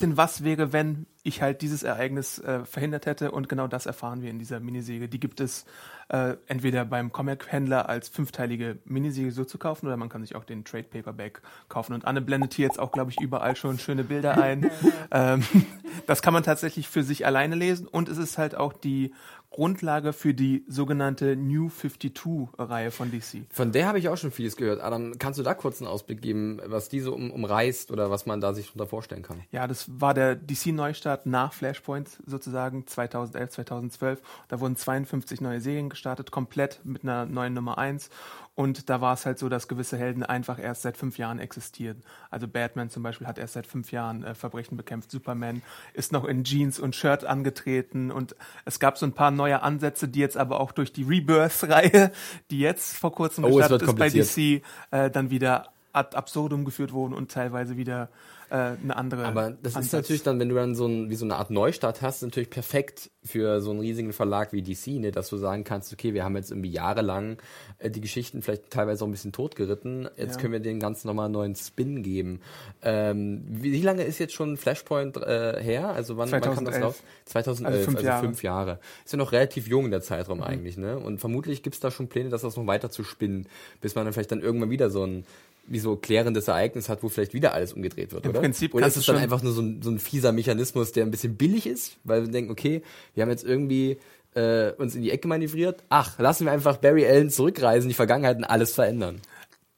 denn 0.01 0.17
was 0.17 0.43
wäre, 0.43 0.73
wenn 0.73 1.05
ich 1.23 1.41
halt 1.41 1.61
dieses 1.61 1.83
Ereignis 1.83 2.39
äh, 2.39 2.65
verhindert 2.65 3.05
hätte 3.05 3.31
und 3.31 3.47
genau 3.47 3.67
das 3.67 3.85
erfahren 3.85 4.21
wir 4.21 4.29
in 4.29 4.39
dieser 4.39 4.59
Miniserie. 4.59 5.07
Die 5.07 5.19
gibt 5.19 5.39
es 5.39 5.65
äh, 6.11 6.35
entweder 6.47 6.83
beim 6.83 7.13
Comic-Händler 7.13 7.87
als 7.87 8.09
fünfteilige 8.09 8.79
Miniserie 8.83 9.31
so 9.31 9.45
zu 9.45 9.57
kaufen 9.57 9.87
oder 9.87 9.95
man 9.95 10.09
kann 10.09 10.21
sich 10.21 10.35
auch 10.35 10.43
den 10.43 10.65
Trade 10.65 10.83
Paperback 10.83 11.41
kaufen. 11.69 11.93
Und 11.93 12.03
Anne 12.03 12.19
blendet 12.19 12.53
hier 12.53 12.65
jetzt 12.65 12.79
auch, 12.79 12.91
glaube 12.91 13.11
ich, 13.11 13.21
überall 13.21 13.55
schon 13.55 13.79
schöne 13.79 14.03
Bilder 14.03 14.37
ein. 14.37 14.69
ähm, 15.11 15.43
das 16.07 16.21
kann 16.21 16.33
man 16.33 16.43
tatsächlich 16.43 16.89
für 16.89 17.03
sich 17.03 17.25
alleine 17.25 17.55
lesen 17.55 17.87
und 17.87 18.09
es 18.09 18.17
ist 18.17 18.37
halt 18.37 18.55
auch 18.55 18.73
die 18.73 19.13
Grundlage 19.51 20.13
für 20.13 20.33
die 20.33 20.65
sogenannte 20.67 21.35
New 21.35 21.67
52-Reihe 21.67 22.89
von 22.89 23.11
DC. 23.11 23.43
Von 23.51 23.71
der 23.71 23.87
habe 23.87 23.99
ich 23.99 24.09
auch 24.09 24.17
schon 24.17 24.31
vieles 24.31 24.55
gehört. 24.55 24.81
Adam, 24.81 25.19
kannst 25.19 25.39
du 25.39 25.43
da 25.43 25.53
kurz 25.53 25.81
einen 25.81 25.89
Ausblick 25.89 26.21
geben, 26.21 26.59
was 26.65 26.89
die 26.89 27.01
so 27.01 27.13
um, 27.13 27.31
umreißt 27.31 27.91
oder 27.91 28.09
was 28.09 28.25
man 28.25 28.41
da 28.41 28.53
sich 28.53 28.67
darunter 28.67 28.87
vorstellen 28.87 29.23
kann? 29.23 29.41
Ja, 29.51 29.67
das 29.67 29.85
war 29.99 30.13
der 30.13 30.35
DC-Neustart 30.35 31.01
Neustart 31.01 31.25
nach 31.25 31.53
Flashpoint 31.53 32.09
sozusagen 32.25 32.87
2011, 32.87 33.49
2012. 33.51 34.21
Da 34.47 34.59
wurden 34.59 34.75
52 34.75 35.41
neue 35.41 35.61
Serien 35.61 35.89
gestartet, 35.89 36.31
komplett 36.31 36.79
mit 36.83 37.03
einer 37.03 37.25
neuen 37.25 37.53
Nummer 37.53 37.77
1. 37.77 38.09
Und 38.53 38.89
da 38.89 38.99
war 38.99 39.13
es 39.13 39.25
halt 39.25 39.39
so, 39.39 39.47
dass 39.47 39.69
gewisse 39.69 39.97
Helden 39.97 40.23
einfach 40.23 40.59
erst 40.59 40.81
seit 40.81 40.97
fünf 40.97 41.17
Jahren 41.17 41.39
existieren. 41.39 42.03
Also 42.29 42.47
Batman 42.49 42.89
zum 42.89 43.01
Beispiel 43.01 43.25
hat 43.25 43.37
erst 43.37 43.53
seit 43.53 43.65
fünf 43.65 43.91
Jahren 43.91 44.23
äh, 44.23 44.35
Verbrechen 44.35 44.75
bekämpft. 44.75 45.09
Superman 45.09 45.61
ist 45.93 46.11
noch 46.11 46.25
in 46.25 46.43
Jeans 46.43 46.77
und 46.77 46.95
Shirt 46.95 47.23
angetreten. 47.23 48.11
Und 48.11 48.35
es 48.65 48.79
gab 48.79 48.97
so 48.97 49.05
ein 49.05 49.13
paar 49.13 49.31
neue 49.31 49.61
Ansätze, 49.61 50.09
die 50.09 50.19
jetzt 50.19 50.37
aber 50.37 50.59
auch 50.59 50.73
durch 50.73 50.91
die 50.91 51.03
Rebirth-Reihe, 51.03 52.11
die 52.51 52.59
jetzt 52.59 52.97
vor 52.97 53.13
kurzem 53.13 53.45
Oh, 53.45 53.59
es 53.59 53.69
gestartet 53.69 53.87
ist 53.87 53.95
bei 53.95 54.09
DC, 54.09 54.63
äh, 54.91 55.09
dann 55.09 55.29
wieder 55.29 55.69
ad 55.93 56.15
absurdum 56.15 56.65
geführt 56.65 56.91
wurden 56.91 57.13
und 57.13 57.31
teilweise 57.31 57.77
wieder 57.77 58.09
äh, 58.51 58.75
eine 58.83 58.95
andere. 58.95 59.25
Aber 59.25 59.51
das 59.51 59.71
ist 59.71 59.77
Ansatz. 59.77 59.93
natürlich 59.93 60.23
dann, 60.23 60.39
wenn 60.39 60.49
du 60.49 60.55
dann 60.55 60.75
so 60.75 60.85
ein, 60.85 61.09
wie 61.09 61.15
so 61.15 61.25
eine 61.25 61.37
Art 61.37 61.49
Neustart 61.49 62.01
hast, 62.01 62.21
natürlich 62.21 62.49
perfekt 62.49 63.09
für 63.23 63.61
so 63.61 63.71
einen 63.71 63.79
riesigen 63.79 64.13
Verlag 64.13 64.51
wie 64.53 64.61
DC, 64.61 64.87
ne, 64.99 65.11
dass 65.11 65.29
du 65.29 65.37
sagen 65.37 65.63
kannst, 65.63 65.93
okay, 65.93 66.13
wir 66.13 66.23
haben 66.23 66.35
jetzt 66.35 66.51
irgendwie 66.51 66.71
jahrelang 66.71 67.37
äh, 67.79 67.89
die 67.89 68.01
Geschichten 68.01 68.41
vielleicht 68.41 68.69
teilweise 68.69 69.03
auch 69.03 69.07
ein 69.07 69.11
bisschen 69.11 69.31
totgeritten, 69.31 70.09
jetzt 70.17 70.35
Ja. 70.35 70.41
können 70.41 70.53
wir 70.53 70.59
den 70.59 70.79
ganzen 70.79 71.07
nochmal 71.07 71.25
einen 71.25 71.33
neuen 71.33 71.55
Spin 71.55 72.03
geben. 72.03 72.41
Ähm, 72.81 73.43
wie, 73.47 73.71
wie 73.71 73.81
lange 73.81 74.03
ist 74.03 74.19
jetzt 74.19 74.33
schon 74.33 74.57
Flashpoint 74.57 75.17
äh, 75.17 75.61
her? 75.61 75.89
Also 75.89 76.17
wann, 76.17 76.31
wann 76.31 76.41
kam 76.41 76.65
das 76.65 76.75
2011. 76.75 76.83
raus? 76.83 77.03
2011, 77.25 77.73
Also 77.73 77.85
fünf 77.85 77.97
also 77.97 78.07
Jahre. 78.07 78.25
fünf 78.25 78.43
Jahre. 78.43 78.79
Ist 79.05 79.11
ja 79.13 79.17
noch 79.17 79.31
relativ 79.31 79.67
jung 79.67 79.91
der 79.91 80.01
Zeitraum 80.01 80.39
Mhm. 80.39 80.43
eigentlich, 80.43 80.77
ne? 80.77 80.97
Und 80.97 81.19
vermutlich 81.19 81.63
gibt's 81.63 81.79
da 81.79 81.91
schon 81.91 82.07
Pläne, 82.09 82.29
dass 82.29 82.41
das 82.41 82.57
noch 82.57 82.67
weiter 82.67 82.89
zu 82.89 83.03
spinnen, 83.03 83.47
bis 83.79 83.95
man 83.95 84.05
dann 84.05 84.13
vielleicht 84.13 84.31
dann 84.31 84.41
irgendwann 84.41 84.69
wieder 84.71 84.89
so 84.89 85.05
ein 85.05 85.25
wie 85.67 85.79
so 85.79 85.95
klärendes 85.95 86.47
Ereignis 86.47 86.89
hat, 86.89 87.03
wo 87.03 87.09
vielleicht 87.09 87.33
wieder 87.33 87.53
alles 87.53 87.73
umgedreht 87.73 88.11
wird, 88.11 88.25
Im 88.25 88.31
oder? 88.31 88.41
Prinzip 88.41 88.73
oder 88.73 88.87
ist 88.87 88.97
es 88.97 89.05
dann 89.05 89.17
einfach 89.17 89.41
nur 89.41 89.53
so 89.53 89.61
ein, 89.61 89.81
so 89.81 89.89
ein 89.89 89.99
fieser 89.99 90.31
Mechanismus, 90.31 90.91
der 90.91 91.05
ein 91.05 91.11
bisschen 91.11 91.35
billig 91.35 91.67
ist, 91.67 91.97
weil 92.03 92.23
wir 92.23 92.31
denken, 92.31 92.51
okay, 92.51 92.81
wir 93.13 93.23
haben 93.23 93.29
jetzt 93.29 93.43
irgendwie 93.45 93.97
äh, 94.33 94.71
uns 94.73 94.95
in 94.95 95.01
die 95.01 95.11
Ecke 95.11 95.27
manövriert. 95.27 95.83
Ach, 95.89 96.17
lassen 96.19 96.45
wir 96.45 96.51
einfach 96.51 96.77
Barry 96.77 97.05
Allen 97.05 97.29
zurückreisen, 97.29 97.89
die 97.89 97.95
Vergangenheit 97.95 98.37
und 98.37 98.43
alles 98.45 98.73
verändern. 98.73 99.21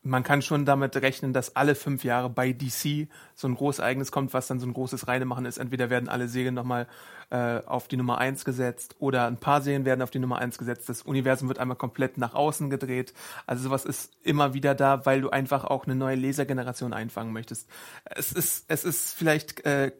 Man 0.03 0.23
kann 0.23 0.41
schon 0.41 0.65
damit 0.65 0.95
rechnen, 0.97 1.31
dass 1.31 1.55
alle 1.55 1.75
fünf 1.75 2.03
Jahre 2.03 2.29
bei 2.29 2.51
DC 2.51 3.07
so 3.35 3.47
ein 3.47 3.55
großes 3.55 3.79
Ereignis 3.79 4.11
kommt, 4.11 4.33
was 4.33 4.47
dann 4.47 4.59
so 4.59 4.67
ein 4.67 4.73
großes 4.73 5.07
Reinemachen 5.07 5.45
ist. 5.45 5.57
Entweder 5.57 5.89
werden 5.89 6.09
alle 6.09 6.27
Serien 6.27 6.53
nochmal 6.53 6.87
äh, 7.29 7.61
auf 7.65 7.87
die 7.87 7.95
Nummer 7.95 8.17
eins 8.17 8.43
gesetzt 8.43 8.97
oder 8.99 9.27
ein 9.27 9.37
paar 9.37 9.61
Serien 9.61 9.85
werden 9.85 10.01
auf 10.01 10.11
die 10.11 10.19
Nummer 10.19 10.39
eins 10.39 10.57
gesetzt. 10.57 10.89
Das 10.89 11.03
Universum 11.03 11.47
wird 11.47 11.57
einmal 11.57 11.77
komplett 11.77 12.17
nach 12.17 12.33
außen 12.33 12.69
gedreht. 12.69 13.13
Also 13.47 13.63
sowas 13.63 13.85
ist 13.85 14.11
immer 14.23 14.53
wieder 14.53 14.75
da, 14.75 15.05
weil 15.05 15.21
du 15.21 15.29
einfach 15.29 15.63
auch 15.63 15.85
eine 15.85 15.95
neue 15.95 16.15
Lesergeneration 16.15 16.91
einfangen 16.91 17.31
möchtest. 17.31 17.69
Es 18.03 18.33
ist, 18.33 18.65
es 18.67 18.83
ist 18.83 19.13
vielleicht 19.13 19.65
äh, 19.65 19.87
äh, 19.87 19.91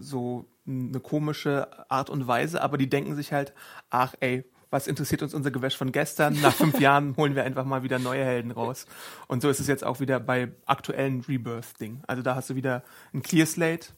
so 0.00 0.46
eine 0.66 1.00
komische 1.00 1.90
Art 1.90 2.10
und 2.10 2.26
Weise, 2.26 2.62
aber 2.62 2.76
die 2.76 2.90
denken 2.90 3.16
sich 3.16 3.32
halt, 3.32 3.54
ach 3.88 4.14
ey, 4.20 4.44
was 4.70 4.86
interessiert 4.86 5.22
uns 5.22 5.34
unser 5.34 5.50
Gewäsch 5.50 5.76
von 5.76 5.92
gestern? 5.92 6.40
Nach 6.40 6.52
fünf 6.52 6.80
Jahren 6.80 7.16
holen 7.16 7.34
wir 7.34 7.44
einfach 7.44 7.64
mal 7.64 7.82
wieder 7.82 7.98
neue 7.98 8.24
Helden 8.24 8.50
raus. 8.50 8.86
Und 9.26 9.42
so 9.42 9.48
ist 9.48 9.60
es 9.60 9.66
jetzt 9.66 9.84
auch 9.84 10.00
wieder 10.00 10.20
bei 10.20 10.52
aktuellen 10.66 11.22
Rebirth-Ding. 11.22 12.02
Also 12.06 12.22
da 12.22 12.34
hast 12.34 12.50
du 12.50 12.54
wieder 12.54 12.82
ein 13.12 13.22
Clear 13.22 13.46
Slate, 13.46 13.88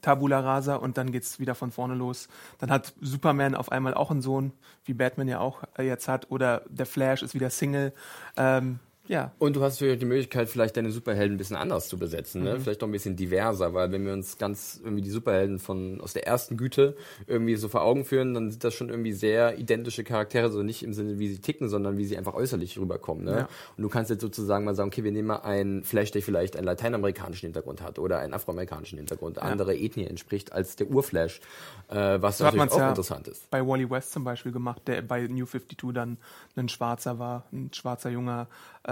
Tabula 0.00 0.40
Rasa 0.40 0.76
und 0.76 0.96
dann 0.96 1.12
geht's 1.12 1.38
wieder 1.38 1.54
von 1.54 1.70
vorne 1.70 1.94
los. 1.94 2.28
Dann 2.58 2.70
hat 2.70 2.94
Superman 3.00 3.54
auf 3.54 3.70
einmal 3.70 3.94
auch 3.94 4.10
einen 4.10 4.22
Sohn, 4.22 4.52
wie 4.84 4.94
Batman 4.94 5.28
ja 5.28 5.40
auch 5.40 5.62
jetzt 5.78 6.08
hat, 6.08 6.30
oder 6.30 6.62
der 6.68 6.86
Flash 6.86 7.22
ist 7.22 7.34
wieder 7.34 7.50
Single. 7.50 7.92
Ähm, 8.36 8.80
ja, 9.08 9.32
Und 9.38 9.56
du 9.56 9.62
hast 9.62 9.80
natürlich 9.80 9.98
die 9.98 10.06
Möglichkeit, 10.06 10.48
vielleicht 10.48 10.76
deine 10.76 10.92
Superhelden 10.92 11.34
ein 11.34 11.38
bisschen 11.38 11.56
anders 11.56 11.88
zu 11.88 11.98
besetzen, 11.98 12.44
ne? 12.44 12.60
Vielleicht 12.60 12.84
auch 12.84 12.88
ein 12.88 12.92
bisschen 12.92 13.16
diverser, 13.16 13.74
weil 13.74 13.90
wenn 13.90 14.06
wir 14.06 14.12
uns 14.12 14.38
ganz 14.38 14.80
irgendwie 14.82 15.02
die 15.02 15.10
Superhelden 15.10 15.58
von 15.58 16.00
aus 16.00 16.12
der 16.12 16.26
ersten 16.28 16.56
Güte 16.56 16.96
irgendwie 17.26 17.56
so 17.56 17.68
vor 17.68 17.82
Augen 17.82 18.04
führen, 18.04 18.32
dann 18.32 18.50
sind 18.52 18.62
das 18.62 18.74
schon 18.74 18.90
irgendwie 18.90 19.12
sehr 19.12 19.58
identische 19.58 20.04
Charaktere, 20.04 20.44
also 20.44 20.62
nicht 20.62 20.84
im 20.84 20.92
Sinne, 20.92 21.18
wie 21.18 21.28
sie 21.28 21.40
ticken, 21.40 21.68
sondern 21.68 21.98
wie 21.98 22.04
sie 22.04 22.16
einfach 22.16 22.34
äußerlich 22.34 22.78
rüberkommen. 22.78 23.24
Ne? 23.24 23.30
Ja. 23.32 23.48
Und 23.76 23.82
du 23.82 23.88
kannst 23.88 24.08
jetzt 24.10 24.20
sozusagen 24.20 24.64
mal 24.64 24.76
sagen, 24.76 24.88
okay, 24.88 25.02
wir 25.02 25.10
nehmen 25.10 25.28
mal 25.28 25.40
einen 25.40 25.82
Flash, 25.82 26.12
der 26.12 26.22
vielleicht 26.22 26.56
einen 26.56 26.66
lateinamerikanischen 26.66 27.48
Hintergrund 27.48 27.82
hat 27.82 27.98
oder 27.98 28.20
einen 28.20 28.34
afroamerikanischen 28.34 28.98
Hintergrund, 28.98 29.40
andere 29.40 29.76
Ethnie 29.76 30.06
entspricht 30.06 30.52
als 30.52 30.76
der 30.76 30.88
Urflash, 30.88 31.40
äh, 31.88 32.22
was 32.22 32.38
so 32.38 32.44
natürlich 32.44 32.70
auch 32.70 32.78
ja 32.78 32.88
interessant 32.90 33.26
ist. 33.26 33.50
bei 33.50 33.66
Wally 33.66 33.90
West 33.90 34.12
zum 34.12 34.22
Beispiel 34.22 34.52
gemacht, 34.52 34.82
der 34.86 35.02
bei 35.02 35.26
New 35.26 35.44
52 35.44 35.92
dann 35.92 36.18
ein 36.54 36.68
Schwarzer 36.68 37.18
war, 37.18 37.44
ein 37.52 37.70
schwarzer 37.72 38.10
junger 38.10 38.46
äh, 38.84 38.91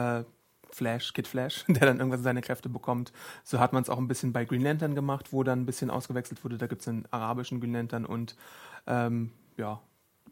Flash, 0.70 1.12
Kid 1.12 1.26
Flash, 1.26 1.64
der 1.68 1.86
dann 1.86 1.98
irgendwann 1.98 2.22
seine 2.22 2.42
Kräfte 2.42 2.68
bekommt. 2.68 3.12
So 3.44 3.60
hat 3.60 3.72
man 3.72 3.82
es 3.82 3.90
auch 3.90 3.98
ein 3.98 4.08
bisschen 4.08 4.32
bei 4.32 4.44
Green 4.44 4.62
Lantern 4.62 4.94
gemacht, 4.94 5.32
wo 5.32 5.42
dann 5.42 5.62
ein 5.62 5.66
bisschen 5.66 5.90
ausgewechselt 5.90 6.42
wurde. 6.44 6.58
Da 6.58 6.66
gibt 6.66 6.82
es 6.82 6.88
einen 6.88 7.06
arabischen 7.10 7.60
Green 7.60 7.72
Lantern 7.72 8.04
und 8.04 8.36
ähm, 8.86 9.30
ja, 9.56 9.80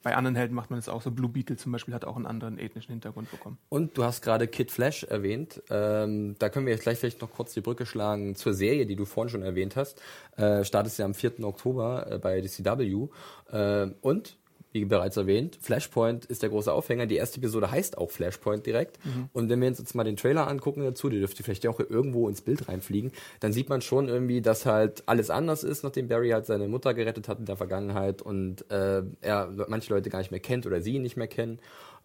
bei 0.02 0.14
anderen 0.16 0.36
Helden 0.36 0.54
macht 0.54 0.70
man 0.70 0.78
es 0.78 0.88
auch 0.88 1.02
so. 1.02 1.10
Blue 1.10 1.28
Beetle 1.28 1.56
zum 1.56 1.72
Beispiel 1.72 1.94
hat 1.94 2.04
auch 2.04 2.16
einen 2.16 2.26
anderen 2.26 2.58
ethnischen 2.58 2.92
Hintergrund 2.92 3.30
bekommen. 3.30 3.58
Und 3.68 3.98
du 3.98 4.04
hast 4.04 4.22
gerade 4.22 4.46
Kid 4.46 4.70
Flash 4.70 5.04
erwähnt. 5.04 5.62
Ähm, 5.70 6.36
da 6.38 6.48
können 6.48 6.66
wir 6.66 6.72
jetzt 6.72 6.82
gleich 6.82 6.98
vielleicht 6.98 7.20
noch 7.20 7.32
kurz 7.32 7.52
die 7.54 7.60
Brücke 7.60 7.86
schlagen 7.86 8.34
zur 8.34 8.54
Serie, 8.54 8.86
die 8.86 8.96
du 8.96 9.04
vorhin 9.04 9.30
schon 9.30 9.42
erwähnt 9.42 9.76
hast. 9.76 10.00
Äh, 10.36 10.64
startet 10.64 10.96
ja 10.98 11.04
am 11.04 11.14
4. 11.14 11.44
Oktober 11.44 12.10
äh, 12.10 12.18
bei 12.18 12.40
DCW. 12.40 13.08
Äh, 13.50 13.90
und, 14.00 14.36
wie 14.72 14.84
bereits 14.84 15.16
erwähnt, 15.16 15.58
Flashpoint 15.60 16.26
ist 16.26 16.42
der 16.42 16.50
große 16.50 16.72
Aufhänger. 16.72 17.06
Die 17.06 17.16
erste 17.16 17.38
Episode 17.38 17.70
heißt 17.70 17.98
auch 17.98 18.10
Flashpoint 18.10 18.66
direkt. 18.66 18.98
Und 19.32 19.48
wenn 19.48 19.60
wir 19.60 19.68
uns 19.68 19.78
jetzt 19.78 19.94
mal 19.94 20.04
den 20.04 20.16
Trailer 20.16 20.46
angucken 20.46 20.82
dazu, 20.82 21.08
der 21.08 21.20
dürfte 21.20 21.42
vielleicht 21.42 21.66
auch 21.66 21.80
irgendwo 21.80 22.28
ins 22.28 22.42
Bild 22.42 22.68
reinfliegen, 22.68 23.12
dann 23.40 23.52
sieht 23.52 23.68
man 23.68 23.80
schon 23.80 24.08
irgendwie, 24.08 24.42
dass 24.42 24.66
halt 24.66 25.02
alles 25.06 25.30
anders 25.30 25.64
ist, 25.64 25.84
nachdem 25.84 26.08
Barry 26.08 26.30
halt 26.30 26.46
seine 26.46 26.68
Mutter 26.68 26.94
gerettet 26.94 27.28
hat 27.28 27.38
in 27.38 27.46
der 27.46 27.56
Vergangenheit 27.56 28.22
und 28.22 28.70
äh, 28.70 29.02
er 29.20 29.50
manche 29.68 29.92
Leute 29.92 30.10
gar 30.10 30.18
nicht 30.18 30.30
mehr 30.30 30.40
kennt 30.40 30.66
oder 30.66 30.80
sie 30.80 30.94
ihn 30.96 31.02
nicht 31.02 31.16
mehr 31.16 31.28
kennen. 31.28 31.60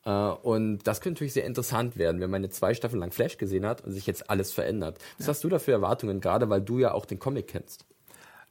Äh, 0.06 0.10
und 0.12 0.80
das 0.88 1.02
könnte 1.02 1.16
natürlich 1.16 1.34
sehr 1.34 1.46
interessant 1.46 1.98
werden, 1.98 2.22
wenn 2.22 2.30
man 2.30 2.44
jetzt 2.44 2.58
zwei 2.58 2.74
Staffeln 2.74 3.00
lang 3.00 3.12
Flash 3.12 3.38
gesehen 3.38 3.66
hat 3.66 3.84
und 3.84 3.92
sich 3.92 4.08
jetzt 4.08 4.30
alles 4.30 4.52
verändert. 4.52 4.98
Was 5.18 5.28
hast 5.28 5.44
du 5.44 5.50
da 5.50 5.60
für 5.60 5.72
Erwartungen, 5.72 6.22
gerade 6.22 6.50
weil 6.50 6.62
du 6.62 6.80
ja 6.80 6.94
auch 6.94 7.06
den 7.06 7.20
Comic 7.20 7.48
kennst? 7.48 7.86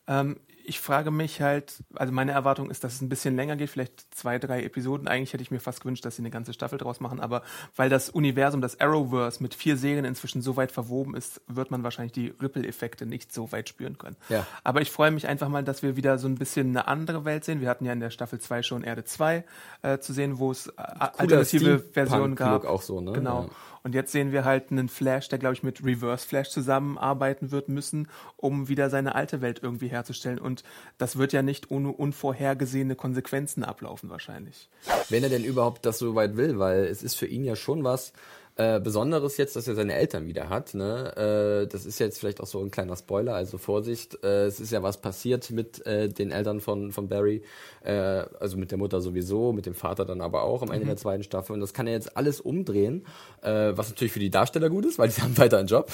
Ähm, 0.07 0.37
ich 0.65 0.81
frage 0.81 1.11
mich 1.11 1.41
halt, 1.41 1.83
also 1.95 2.13
meine 2.13 2.33
Erwartung 2.33 2.71
ist, 2.71 2.85
dass 2.85 2.95
es 2.95 3.01
ein 3.01 3.09
bisschen 3.09 3.37
länger 3.37 3.57
geht, 3.57 3.71
vielleicht 3.71 4.15
zwei, 4.15 4.39
drei 4.39 4.63
Episoden. 4.63 5.09
Eigentlich 5.09 5.33
hätte 5.33 5.43
ich 5.43 5.51
mir 5.51 5.61
fast 5.61 5.81
gewünscht, 5.81 6.05
dass 6.05 6.17
sie 6.17 6.23
eine 6.23 6.31
ganze 6.31 6.53
Staffel 6.53 6.79
draus 6.79 7.01
machen, 7.01 7.21
aber 7.21 7.43
weil 7.77 7.89
das 7.89 8.11
Universum, 8.11 8.61
das 8.61 8.81
Arrowverse 8.81 9.43
mit 9.43 9.55
vier 9.55 9.77
Serien 9.77 10.05
inzwischen 10.05 10.43
so 10.43 10.57
weit 10.57 10.73
verwoben 10.73 11.15
ist, 11.15 11.41
wird 11.47 11.71
man 11.71 11.83
wahrscheinlich 11.83 12.13
die 12.13 12.29
Ripple-Effekte 12.41 13.07
nicht 13.07 13.33
so 13.33 13.53
weit 13.53 13.69
spüren 13.69 13.99
können. 13.99 14.17
Ja. 14.29 14.47
Aber 14.65 14.81
ich 14.81 14.91
freue 14.91 15.11
mich 15.11 15.27
einfach 15.27 15.49
mal, 15.49 15.65
dass 15.65 15.83
wir 15.83 15.97
wieder 15.97 16.19
so 16.19 16.29
ein 16.29 16.37
bisschen 16.37 16.69
eine 16.69 16.87
andere 16.87 17.25
Welt 17.25 17.45
sehen. 17.45 17.61
Wir 17.61 17.69
hatten 17.69 17.85
ja 17.85 17.93
in 17.93 18.01
der 18.01 18.11
Staffel 18.11 18.39
2 18.39 18.63
schon 18.63 18.85
Erde 18.85 19.05
2 19.05 19.45
äh, 19.83 19.99
zu 19.99 20.13
sehen, 20.13 20.39
wo 20.39 20.51
es 20.51 20.69
äh, 20.69 20.73
alternative 20.77 21.81
Versionen 21.81 22.37
gab. 22.37 22.65
Auch 22.65 22.83
so, 22.83 23.01
ne? 23.01 23.13
Genau. 23.13 23.45
Ja. 23.45 23.51
Und 23.83 23.95
jetzt 23.95 24.13
sehen 24.13 24.33
wir 24.33 24.45
halt 24.45 24.71
einen 24.71 24.89
Flash, 24.89 25.29
der, 25.29 25.39
glaube 25.39 25.55
ich, 25.55 25.63
mit 25.63 25.85
Reverse 25.85 26.27
Flash 26.27 26.51
zusammenarbeiten 26.51 27.51
wird 27.51 27.69
müssen, 27.69 28.09
um 28.37 28.69
wieder 28.69 28.91
seine 28.91 29.15
alte 29.15 29.41
Welt 29.41 29.61
irgendwie 29.63 29.89
herzustellen. 29.89 30.39
Und 30.39 30.63
das 30.99 31.17
wird 31.17 31.33
ja 31.33 31.43
nicht 31.43 31.71
ohne 31.71 31.91
unvorhergesehene 31.91 32.95
Konsequenzen 32.95 33.65
ablaufen, 33.65 34.11
wahrscheinlich. 34.11 34.69
Wenn 35.09 35.23
er 35.23 35.31
denn 35.31 35.45
überhaupt 35.45 35.85
das 35.85 35.99
so 35.99 36.15
weit 36.15 36.37
will, 36.37 36.59
weil 36.59 36.85
es 36.85 37.03
ist 37.03 37.15
für 37.15 37.27
ihn 37.27 37.45
ja 37.45 37.57
schon 37.57 37.85
was 37.85 38.13
äh, 38.57 38.81
Besonderes 38.81 39.39
jetzt, 39.39 39.57
dass 39.57 39.67
er 39.67 39.75
seine 39.75 39.95
Eltern 39.95 40.27
wieder 40.27 40.51
hat. 40.51 40.75
Ne? 40.75 41.63
Äh, 41.65 41.67
das 41.69 41.87
ist 41.87 41.99
jetzt 41.99 42.19
vielleicht 42.19 42.41
auch 42.41 42.47
so 42.47 42.61
ein 42.61 42.71
kleiner 42.71 42.97
Spoiler, 42.97 43.35
also 43.35 43.57
Vorsicht. 43.57 44.23
Äh, 44.23 44.45
es 44.45 44.61
ist 44.61 44.73
ja 44.73 44.83
was 44.83 45.01
passiert 45.01 45.51
mit 45.51 45.85
äh, 45.87 46.09
den 46.09 46.31
Eltern 46.31 46.61
von, 46.61 46.93
von 46.93 47.09
Barry, 47.09 47.43
äh, 47.83 47.93
also 47.93 48.59
mit 48.59 48.71
der 48.71 48.79
Mutter 48.79 49.01
sowieso, 49.01 49.53
mit 49.53 49.65
dem 49.65 49.75
Vater 49.75 50.05
dann 50.05 50.21
aber 50.21 50.43
auch 50.43 50.63
am 50.63 50.71
Ende 50.71 50.87
der 50.87 50.99
zweiten 50.99 51.23
Staffel. 51.23 51.55
Und 51.55 51.61
das 51.61 51.73
kann 51.73 51.87
er 51.87 51.95
jetzt 51.95 52.17
alles 52.17 52.41
umdrehen, 52.41 53.07
was 53.43 53.89
natürlich 53.89 54.13
für 54.13 54.21
die 54.21 54.31
Darsteller 54.31 54.71
gut 54.71 54.85
ist, 54.85 54.99
weil 54.99 55.09
die 55.09 55.21
haben 55.23 55.37
weiter 55.39 55.59
einen 55.59 55.67
Job. 55.67 55.91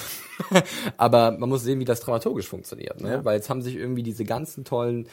aber 0.97 1.31
man 1.31 1.49
muss 1.49 1.63
sehen, 1.63 1.79
wie 1.79 1.85
das 1.85 1.99
dramaturgisch 1.99 2.47
funktioniert. 2.47 3.01
Ne? 3.01 3.23
Weil 3.23 3.37
jetzt 3.37 3.49
haben 3.49 3.61
sich 3.61 3.75
irgendwie 3.75 4.03
diese 4.03 4.23
ganzen 4.23 4.65
tollen 4.65 5.07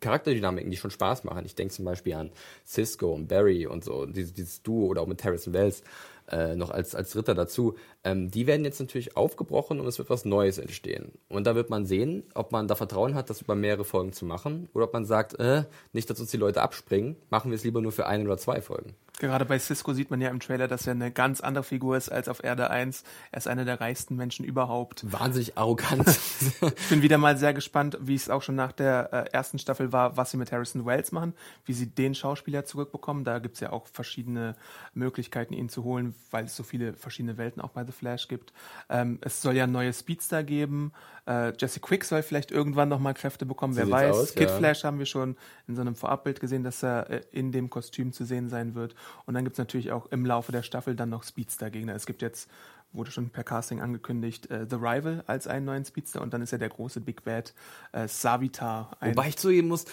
Charakterdynamiken, 0.00 0.70
die 0.70 0.76
schon 0.76 0.90
Spaß 0.90 1.24
machen. 1.24 1.44
Ich 1.44 1.54
denke 1.54 1.74
zum 1.74 1.84
Beispiel 1.84 2.14
an 2.14 2.30
Cisco 2.66 3.12
und 3.12 3.26
Barry 3.26 3.66
und 3.66 3.84
so, 3.84 4.06
dieses, 4.06 4.32
dieses 4.32 4.62
Duo 4.62 4.86
oder 4.86 5.02
auch 5.02 5.06
mit 5.06 5.24
Harrison 5.24 5.52
Wells 5.52 5.82
äh, 6.30 6.56
noch 6.56 6.70
als, 6.70 6.94
als 6.94 7.10
Dritter 7.10 7.34
dazu. 7.34 7.76
Ähm, 8.04 8.30
die 8.30 8.46
werden 8.46 8.64
jetzt 8.64 8.80
natürlich 8.80 9.16
aufgebrochen 9.16 9.80
und 9.80 9.86
es 9.86 9.98
wird 9.98 10.10
was 10.10 10.24
Neues 10.24 10.58
entstehen. 10.58 11.12
Und 11.28 11.46
da 11.46 11.54
wird 11.54 11.70
man 11.70 11.86
sehen, 11.86 12.24
ob 12.34 12.52
man 12.52 12.68
da 12.68 12.74
Vertrauen 12.74 13.14
hat, 13.14 13.30
das 13.30 13.42
über 13.42 13.54
mehrere 13.54 13.84
Folgen 13.84 14.12
zu 14.12 14.24
machen 14.24 14.68
oder 14.74 14.86
ob 14.86 14.92
man 14.92 15.04
sagt, 15.04 15.38
äh, 15.38 15.64
nicht, 15.92 16.08
dass 16.10 16.20
uns 16.20 16.30
die 16.30 16.36
Leute 16.36 16.62
abspringen, 16.62 17.16
machen 17.30 17.50
wir 17.50 17.56
es 17.56 17.64
lieber 17.64 17.80
nur 17.80 17.92
für 17.92 18.06
eine 18.06 18.24
oder 18.24 18.38
zwei 18.38 18.60
Folgen. 18.60 18.94
Gerade 19.20 19.44
bei 19.44 19.58
Cisco 19.58 19.92
sieht 19.92 20.10
man 20.10 20.22
ja 20.22 20.30
im 20.30 20.40
Trailer, 20.40 20.66
dass 20.66 20.86
er 20.86 20.92
eine 20.92 21.10
ganz 21.10 21.42
andere 21.42 21.62
Figur 21.62 21.94
ist 21.94 22.10
als 22.10 22.26
auf 22.26 22.42
Erde 22.42 22.70
1. 22.70 23.04
Er 23.30 23.36
ist 23.36 23.48
einer 23.48 23.66
der 23.66 23.78
reichsten 23.78 24.16
Menschen 24.16 24.46
überhaupt. 24.46 25.04
Wahnsinnig 25.12 25.58
arrogant. 25.58 26.08
Ich 26.08 26.88
bin 26.88 27.02
wieder 27.02 27.18
mal 27.18 27.36
sehr 27.36 27.52
gespannt, 27.52 27.98
wie 28.00 28.14
es 28.14 28.30
auch 28.30 28.40
schon 28.40 28.54
nach 28.54 28.72
der 28.72 29.12
äh, 29.12 29.30
ersten 29.30 29.58
Staffel 29.58 29.92
war, 29.92 30.16
was 30.16 30.30
sie 30.30 30.38
mit 30.38 30.50
Harrison 30.52 30.86
Wells 30.86 31.12
machen, 31.12 31.34
wie 31.66 31.74
sie 31.74 31.86
den 31.86 32.14
Schauspieler 32.14 32.64
zurückbekommen. 32.64 33.24
Da 33.24 33.40
gibt 33.40 33.56
es 33.56 33.60
ja 33.60 33.72
auch 33.72 33.86
verschiedene 33.86 34.56
Möglichkeiten, 34.94 35.52
ihn 35.52 35.68
zu 35.68 35.84
holen, 35.84 36.14
weil 36.30 36.46
es 36.46 36.56
so 36.56 36.62
viele 36.62 36.94
verschiedene 36.94 37.36
Welten 37.36 37.60
auch 37.60 37.70
bei 37.70 37.84
The 37.84 37.92
Flash 37.92 38.26
gibt. 38.26 38.54
Ähm, 38.88 39.18
es 39.20 39.42
soll 39.42 39.54
ja 39.54 39.66
neue 39.66 39.92
Speedster 39.92 40.42
geben. 40.42 40.92
Äh, 41.26 41.52
Jesse 41.58 41.80
Quick 41.80 42.04
soll 42.04 42.22
vielleicht 42.22 42.50
irgendwann 42.50 42.88
nochmal 42.88 43.14
Kräfte 43.14 43.46
bekommen, 43.46 43.76
wer 43.76 43.84
sieht's 43.84 43.94
weiß. 43.94 44.16
aus, 44.16 44.34
Kid 44.34 44.48
ja. 44.48 44.56
Flash 44.56 44.84
haben 44.84 44.98
wir 44.98 45.06
schon 45.06 45.36
in 45.68 45.76
so 45.76 45.82
einem 45.82 45.94
Vorabbild 45.94 46.40
gesehen, 46.40 46.64
dass 46.64 46.82
er 46.82 47.10
äh, 47.10 47.20
in 47.30 47.52
dem 47.52 47.70
Kostüm 47.70 48.12
zu 48.12 48.24
sehen 48.24 48.48
sein 48.48 48.74
wird. 48.74 48.94
Und 49.26 49.34
dann 49.34 49.44
gibt's 49.44 49.58
natürlich 49.58 49.92
auch 49.92 50.06
im 50.06 50.24
Laufe 50.26 50.52
der 50.52 50.62
Staffel 50.62 50.94
dann 50.94 51.10
noch 51.10 51.22
Speedster-Gegner. 51.22 51.94
Es 51.94 52.06
gibt 52.06 52.22
jetzt, 52.22 52.48
wurde 52.92 53.10
schon 53.10 53.30
per 53.30 53.44
Casting 53.44 53.80
angekündigt, 53.80 54.50
äh, 54.50 54.66
The 54.68 54.76
Rival 54.76 55.22
als 55.26 55.46
einen 55.46 55.66
neuen 55.66 55.84
Speedster 55.84 56.20
und 56.20 56.34
dann 56.34 56.42
ist 56.42 56.50
ja 56.50 56.58
der 56.58 56.68
große 56.68 57.00
Big 57.00 57.24
Bad 57.24 57.54
äh, 57.92 58.08
Savitar. 58.08 58.96
Ein 59.00 59.16
Wobei 59.16 59.28
ich 59.28 59.36
zugeben 59.36 59.68
muss, 59.68 59.84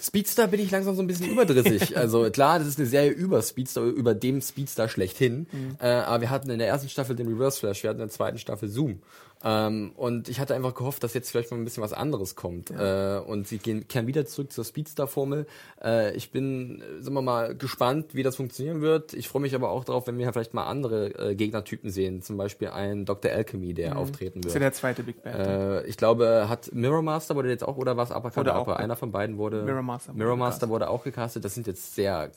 Speedster 0.00 0.46
bin 0.46 0.60
ich 0.60 0.70
langsam 0.70 0.94
so 0.96 1.02
ein 1.02 1.06
bisschen 1.06 1.30
überdrüssig. 1.30 1.96
Also 2.02 2.30
klar, 2.30 2.58
das 2.58 2.68
ist 2.68 2.78
eine 2.78 2.88
Serie 2.88 3.10
über 3.10 3.42
Speedster, 3.42 3.82
über 3.82 4.14
dem 4.14 4.40
Speedster 4.40 4.88
schlechthin. 4.88 5.46
Äh, 5.80 5.88
aber 5.88 6.22
wir 6.22 6.30
hatten 6.30 6.50
in 6.50 6.58
der 6.58 6.68
ersten 6.68 6.88
Staffel 6.88 7.14
den 7.14 7.28
Reverse 7.28 7.58
Flash, 7.58 7.82
wir 7.82 7.90
hatten 7.90 8.00
in 8.00 8.06
der 8.06 8.14
zweiten 8.14 8.38
Staffel 8.38 8.68
Zoom. 8.68 9.02
Ähm, 9.44 9.92
und 9.96 10.28
ich 10.28 10.40
hatte 10.40 10.54
einfach 10.54 10.74
gehofft, 10.74 11.02
dass 11.02 11.14
jetzt 11.14 11.30
vielleicht 11.30 11.50
mal 11.50 11.56
ein 11.56 11.64
bisschen 11.64 11.82
was 11.82 11.92
anderes 11.92 12.36
kommt. 12.36 12.70
Äh, 12.70 13.20
und 13.24 13.48
sie 13.48 13.58
gehen, 13.58 13.88
kehren 13.88 14.06
wieder 14.06 14.26
zurück 14.26 14.52
zur 14.52 14.64
Speedster-Formel. 14.64 15.46
Äh, 15.82 16.14
ich 16.16 16.30
bin, 16.30 16.80
äh, 16.80 17.02
sagen 17.02 17.14
wir 17.14 17.22
mal, 17.22 17.56
gespannt, 17.56 18.14
wie 18.14 18.22
das 18.22 18.36
funktionieren 18.36 18.80
wird. 18.80 19.14
Ich 19.14 19.28
freue 19.28 19.42
mich 19.42 19.54
aber 19.54 19.70
auch 19.70 19.84
darauf, 19.84 20.06
wenn 20.06 20.18
wir 20.18 20.32
vielleicht 20.32 20.54
mal 20.54 20.66
andere 20.66 21.30
äh, 21.30 21.34
Gegnertypen 21.34 21.90
sehen. 21.90 22.22
Zum 22.22 22.36
Beispiel 22.36 22.68
einen 22.68 23.04
Dr. 23.04 23.32
Alchemy, 23.32 23.74
der 23.74 23.98
auftreten 23.98 24.40
das 24.40 24.50
ist 24.50 24.54
wird. 24.54 24.62
ja 24.62 24.70
der 24.70 24.72
zweite 24.72 25.02
Big 25.02 25.22
Bad. 25.22 25.34
Äh, 25.34 25.86
ich 25.86 25.96
glaube, 25.96 26.46
hat 26.48 26.72
Mirror 26.72 27.02
Master 27.02 27.34
wurde 27.34 27.48
jetzt 27.48 27.64
auch 27.64 27.76
oder 27.76 27.96
was 27.96 28.12
Abracadabra? 28.12 28.76
Einer 28.76 28.96
von 28.96 29.12
beiden 29.12 29.38
wurde. 29.38 29.64
Mirror 29.64 29.82
Master 29.82 30.12
wurde 30.12 30.18
Mirror 30.18 30.36
Master 30.36 30.68
wurde 30.68 30.88
auch 30.88 31.04
gecastet. 31.04 31.44
Das 31.44 31.54
sind 31.54 31.66
jetzt 31.66 31.94
sehr 31.94 32.30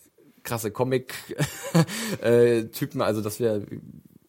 krasse 0.44 0.72
Comic-Typen. 0.72 1.74
also, 3.02 3.22
dass 3.22 3.40
wir, 3.40 3.66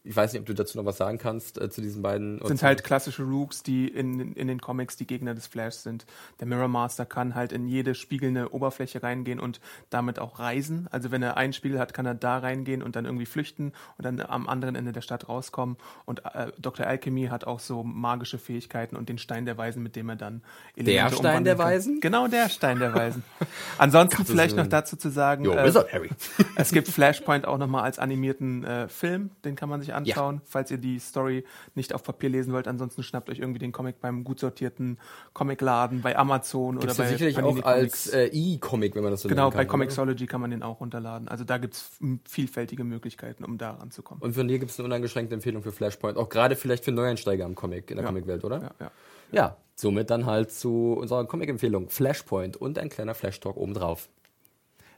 ich 0.07 0.15
weiß 0.15 0.33
nicht, 0.33 0.41
ob 0.41 0.47
du 0.47 0.55
dazu 0.55 0.79
noch 0.79 0.85
was 0.85 0.97
sagen 0.97 1.19
kannst 1.19 1.61
äh, 1.61 1.69
zu 1.69 1.81
diesen 1.81 2.03
beiden. 2.03 2.41
sind 2.47 2.63
halt 2.63 2.85
klassische 2.85 3.25
Rooks, 3.25 3.63
die 3.63 3.89
in, 3.89 4.35
in 4.35 4.47
den 4.47 4.61
Comics 4.61 4.97
die 4.97 5.07
Gegner 5.07 5.35
des 5.35 5.47
Flash 5.47 5.75
sind. 5.75 6.07
Der 6.39 6.47
Mirror 6.47 6.69
Master 6.69 7.05
kann 7.05 7.35
halt 7.35 7.53
in 7.53 7.67
jede 7.67 7.95
spiegelnde 7.95 8.55
Oberfläche 8.55 9.03
reingehen 9.03 9.41
und 9.41 9.61
damit 9.91 10.19
auch 10.19 10.39
reisen. 10.39 10.87
Also 10.93 11.11
wenn 11.11 11.23
er 11.23 11.37
einen 11.37 11.53
Spiegel 11.53 11.81
hat, 11.81 11.93
kann 11.93 12.07
er 12.07 12.15
da 12.15 12.39
reingehen 12.39 12.83
und 12.83 12.95
dann 12.95 13.05
irgendwie 13.05 13.27
flüchten 13.27 13.73
und 13.99 14.05
dann 14.05 14.21
am 14.21 14.49
anderen 14.49 14.77
Ende 14.77 14.93
der 14.93 15.01
Stadt 15.01 15.29
rauskommen. 15.29 15.77
Und 16.05 16.25
äh, 16.25 16.53
Dr. 16.59 16.87
Alchemy 16.87 17.27
hat 17.27 17.45
auch 17.45 17.59
so 17.59 17.83
magische 17.83 18.39
Fähigkeiten 18.39 18.97
und 18.97 19.09
den 19.09 19.19
Stein 19.19 19.45
der 19.45 19.59
Weisen, 19.59 19.83
mit 19.83 19.97
dem 19.97 20.09
er 20.09 20.17
dann 20.17 20.43
Elemente 20.77 21.17
Stein 21.17 21.45
der 21.45 21.57
kann. 21.57 21.67
Weisen? 21.67 22.01
Genau, 22.01 22.29
der 22.29 22.49
Stein 22.49 22.79
der 22.79 22.95
Weisen. 22.95 23.25
Ansonsten 23.79 24.25
vielleicht 24.25 24.57
noch 24.57 24.69
dazu 24.69 24.97
zu 24.97 25.11
sagen, 25.11 25.45
Jo, 25.45 25.53
äh, 25.53 25.65
Wizard 25.65 25.93
Harry. 25.93 26.11
es 26.55 26.71
gibt 26.71 26.89
Flashpoint 26.89 27.45
auch 27.45 27.59
nochmal 27.59 27.83
als 27.83 27.99
animierten 27.99 28.63
äh, 28.63 28.89
Film, 28.89 29.31
den 29.45 29.57
kann 29.57 29.69
man 29.69 29.81
sich 29.81 29.96
anschauen, 29.97 30.41
falls 30.45 30.71
ihr 30.71 30.79
die 30.79 30.99
Story 31.01 31.45
nicht 31.75 31.93
auf 31.93 32.03
Papier 32.05 32.29
lesen 32.29 32.53
wollt. 32.53 32.69
Ansonsten 32.69 33.03
schnappt 33.03 33.29
euch 33.31 33.39
irgendwie 33.41 33.59
den 33.59 33.73
Comic 33.73 34.01
beim 34.01 34.23
gut 34.23 34.39
sortierten 34.39 34.99
Comicladen, 35.33 36.03
bei 36.03 36.17
Amazon 36.17 36.79
Gibt's 36.79 36.85
oder 36.85 36.93
ja 36.95 36.99
bei 37.11 37.13
sicherlich 37.17 37.35
Panini 37.37 37.61
auch 37.63 37.67
als 37.67 38.11
Comics. 38.11 38.15
äh, 38.15 38.27
E-Comic, 38.33 38.95
wenn 38.95 39.03
man 39.03 39.11
das 39.13 39.23
so 39.23 39.29
Genau, 39.29 39.45
kann. 39.51 39.57
bei 39.59 39.63
oder? 39.63 39.67
Comixology 39.71 40.27
kann 40.27 40.41
man 40.41 40.51
den 40.51 40.63
auch 40.63 40.81
runterladen. 40.81 41.29
Also 41.29 41.45
da 41.45 41.59
gibt's 41.59 41.91
m- 42.01 42.21
vielfältige 42.29 42.85
Möglichkeiten, 42.85 43.45
um 43.45 43.59
da 43.59 43.73
ranzukommen. 43.73 44.23
Und 44.23 44.35
von 44.35 44.47
dir 44.47 44.59
gibt 44.59 44.71
es 44.71 44.79
eine 44.79 44.87
uneingeschränkte 44.87 45.35
Empfehlung 45.35 45.63
für 45.63 45.73
Flashpoint. 45.73 46.17
Auch 46.17 46.29
gerade 46.29 46.55
vielleicht 46.57 46.85
für 46.85 46.93
Neueinsteiger 46.93 47.45
im 47.47 47.55
Comic, 47.55 47.91
in 47.91 47.97
der 47.97 48.05
Ja. 48.05 48.11
Comicwelt, 48.11 48.45
oder? 48.45 48.63
Ja, 48.63 48.71
ja. 48.81 48.91
Ja, 49.33 49.57
somit 49.75 50.11
dann 50.11 50.25
halt 50.27 50.53
zu 50.53 50.93
unserer 50.93 51.25
Comic-Empfehlung 51.27 51.89
Flashpoint 51.91 52.57
und 52.57 52.79
ein 52.79 52.89
kleiner 52.89 53.15
Flash-Talk 53.15 53.57
obendrauf. 53.57 54.09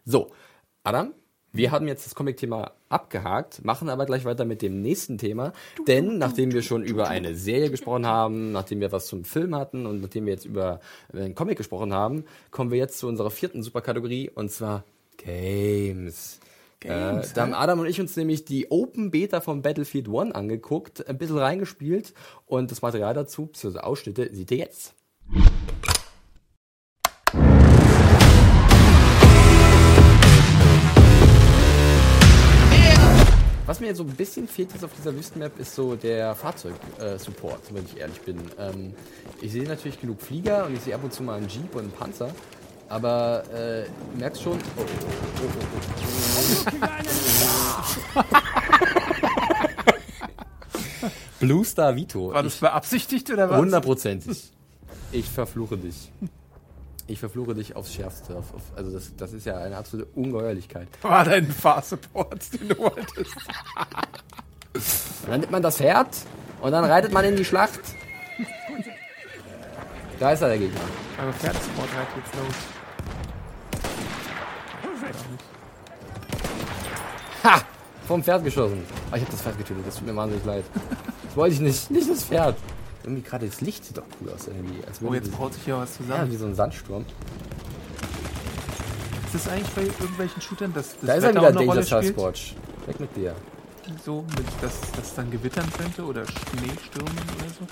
So, 0.04 0.30
Adam, 0.84 1.12
wir 1.52 1.70
haben 1.70 1.88
jetzt 1.88 2.06
das 2.06 2.14
Comic-Thema 2.14 2.72
abgehakt, 2.88 3.64
machen 3.64 3.88
aber 3.88 4.06
gleich 4.06 4.24
weiter 4.24 4.44
mit 4.44 4.62
dem 4.62 4.82
nächsten 4.82 5.18
Thema, 5.18 5.52
denn 5.86 6.18
nachdem 6.18 6.52
wir 6.52 6.62
schon 6.62 6.82
über 6.82 7.08
eine 7.08 7.34
Serie 7.34 7.70
gesprochen 7.70 8.06
haben, 8.06 8.52
nachdem 8.52 8.80
wir 8.80 8.92
was 8.92 9.06
zum 9.06 9.24
Film 9.24 9.54
hatten 9.54 9.86
und 9.86 10.00
nachdem 10.00 10.26
wir 10.26 10.32
jetzt 10.32 10.44
über 10.44 10.80
einen 11.12 11.34
Comic 11.34 11.56
gesprochen 11.56 11.92
haben, 11.92 12.24
kommen 12.50 12.70
wir 12.70 12.78
jetzt 12.78 12.98
zu 12.98 13.08
unserer 13.08 13.30
vierten 13.30 13.62
Superkategorie 13.62 14.30
und 14.34 14.50
zwar 14.50 14.84
Games. 15.16 16.40
Games, 16.80 17.30
äh, 17.30 17.34
da 17.34 17.42
haben 17.42 17.54
Adam 17.54 17.80
und 17.80 17.86
ich 17.86 18.00
uns 18.00 18.14
nämlich 18.16 18.44
die 18.44 18.70
Open 18.70 19.10
Beta 19.10 19.40
von 19.40 19.62
Battlefield 19.62 20.08
1 20.08 20.34
angeguckt, 20.34 21.08
ein 21.08 21.18
bisschen 21.18 21.38
reingespielt 21.38 22.14
und 22.46 22.70
das 22.70 22.82
Material 22.82 23.14
dazu, 23.14 23.46
beziehungsweise 23.46 23.84
Ausschnitte, 23.84 24.30
seht 24.32 24.50
ihr 24.52 24.58
jetzt. 24.58 24.94
Was 33.78 33.86
mir 33.86 33.94
so 33.94 34.02
ein 34.02 34.08
bisschen 34.08 34.48
fehlt 34.48 34.72
jetzt 34.72 34.84
auf 34.84 34.90
dieser 34.92 35.14
Wüstenmap 35.14 35.56
ist 35.60 35.72
so 35.72 35.94
der 35.94 36.34
Fahrzeug-Support, 36.34 37.72
wenn 37.72 37.84
ich 37.84 37.96
ehrlich 37.96 38.20
bin. 38.22 38.40
Ähm, 38.58 38.92
ich 39.40 39.52
sehe 39.52 39.62
natürlich 39.68 40.00
genug 40.00 40.20
Flieger 40.20 40.66
und 40.66 40.74
ich 40.74 40.80
sehe 40.80 40.96
ab 40.96 41.04
und 41.04 41.12
zu 41.12 41.22
mal 41.22 41.36
einen 41.36 41.46
Jeep 41.46 41.72
und 41.76 41.82
einen 41.82 41.92
Panzer. 41.92 42.28
Aber 42.88 43.44
äh, 43.54 43.84
du 43.84 44.18
merkst 44.18 44.42
schon. 44.42 44.58
Oh, 44.76 44.80
oh, 44.80 44.82
oh, 45.36 45.48
oh, 48.16 48.20
oh. 48.20 48.22
Blue 51.38 51.64
Star 51.64 51.94
Vito. 51.94 52.32
War 52.32 52.42
das 52.42 52.56
beabsichtigt 52.56 53.30
oder 53.30 53.48
was? 53.48 53.60
Hundertprozentig. 53.60 54.50
Ich 55.12 55.26
verfluche 55.26 55.78
dich. 55.78 56.10
Ich 57.10 57.18
verfluche 57.18 57.54
dich 57.54 57.74
aufs 57.74 57.94
Schärfste. 57.94 58.36
Auf, 58.36 58.54
auf, 58.54 58.62
also 58.76 58.92
das, 58.92 59.16
das 59.16 59.32
ist 59.32 59.46
ja 59.46 59.56
eine 59.56 59.78
absolute 59.78 60.10
Ungeheuerlichkeit. 60.14 60.88
War 61.02 61.24
dein 61.24 61.50
Fahrsupport, 61.50 62.52
den 62.52 62.68
du 62.68 62.78
wolltest. 62.78 63.34
Dann 65.26 65.40
nimmt 65.40 65.50
man 65.50 65.62
das 65.62 65.78
Pferd 65.78 66.08
und 66.60 66.72
dann 66.72 66.84
reitet 66.84 67.12
man 67.12 67.24
in 67.24 67.36
die 67.36 67.44
Schlacht. 67.44 67.80
Da 70.20 70.32
ist 70.32 70.42
er, 70.42 70.48
der 70.48 70.58
Gegner. 70.58 70.80
Aber 71.20 71.32
Pferdesport 71.32 71.88
halt 71.96 72.08
jetzt 72.16 72.34
los. 72.34 72.54
Ha! 77.44 77.60
Vom 78.06 78.22
Pferd 78.22 78.44
geschossen. 78.44 78.84
Ah, 79.10 79.16
ich 79.16 79.22
habe 79.22 79.32
das 79.32 79.42
Pferd 79.42 79.58
getötet, 79.58 79.86
das 79.86 79.96
tut 79.96 80.06
mir 80.06 80.16
wahnsinnig 80.16 80.44
leid. 80.44 80.64
Das 81.24 81.36
wollte 81.36 81.54
ich 81.54 81.60
nicht, 81.60 81.90
nicht 81.90 82.08
das 82.08 82.24
Pferd. 82.24 82.56
Irgendwie 83.04 83.22
gerade 83.22 83.46
das 83.46 83.60
Licht 83.60 83.84
sieht 83.84 83.96
doch 83.98 84.04
cool 84.20 84.30
aus 84.32 84.46
irgendwie. 84.46 84.84
Als 84.86 85.00
Oh, 85.02 85.14
jetzt 85.14 85.30
braut 85.32 85.54
sich 85.54 85.64
hier 85.64 85.76
was 85.76 85.98
ja, 85.98 86.04
zusammen. 86.04 86.30
wie 86.32 86.36
so 86.36 86.46
ein 86.46 86.54
Sandsturm. 86.54 87.04
Ist 89.26 89.34
das 89.34 89.48
eigentlich 89.52 89.70
bei 89.70 89.82
irgendwelchen 89.82 90.40
Shootern, 90.42 90.72
dass 90.74 90.90
das 90.96 91.00
Da 91.02 91.14
ist 91.14 91.22
er 91.24 91.28
Wetter 91.30 91.40
wieder, 91.40 91.60
auch 91.60 91.74
eine 91.74 91.84
Danger? 91.84 92.02
Sasquatch. 92.02 92.54
Weg 92.86 93.00
mit 93.00 93.16
dir. 93.16 93.34
So, 94.04 94.22
mit, 94.36 94.46
dass 94.62 94.80
das 94.96 95.14
dann 95.14 95.30
gewittern 95.30 95.66
könnte 95.76 96.04
oder 96.04 96.24
Schneestürmen 96.26 97.12
oder 97.12 97.48
so? 97.58 97.66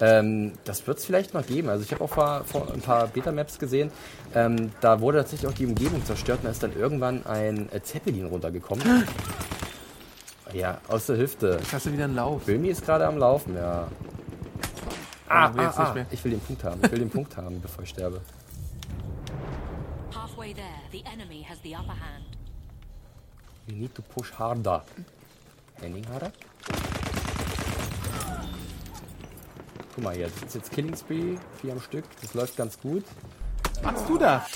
Ähm, 0.00 0.52
das 0.64 0.86
wird 0.86 0.98
es 0.98 1.04
vielleicht 1.04 1.34
mal 1.34 1.42
geben. 1.42 1.68
Also 1.68 1.84
ich 1.84 1.92
habe 1.92 2.04
auch 2.04 2.10
vor, 2.10 2.44
vor 2.44 2.72
ein 2.72 2.80
paar 2.80 3.08
Beta-Maps 3.08 3.58
gesehen. 3.58 3.90
Ähm, 4.34 4.70
da 4.80 5.00
wurde 5.00 5.18
tatsächlich 5.18 5.50
auch 5.50 5.54
die 5.54 5.66
Umgebung 5.66 6.04
zerstört 6.04 6.38
und 6.40 6.44
da 6.44 6.50
ist 6.50 6.62
dann 6.62 6.76
irgendwann 6.76 7.26
ein 7.26 7.68
äh, 7.72 7.82
Zeppelin 7.82 8.26
runtergekommen. 8.26 8.84
ja, 10.52 10.80
aus 10.88 11.06
der 11.06 11.16
Hüfte. 11.16 11.58
Jetzt 11.60 11.72
hast 11.72 11.86
du 11.86 11.92
wieder 11.92 12.04
einen 12.04 12.14
Lauf. 12.14 12.44
Filmi 12.44 12.68
ist 12.68 12.84
gerade 12.84 13.06
am 13.06 13.18
Laufen, 13.18 13.54
ja. 13.54 13.88
Ah, 15.28 15.46
jetzt 15.46 15.58
ah, 15.58 15.62
nicht 15.62 15.78
ah. 15.78 15.94
mehr. 15.94 16.06
Ich 16.10 16.24
will 16.24 16.32
den 16.32 16.40
Punkt 16.40 16.64
haben. 16.64 16.80
Ich 16.82 16.90
will 16.90 16.98
den 17.00 17.10
Punkt 17.10 17.36
haben, 17.36 17.60
bevor 17.62 17.84
ich 17.84 17.90
sterbe. 17.90 18.20
Halfway 20.14 20.54
there, 20.54 20.64
the 20.90 21.02
enemy 21.12 21.44
has 21.48 21.58
the 21.62 21.74
upper 21.74 21.92
hand. 21.92 22.24
We 23.66 23.74
need 23.74 23.94
to 23.94 24.02
push 24.02 24.32
harder. 24.32 24.82
Henning 25.80 26.06
harder? 26.08 26.32
Guck 29.94 30.04
mal 30.04 30.14
hier, 30.14 30.28
das 30.28 30.42
ist 30.42 30.54
jetzt 30.54 30.72
Killing 30.72 30.96
Spree, 30.96 31.36
vier 31.60 31.72
am 31.72 31.80
Stück. 31.80 32.04
Das 32.22 32.32
läuft 32.34 32.56
ganz 32.56 32.80
gut. 32.80 33.04
Was 33.74 33.82
machst 33.82 34.08
du 34.08 34.18
da? 34.18 34.46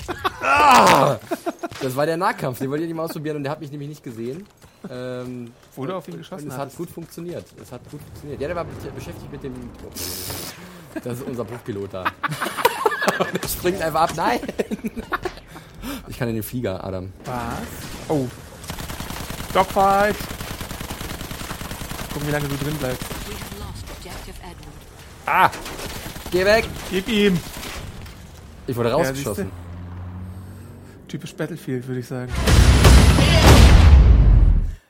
Das 1.81 1.95
war 1.95 2.05
der 2.05 2.17
Nahkampf, 2.17 2.59
den 2.59 2.69
wollte 2.69 2.83
ich 2.83 2.87
nicht 2.87 2.95
mal 2.95 3.03
ausprobieren 3.03 3.37
und 3.37 3.43
der 3.43 3.51
hat 3.51 3.59
mich 3.59 3.71
nämlich 3.71 3.89
nicht 3.89 4.03
gesehen. 4.03 4.47
Ähm, 4.89 5.51
du 5.75 5.93
auf 5.95 6.07
ihn 6.07 6.13
und 6.15 6.19
geschossen 6.19 6.49
es 6.49 6.57
hat 6.57 6.75
gut 6.75 6.89
funktioniert. 6.89 7.45
Es 7.61 7.71
hat 7.71 7.81
gut 7.89 8.01
funktioniert. 8.01 8.41
Ja, 8.41 8.47
der 8.47 8.55
war 8.57 8.65
be- 8.65 8.91
beschäftigt 8.95 9.31
mit 9.31 9.43
dem. 9.43 9.53
Das 11.03 11.17
ist 11.17 11.23
unser 11.27 11.43
Bruchpilot 11.43 11.91
da. 11.91 12.03
Und 13.19 13.41
er 13.43 13.47
springt 13.49 13.81
einfach 13.81 14.01
ab. 14.01 14.11
Nein! 14.15 14.39
Ich 16.07 16.19
kann 16.19 16.27
in 16.29 16.35
den 16.35 16.43
Flieger, 16.43 16.83
Adam. 16.83 17.11
Was? 17.25 17.33
Oh. 18.09 18.27
Dogfight! 19.53 20.15
Gucken, 22.13 22.27
wie 22.27 22.31
lange 22.31 22.47
du 22.47 22.55
drin 22.57 22.75
bleibst. 22.77 23.03
Ah! 25.25 25.49
Geh 26.31 26.45
weg! 26.45 26.65
Gib 26.91 27.07
ihm! 27.07 27.39
Ich 28.67 28.75
wurde 28.75 28.89
Ja, 28.89 28.95
rausgeschossen. 28.95 29.51
Typisch 31.07 31.33
Battlefield, 31.33 31.87
würde 31.87 32.01
ich 32.01 32.07
sagen. 32.07 32.31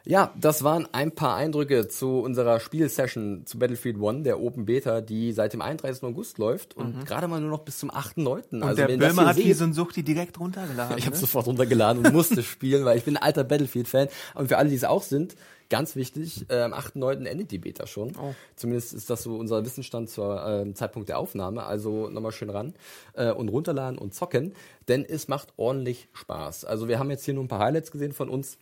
Ja, 0.06 0.34
das 0.38 0.64
waren 0.64 0.88
ein 0.92 1.14
paar 1.14 1.38
Eindrücke 1.38 1.88
zu 1.88 2.20
unserer 2.20 2.60
Spielsession 2.60 3.46
zu 3.46 3.58
Battlefield 3.58 4.04
1, 4.04 4.24
der 4.24 4.42
Open 4.42 4.66
Beta, 4.66 5.00
die 5.00 5.32
seit 5.32 5.54
dem 5.54 5.62
31. 5.62 6.04
August 6.04 6.38
läuft 6.40 6.76
und 6.76 7.06
gerade 7.06 7.30
mal 7.30 7.40
nur 7.40 7.50
noch 7.50 7.64
bis 7.64 7.80
zum 7.80 7.90
8.9. 7.90 8.52
Und 8.52 8.64
Also 8.64 8.86
der 8.86 8.98
Böhmer 8.98 9.28
hat 9.28 9.38
ein 9.38 9.74
Sucht 9.74 9.96
die 9.96 10.04
direkt 10.04 10.40
runtergeladen. 10.40 10.98
Ich 10.98 11.06
habe 11.06 11.16
ne? 11.16 11.22
sofort 11.22 11.48
runtergeladen 11.48 12.06
und 12.06 12.14
musste 12.14 12.44
spielen, 12.44 12.84
weil 12.84 12.98
ich 12.98 13.06
bin 13.06 13.16
ein 13.16 13.24
alter 13.24 13.46
Battlefield-Fan. 13.46 14.10
Und 14.36 14.50
für 14.50 14.58
alle, 14.58 14.70
die 14.70 14.76
es 14.76 14.84
auch 14.84 15.04
sind, 15.04 15.36
ganz 15.70 15.96
wichtig, 15.96 16.48
äh, 16.50 16.62
am 16.62 16.74
8.9. 16.74 17.26
endet 17.26 17.52
die 17.52 17.60
Beta 17.60 17.88
schon. 17.88 18.12
Oh. 18.22 18.36
Zumindest 18.58 18.94
ist 18.94 19.10
das 19.10 19.24
so 19.24 19.38
unser 19.38 19.66
Wissensstand 19.66 20.10
zur 20.10 20.46
ähm, 20.46 20.76
Zeitpunkt 20.76 21.08
der 21.08 21.18
Aufnahme. 21.18 21.64
Also 21.64 22.10
nochmal 22.10 22.34
schön 22.34 22.50
ran 22.50 22.74
äh, 23.14 23.32
und 23.32 23.48
runterladen 23.48 23.98
und 23.98 24.14
zocken, 24.14 24.54
denn 24.90 25.06
es 25.06 25.30
macht 25.30 25.54
ordentlich 25.56 26.10
Spaß. 26.12 26.66
Also 26.66 26.90
wir 26.90 27.00
haben 27.00 27.10
jetzt 27.10 27.24
hier 27.24 27.34
nur 27.34 27.46
ein 27.46 27.48
paar 27.48 27.60
Highlights 27.60 27.92
gesehen 27.92 28.12
von 28.12 28.28
uns 28.28 28.58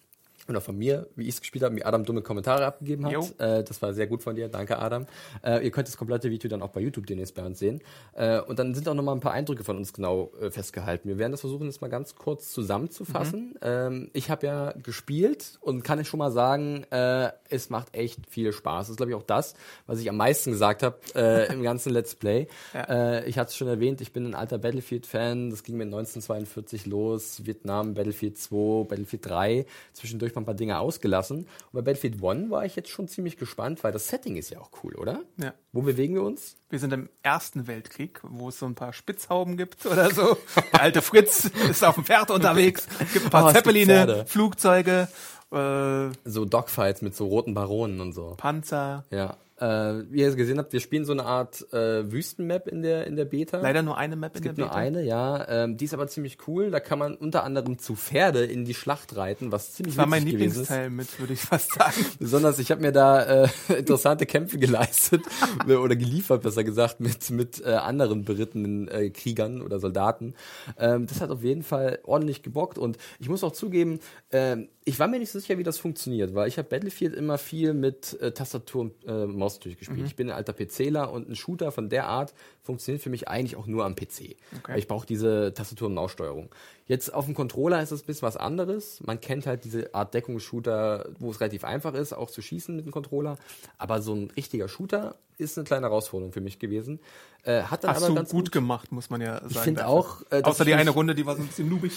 oder 0.47 0.61
von 0.61 0.77
mir, 0.77 1.07
wie 1.15 1.23
ich 1.23 1.35
es 1.35 1.41
gespielt 1.41 1.63
habe, 1.63 1.75
wie 1.75 1.83
Adam 1.83 2.03
dumme 2.03 2.21
Kommentare 2.21 2.65
abgegeben 2.65 3.05
hat. 3.05 3.39
Äh, 3.39 3.63
das 3.63 3.81
war 3.81 3.93
sehr 3.93 4.07
gut 4.07 4.23
von 4.23 4.35
dir. 4.35 4.49
Danke, 4.49 4.79
Adam. 4.79 5.05
Äh, 5.43 5.63
ihr 5.63 5.71
könnt 5.71 5.87
das 5.87 5.97
komplette 5.97 6.29
Video 6.29 6.49
dann 6.49 6.61
auch 6.61 6.69
bei 6.69 6.81
YouTube 6.81 7.05
demnächst 7.05 7.35
bei 7.35 7.43
uns 7.45 7.59
sehen. 7.59 7.81
Äh, 8.13 8.41
und 8.41 8.59
dann 8.59 8.73
sind 8.73 8.87
auch 8.87 8.93
noch 8.93 9.03
mal 9.03 9.13
ein 9.13 9.19
paar 9.19 9.33
Eindrücke 9.33 9.63
von 9.63 9.77
uns 9.77 9.93
genau 9.93 10.31
äh, 10.41 10.51
festgehalten. 10.51 11.07
Wir 11.07 11.17
werden 11.17 11.31
das 11.31 11.41
versuchen, 11.41 11.67
das 11.67 11.81
mal 11.81 11.89
ganz 11.89 12.15
kurz 12.15 12.51
zusammenzufassen. 12.51 13.55
Ähm, 13.61 14.09
ich 14.13 14.29
habe 14.29 14.45
ja 14.45 14.73
gespielt 14.83 15.59
und 15.61 15.83
kann 15.83 15.99
ich 15.99 16.07
schon 16.07 16.17
mal 16.17 16.31
sagen, 16.31 16.83
äh, 16.91 17.31
es 17.49 17.69
macht 17.69 17.95
echt 17.95 18.29
viel 18.29 18.53
Spaß. 18.53 18.87
Das 18.87 18.89
ist, 18.91 18.97
glaube 18.97 19.11
ich, 19.11 19.15
auch 19.15 19.23
das, 19.23 19.53
was 19.85 19.99
ich 19.99 20.09
am 20.09 20.17
meisten 20.17 20.51
gesagt 20.51 20.83
habe 20.83 20.97
äh, 21.15 21.51
im 21.53 21.63
ganzen 21.63 21.91
Let's 21.93 22.15
Play. 22.15 22.47
Äh, 22.73 23.27
ich 23.29 23.37
hatte 23.37 23.49
es 23.49 23.55
schon 23.55 23.67
erwähnt, 23.67 24.01
ich 24.01 24.13
bin 24.13 24.25
ein 24.25 24.35
alter 24.35 24.57
Battlefield-Fan. 24.57 25.49
Das 25.49 25.63
ging 25.63 25.77
mit 25.77 25.87
1942 25.87 26.85
los. 26.85 27.45
Vietnam, 27.45 27.93
Battlefield 27.93 28.37
2, 28.37 28.85
Battlefield 28.85 29.25
3. 29.25 29.65
Zwischendurch 29.93 30.30
mal 30.35 30.41
ein 30.41 30.45
paar 30.45 30.53
Dinge 30.55 30.79
ausgelassen. 30.79 31.39
Und 31.39 31.47
bei 31.73 31.81
Battlefield 31.81 32.23
1 32.23 32.49
war 32.49 32.65
ich 32.65 32.75
jetzt 32.75 32.89
schon 32.89 33.07
ziemlich 33.07 33.37
gespannt, 33.37 33.83
weil 33.83 33.91
das 33.91 34.07
Setting 34.07 34.35
ist 34.37 34.49
ja 34.49 34.59
auch 34.59 34.71
cool, 34.83 34.95
oder? 34.95 35.21
Ja. 35.37 35.53
Wo 35.71 35.81
bewegen 35.81 36.15
wir 36.15 36.23
uns? 36.23 36.55
Wir 36.69 36.79
sind 36.79 36.93
im 36.93 37.09
Ersten 37.23 37.67
Weltkrieg, 37.67 38.19
wo 38.23 38.49
es 38.49 38.59
so 38.59 38.65
ein 38.65 38.75
paar 38.75 38.93
Spitzhauben 38.93 39.57
gibt 39.57 39.85
oder 39.85 40.09
so. 40.11 40.37
Der 40.73 40.81
alte 40.81 41.01
Fritz 41.01 41.45
ist 41.69 41.83
auf 41.83 41.95
dem 41.95 42.05
Pferd 42.05 42.31
unterwegs. 42.31 42.87
Gibt 43.13 43.25
ein 43.25 43.29
paar 43.31 43.45
Oh, 43.45 43.47
es 43.47 43.53
Zeppeline. 43.53 44.25
Flugzeuge, 44.27 45.07
äh, 45.51 46.09
So 46.25 46.45
Dogfights 46.45 47.01
mit 47.01 47.15
so 47.15 47.27
roten 47.27 47.53
Baronen 47.53 47.99
und 48.01 48.13
so. 48.13 48.35
Panzer. 48.37 49.05
Ja. 49.11 49.37
Äh, 49.61 50.11
wie 50.11 50.21
ihr 50.21 50.33
gesehen 50.33 50.57
habt, 50.57 50.73
wir 50.73 50.79
spielen 50.79 51.05
so 51.05 51.11
eine 51.11 51.23
Art 51.23 51.71
äh, 51.71 52.11
Wüstenmap 52.11 52.67
in 52.67 52.81
der, 52.81 53.05
in 53.05 53.15
der 53.15 53.25
Beta. 53.25 53.61
Leider 53.61 53.83
nur 53.83 53.95
eine 53.95 54.15
Map 54.15 54.31
in 54.31 54.37
Es 54.37 54.41
der 54.41 54.49
gibt 54.49 54.57
nur 54.57 54.69
Beta. 54.69 54.79
eine, 54.79 55.03
ja. 55.03 55.47
Ähm, 55.47 55.77
die 55.77 55.85
ist 55.85 55.93
aber 55.93 56.07
ziemlich 56.07 56.39
cool. 56.47 56.71
Da 56.71 56.79
kann 56.79 56.97
man 56.97 57.13
unter 57.13 57.43
anderem 57.43 57.77
zu 57.77 57.95
Pferde 57.95 58.43
in 58.43 58.65
die 58.65 58.73
Schlacht 58.73 59.15
reiten, 59.15 59.51
was 59.51 59.73
ziemlich 59.73 59.97
war 59.97 60.07
mein 60.07 60.25
ist. 60.25 60.31
Lieblingsteil 60.31 60.89
mit, 60.89 61.19
würde 61.19 61.33
ich 61.33 61.41
fast 61.41 61.73
sagen. 61.73 61.93
Besonders, 62.19 62.57
ich 62.57 62.71
habe 62.71 62.81
mir 62.81 62.91
da 62.91 63.43
äh, 63.43 63.49
interessante 63.77 64.25
Kämpfe 64.25 64.57
geleistet 64.57 65.21
oder 65.67 65.95
geliefert, 65.95 66.41
besser 66.41 66.63
gesagt, 66.63 66.99
mit, 66.99 67.29
mit 67.29 67.63
äh, 67.63 67.73
anderen 67.73 68.25
berittenen 68.25 68.87
äh, 68.87 69.11
Kriegern 69.11 69.61
oder 69.61 69.79
Soldaten. 69.79 70.33
Ähm, 70.79 71.05
das 71.05 71.21
hat 71.21 71.29
auf 71.29 71.43
jeden 71.43 71.61
Fall 71.61 71.99
ordentlich 72.01 72.41
gebockt 72.41 72.79
und 72.79 72.97
ich 73.19 73.29
muss 73.29 73.43
auch 73.43 73.51
zugeben, 73.51 73.99
ähm, 74.31 74.69
ich 74.83 74.99
war 74.99 75.07
mir 75.07 75.19
nicht 75.19 75.31
so 75.31 75.39
sicher, 75.39 75.59
wie 75.59 75.63
das 75.63 75.77
funktioniert, 75.77 76.33
weil 76.33 76.47
ich 76.47 76.57
habe 76.57 76.67
Battlefield 76.67 77.13
immer 77.13 77.37
viel 77.37 77.73
mit 77.73 78.19
äh, 78.19 78.31
Tastatur 78.31 78.81
und 78.81 78.93
äh, 79.05 79.27
Maus 79.27 79.59
durchgespielt. 79.59 79.99
Ich 80.07 80.15
bin 80.15 80.29
ein 80.29 80.35
alter 80.35 80.53
PCler 80.53 81.11
und 81.11 81.29
ein 81.29 81.35
Shooter 81.35 81.71
von 81.71 81.89
der 81.89 82.07
Art 82.07 82.33
funktioniert 82.63 83.03
für 83.03 83.11
mich 83.11 83.27
eigentlich 83.27 83.55
auch 83.57 83.67
nur 83.67 83.85
am 83.85 83.95
PC. 83.95 84.37
Weil 84.67 84.79
Ich 84.79 84.87
brauche 84.87 85.05
diese 85.05 85.53
Tastatur- 85.53 85.87
und 85.87 85.93
Maussteuerung. 85.93 86.49
Jetzt 86.91 87.13
auf 87.13 87.23
dem 87.23 87.35
Controller 87.35 87.81
ist 87.81 87.91
es 87.91 88.03
ein 88.03 88.05
bisschen 88.05 88.23
was 88.23 88.35
anderes. 88.35 88.99
Man 88.99 89.21
kennt 89.21 89.45
halt 89.45 89.63
diese 89.63 89.95
Art 89.95 90.13
Deckungsshooter, 90.13 91.11
wo 91.19 91.31
es 91.31 91.39
relativ 91.39 91.63
einfach 91.63 91.93
ist, 91.93 92.11
auch 92.11 92.29
zu 92.29 92.41
schießen 92.41 92.75
mit 92.75 92.83
dem 92.83 92.91
Controller. 92.91 93.37
Aber 93.77 94.01
so 94.01 94.13
ein 94.13 94.29
richtiger 94.35 94.67
Shooter 94.67 95.15
ist 95.37 95.57
eine 95.57 95.65
kleine 95.65 95.87
Herausforderung 95.87 96.33
für 96.33 96.41
mich 96.41 96.59
gewesen. 96.59 96.99
Äh, 97.43 97.63
hat 97.63 97.83
dann 97.83 97.91
Hast 97.91 98.03
aber 98.03 98.09
du 98.09 98.15
ganz 98.15 98.29
gut, 98.29 98.51
gemacht, 98.51 98.91
muss 98.91 99.09
man 99.09 99.19
ja 99.19 99.39
sagen. 99.39 99.49
Ich 99.49 99.57
finde 99.57 99.87
auch, 99.87 100.21
äh, 100.29 100.43
Außer 100.43 100.63
die 100.63 100.75
eine 100.75 100.91
Runde, 100.91 101.15
die 101.15 101.25
war 101.25 101.35
so 101.35 101.41
ein 101.41 101.47
bisschen 101.47 101.69
noobig. 101.69 101.93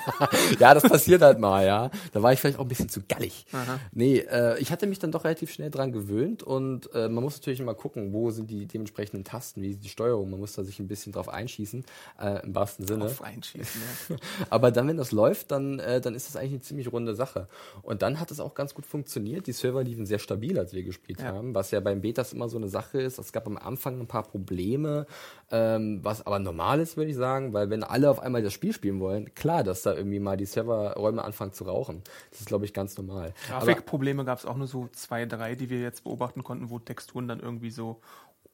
ja, 0.58 0.72
das 0.72 0.82
passiert 0.84 1.20
halt 1.20 1.38
mal, 1.38 1.66
ja. 1.66 1.90
Da 2.12 2.22
war 2.22 2.32
ich 2.32 2.40
vielleicht 2.40 2.58
auch 2.58 2.62
ein 2.62 2.68
bisschen 2.68 2.88
zu 2.88 3.02
gallig. 3.06 3.44
Nee, 3.92 4.20
äh, 4.20 4.58
ich 4.60 4.72
hatte 4.72 4.86
mich 4.86 4.98
dann 4.98 5.12
doch 5.12 5.24
relativ 5.24 5.52
schnell 5.52 5.70
dran 5.70 5.92
gewöhnt 5.92 6.42
und 6.42 6.94
äh, 6.94 7.10
man 7.10 7.22
muss 7.22 7.36
natürlich 7.36 7.60
immer 7.60 7.74
gucken, 7.74 8.14
wo 8.14 8.30
sind 8.30 8.50
die 8.50 8.66
dementsprechenden 8.66 9.24
Tasten, 9.24 9.60
wie 9.60 9.72
ist 9.72 9.84
die 9.84 9.90
Steuerung. 9.90 10.30
Man 10.30 10.40
muss 10.40 10.54
da 10.54 10.64
sich 10.64 10.78
ein 10.78 10.88
bisschen 10.88 11.12
drauf 11.12 11.28
einschießen, 11.28 11.84
äh, 12.18 12.42
im 12.44 12.54
wahrsten 12.54 12.86
Sinne. 12.86 13.04
Auf 13.04 13.20
einschießen, 13.20 13.82
ja. 14.08 14.16
Aber 14.50 14.70
dann, 14.70 14.88
wenn 14.88 14.96
das 14.96 15.12
läuft, 15.12 15.50
dann, 15.50 15.78
äh, 15.78 16.00
dann 16.00 16.14
ist 16.14 16.28
das 16.28 16.36
eigentlich 16.36 16.52
eine 16.52 16.60
ziemlich 16.60 16.92
runde 16.92 17.14
Sache. 17.14 17.48
Und 17.82 18.02
dann 18.02 18.20
hat 18.20 18.30
es 18.30 18.40
auch 18.40 18.54
ganz 18.54 18.74
gut 18.74 18.86
funktioniert. 18.86 19.46
Die 19.46 19.52
Server 19.52 19.82
liefen 19.82 20.06
sehr 20.06 20.18
stabil, 20.18 20.58
als 20.58 20.72
wir 20.72 20.82
gespielt 20.82 21.22
haben, 21.22 21.54
was 21.54 21.70
ja 21.70 21.80
beim 21.80 22.00
Betas 22.00 22.32
immer 22.32 22.48
so 22.48 22.56
eine 22.56 22.68
Sache 22.68 23.00
ist. 23.00 23.18
Es 23.18 23.32
gab 23.32 23.46
am 23.46 23.56
Anfang 23.56 24.00
ein 24.00 24.06
paar 24.06 24.24
Probleme, 24.24 25.06
ähm, 25.50 26.00
was 26.02 26.26
aber 26.26 26.38
normal 26.38 26.80
ist, 26.80 26.96
würde 26.96 27.10
ich 27.10 27.16
sagen, 27.16 27.52
weil 27.52 27.70
wenn 27.70 27.82
alle 27.82 28.10
auf 28.10 28.20
einmal 28.20 28.42
das 28.42 28.52
Spiel 28.52 28.72
spielen 28.72 29.00
wollen, 29.00 29.34
klar, 29.34 29.64
dass 29.64 29.82
da 29.82 29.94
irgendwie 29.94 30.20
mal 30.20 30.36
die 30.36 30.46
Serverräume 30.46 31.24
anfangen 31.24 31.52
zu 31.52 31.64
rauchen. 31.64 32.02
Das 32.30 32.40
ist, 32.40 32.46
glaube 32.46 32.64
ich, 32.64 32.74
ganz 32.74 32.96
normal. 32.96 33.34
Grafikprobleme 33.48 34.24
gab 34.24 34.38
es 34.38 34.46
auch 34.46 34.56
nur 34.56 34.66
so 34.66 34.88
zwei, 34.92 35.26
drei, 35.26 35.54
die 35.54 35.70
wir 35.70 35.80
jetzt 35.80 36.04
beobachten 36.04 36.44
konnten, 36.44 36.70
wo 36.70 36.78
Texturen 36.78 37.28
dann 37.28 37.40
irgendwie 37.40 37.70
so 37.70 38.00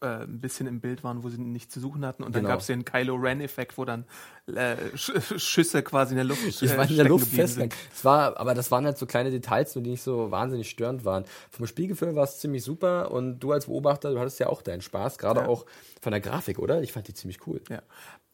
äh, 0.00 0.06
ein 0.24 0.40
bisschen 0.40 0.66
im 0.66 0.80
Bild 0.80 1.02
waren, 1.04 1.22
wo 1.22 1.28
sie 1.28 1.40
nichts 1.40 1.72
zu 1.72 1.80
suchen 1.80 2.04
hatten. 2.04 2.22
Und 2.22 2.34
dann 2.34 2.42
Genau. 2.42 2.52
gab 2.52 2.60
es 2.60 2.66
den 2.66 2.84
Kylo 2.84 3.14
Ren-Effekt, 3.14 3.78
wo 3.78 3.84
dann 3.84 4.04
äh, 4.46 4.76
Sch 4.96 5.12
Schüsse 5.38 5.82
quasi 5.82 6.12
in 6.12 6.16
der 6.16 6.24
Luft 6.24 6.44
Ich 6.46 6.76
war 6.76 6.88
in 6.88 6.96
der 6.96 7.08
Luft 7.08 7.28
festgegangen. 7.28 7.72
Es 7.92 8.04
war, 8.04 8.36
aber 8.38 8.54
das 8.54 8.70
waren 8.70 8.84
halt 8.84 8.98
so 8.98 9.06
kleine 9.06 9.30
Details, 9.30 9.72
die 9.72 9.80
nicht 9.80 10.02
so 10.02 10.30
wahnsinnig 10.30 10.68
störend 10.68 11.04
waren. 11.04 11.24
Vom 11.50 11.66
Spielgefühl 11.66 12.14
war 12.14 12.24
es 12.24 12.40
ziemlich 12.40 12.62
super 12.64 13.10
und 13.10 13.38
du 13.40 13.52
als 13.52 13.66
Beobachter, 13.66 14.12
du 14.12 14.18
hattest 14.18 14.38
ja 14.40 14.48
auch 14.48 14.62
deinen 14.62 14.82
Spaß, 14.82 15.18
gerade 15.18 15.40
Ja. 15.40 15.46
auch 15.46 15.64
von 16.02 16.10
der 16.12 16.20
Grafik, 16.20 16.58
oder? 16.58 16.82
Ich 16.82 16.92
fand 16.92 17.08
die 17.08 17.14
ziemlich 17.14 17.46
cool. 17.46 17.60
Ja. 17.70 17.82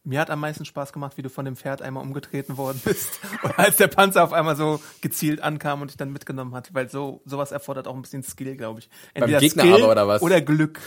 Mir 0.03 0.21
hat 0.21 0.31
am 0.31 0.41
meisten 0.41 0.65
Spaß 0.65 0.93
gemacht, 0.95 1.19
wie 1.19 1.23
du 1.23 1.29
von 1.29 1.45
dem 1.45 1.57
Pferd 1.57 1.83
einmal 1.83 2.03
umgetreten 2.03 2.57
worden 2.57 2.81
bist. 2.85 3.21
Und 3.43 3.59
als 3.59 3.77
der 3.77 3.89
Panzer 3.89 4.25
auf 4.25 4.33
einmal 4.33 4.57
so 4.57 4.81
gezielt 5.03 5.43
ankam 5.43 5.83
und 5.83 5.91
dich 5.91 5.97
dann 5.99 6.11
mitgenommen 6.11 6.55
hat. 6.55 6.73
Weil 6.73 6.89
so 6.89 7.21
sowas 7.27 7.53
erfordert 7.53 7.87
auch 7.87 7.95
ein 7.95 8.03
bisschen 8.03 8.23
Skill, 8.23 8.57
glaube 8.57 8.81
ich. 8.81 8.89
Gegner 9.15 9.65
aber, 9.65 9.91
oder 9.91 10.09
was? 10.09 10.23
Oder 10.23 10.41
Glück. 10.41 10.81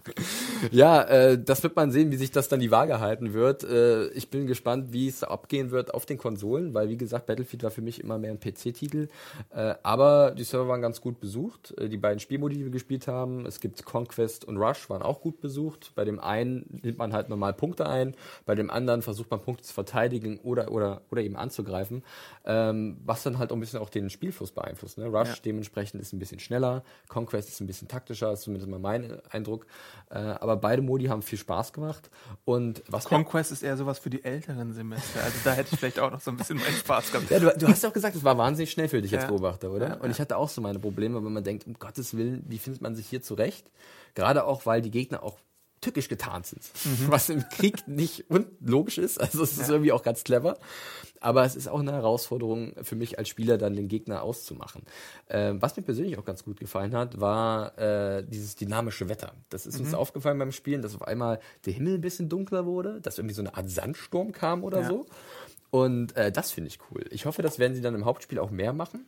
Ja, 0.71 1.03
äh, 1.03 1.43
das 1.43 1.63
wird 1.63 1.77
man 1.77 1.91
sehen, 1.91 2.11
wie 2.11 2.17
sich 2.17 2.31
das 2.31 2.49
dann 2.49 2.61
die 2.61 2.71
Waage 2.71 3.01
halten 3.01 3.33
wird. 3.33 3.65
Äh, 3.65 4.09
ich 4.09 4.31
bin 4.31 4.47
gespannt, 4.47 4.93
wie 4.93 5.09
es 5.09 5.23
abgehen 5.23 5.71
wird 5.71 5.95
auf 5.95 6.07
den 6.07 6.19
Konsolen, 6.19 6.75
weil 6.75 6.89
wie 6.89 6.97
gesagt, 6.97 7.27
Battlefield 7.27 7.63
war 7.63 7.71
für 7.71 7.83
mich 7.83 8.03
immer 8.03 8.19
mehr 8.19 8.31
ein 8.31 8.41
PC-Titel. 8.41 9.09
Äh, 9.51 9.75
aber 9.83 10.33
die 10.33 10.45
Server 10.45 10.69
waren 10.69 10.83
ganz 10.83 11.01
gut 11.01 11.21
besucht. 11.21 11.75
Äh, 11.79 11.89
die 11.89 11.97
beiden 11.97 12.21
Spielmodi, 12.21 12.57
die 12.57 12.65
wir 12.65 12.71
gespielt 12.71 13.09
haben, 13.09 13.47
es 13.47 13.61
gibt 13.61 13.85
Conquest 13.85 14.45
und 14.45 14.57
Rush, 14.57 14.89
waren 14.91 15.03
auch 15.03 15.21
gut 15.21 15.41
besucht. 15.41 15.93
Bei 15.95 16.05
dem 16.05 16.19
einen 16.19 16.81
nimmt 16.83 16.99
man 16.99 17.13
halt 17.13 17.29
normal 17.29 17.53
Punkte 17.53 17.89
ein, 17.89 18.00
bei 18.47 18.55
dem 18.55 18.71
anderen 18.71 19.03
versucht 19.03 19.31
man 19.31 19.41
Punkte 19.41 19.65
zu 19.65 19.73
verteidigen 19.75 20.39
oder 20.41 20.71
oder 20.71 21.03
oder 21.11 21.23
eben 21.23 21.37
anzugreifen, 21.37 22.03
ähm, 22.45 22.97
was 23.05 23.23
dann 23.23 23.39
halt 23.39 23.51
auch 23.53 23.57
ein 23.57 23.61
bisschen 23.61 23.79
auch 23.81 23.91
den 23.91 24.11
Spielfluss 24.11 24.53
beeinflusst. 24.53 24.99
Ne? 24.99 25.07
Rush 25.07 25.29
Ja. 25.29 25.35
dementsprechend 25.45 26.01
ist 26.01 26.13
ein 26.13 26.19
bisschen 26.19 26.41
schneller, 26.41 26.83
Conquest 27.09 27.49
ist 27.49 27.61
ein 27.61 27.67
bisschen 27.67 27.89
taktischer, 27.89 28.33
ist 28.33 28.43
zumindest 28.43 28.71
mal 28.71 28.79
mein 28.79 29.21
Eindruck. 29.31 29.67
Äh, 30.11 30.19
aber 30.19 30.57
beide 30.57 30.83
Modi 30.83 31.07
haben 31.07 31.23
viel 31.23 31.39
Spaß 31.39 31.73
gemacht. 31.73 32.11
Und 32.45 32.83
was 32.89 33.05
Conquest 33.05 33.53
ist 33.53 33.63
eher 33.63 33.77
sowas 33.77 33.99
für 33.99 34.11
die 34.11 34.25
älteren 34.25 34.73
Semester. 34.73 35.23
Also 35.23 35.37
da 35.45 35.53
hätte 35.53 35.69
ich 35.73 35.79
vielleicht 35.79 35.99
auch 36.01 36.11
noch 36.11 36.21
so 36.21 36.31
ein 36.31 36.37
bisschen 36.37 36.59
meinen 36.59 36.75
Spaß 36.77 37.13
gehabt. 37.13 37.31
ja, 37.31 37.39
du, 37.39 37.53
du 37.57 37.69
hast 37.69 37.83
ja 37.83 37.89
auch 37.89 37.93
gesagt, 37.95 38.17
es 38.17 38.25
war 38.25 38.37
wahnsinnig 38.39 38.71
schnell 38.71 38.89
für 38.89 39.01
dich 39.03 39.13
als 39.15 39.25
Ja. 39.25 39.29
Beobachter, 39.29 39.71
oder? 39.71 39.89
Ja, 39.89 39.95
und 39.97 40.11
ich 40.11 40.21
hatte 40.21 40.37
auch 40.37 40.49
so 40.49 40.61
meine 40.61 40.79
Probleme, 40.79 41.25
wenn 41.25 41.33
man 41.33 41.45
denkt, 41.45 41.67
um 41.67 41.75
Gottes 41.79 42.17
Willen, 42.17 42.45
wie 42.49 42.59
findet 42.59 42.83
man 42.83 42.95
sich 42.95 43.07
hier 43.09 43.23
zurecht? 43.23 43.71
Gerade 44.15 44.45
auch, 44.45 44.67
weil 44.67 44.83
die 44.83 44.91
Gegner 44.91 45.23
auch 45.23 45.39
tückisch 45.81 46.09
getarnt 46.09 46.47
sind. 46.47 46.63
Was 47.09 47.29
im 47.29 47.49
Krieg 47.49 47.77
nicht 47.89 48.31
unlogisch 48.31 48.99
ist. 48.99 49.21
Also 49.21 49.43
es 49.43 49.57
ist 49.59 49.69
irgendwie 49.71 49.93
auch 49.93 50.03
ganz 50.03 50.25
clever. 50.25 50.59
Aber 51.23 51.45
es 51.45 51.55
ist 51.57 51.69
auch 51.69 51.81
eine 51.81 51.93
Herausforderung 51.93 52.73
für 52.83 52.97
mich 52.97 53.19
als 53.19 53.29
Spieler, 53.29 53.59
dann 53.59 53.75
den 53.77 53.89
Gegner 53.89 54.23
auszumachen. 54.23 54.83
Ähm, 55.29 55.61
was 55.61 55.77
mir 55.77 55.83
persönlich 55.83 56.17
auch 56.19 56.25
ganz 56.25 56.45
gut 56.45 56.59
gefallen 56.61 56.95
hat, 56.95 57.21
war 57.21 57.79
äh, 57.79 58.25
dieses 58.27 58.57
dynamische 58.57 59.09
Wetter. 59.11 59.33
Das 59.51 59.67
ist 59.67 59.79
uns 59.81 59.93
aufgefallen 59.93 60.39
beim 60.39 60.53
Spielen, 60.53 60.81
dass 60.81 60.95
auf 60.95 61.03
einmal 61.03 61.41
der 61.67 61.75
Himmel 61.75 61.95
ein 61.97 62.01
bisschen 62.01 62.29
dunkler 62.31 62.65
wurde, 62.65 63.01
dass 63.03 63.19
irgendwie 63.19 63.35
so 63.35 63.43
eine 63.43 63.55
Art 63.55 63.69
Sandsturm 63.69 64.33
kam 64.33 64.65
oder 64.65 64.81
Ja. 64.81 64.89
so. 64.89 65.07
Und 65.71 66.17
äh, 66.17 66.33
das 66.33 66.51
finde 66.51 66.69
ich 66.69 66.79
cool. 66.91 67.05
Ich 67.11 67.27
hoffe, 67.27 67.43
das 67.43 67.59
werden 67.59 67.75
sie 67.75 67.81
dann 67.83 67.95
im 67.95 68.05
Hauptspiel 68.05 68.39
auch 68.39 68.51
mehr 68.51 68.73
machen. 68.73 69.07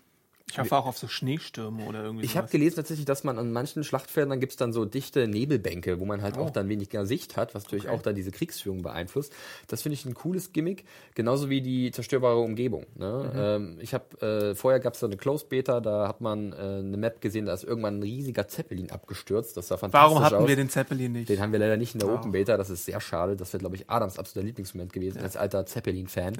Ich 0.52 0.58
hoffe 0.58 0.76
auch 0.76 0.86
auf 0.86 0.98
so 0.98 1.08
Schneestürme 1.08 1.84
oder 1.86 2.02
irgendwie 2.04 2.24
Ich 2.24 2.36
habe 2.36 2.48
gelesen 2.48 2.76
tatsächlich, 2.76 3.06
dass 3.06 3.24
man 3.24 3.38
an 3.38 3.52
manchen 3.52 3.84
Schlachtfeldern 3.84 4.40
gibt 4.40 4.52
es 4.52 4.56
dann 4.56 4.72
so 4.72 4.84
dichte 4.84 5.26
Nebelbänke, 5.26 5.98
wo 5.98 6.04
man 6.04 6.22
halt 6.22 6.36
auch 6.38 6.50
dann 6.50 6.68
weniger 6.68 7.06
Sicht 7.06 7.36
hat, 7.36 7.54
was 7.54 7.64
natürlich 7.64 7.88
auch 7.88 8.02
da 8.02 8.12
diese 8.12 8.30
Kriegsführung 8.30 8.82
beeinflusst. 8.82 9.32
Das 9.68 9.82
finde 9.82 9.94
ich 9.94 10.04
ein 10.04 10.14
cooles 10.14 10.52
Gimmick, 10.52 10.84
genauso 11.14 11.48
wie 11.48 11.60
die 11.60 11.90
zerstörbare 11.90 12.38
Umgebung. 12.38 12.86
Ne? 12.96 13.32
Ähm, 13.34 13.78
ich 13.80 13.94
habe 13.94 14.50
äh, 14.52 14.54
vorher 14.54 14.80
gab 14.80 14.94
es 14.94 15.00
da 15.00 15.06
eine 15.06 15.16
Closed 15.16 15.48
Beta, 15.48 15.80
da 15.80 16.08
hat 16.08 16.20
man 16.20 16.52
äh, 16.52 16.56
eine 16.56 16.96
Map 16.96 17.20
gesehen, 17.20 17.46
da 17.46 17.54
ist 17.54 17.64
irgendwann 17.64 17.98
ein 17.98 18.02
riesiger 18.02 18.46
Zeppelin 18.48 18.90
abgestürzt. 18.90 19.56
Das 19.56 19.68
sah 19.68 19.76
fantastisch 19.76 20.10
Warum 20.10 20.24
hatten 20.24 20.36
aus. 20.36 20.48
wir 20.48 20.56
den 20.56 20.68
Zeppelin 20.68 21.12
nicht? 21.12 21.28
Den 21.28 21.40
haben 21.40 21.52
wir 21.52 21.58
leider 21.58 21.76
nicht 21.76 21.94
in 21.94 22.00
der 22.00 22.08
Open 22.08 22.32
Beta, 22.32 22.56
das 22.56 22.70
ist 22.70 22.84
sehr 22.84 23.00
schade. 23.00 23.36
Das 23.36 23.52
wäre, 23.52 23.60
glaube 23.60 23.76
ich, 23.76 23.88
Adams 23.88 24.18
absoluter 24.18 24.46
Lieblingsmoment 24.46 24.92
gewesen, 24.92 25.20
als 25.22 25.36
alter 25.36 25.66
Zeppelin-Fan. 25.66 26.34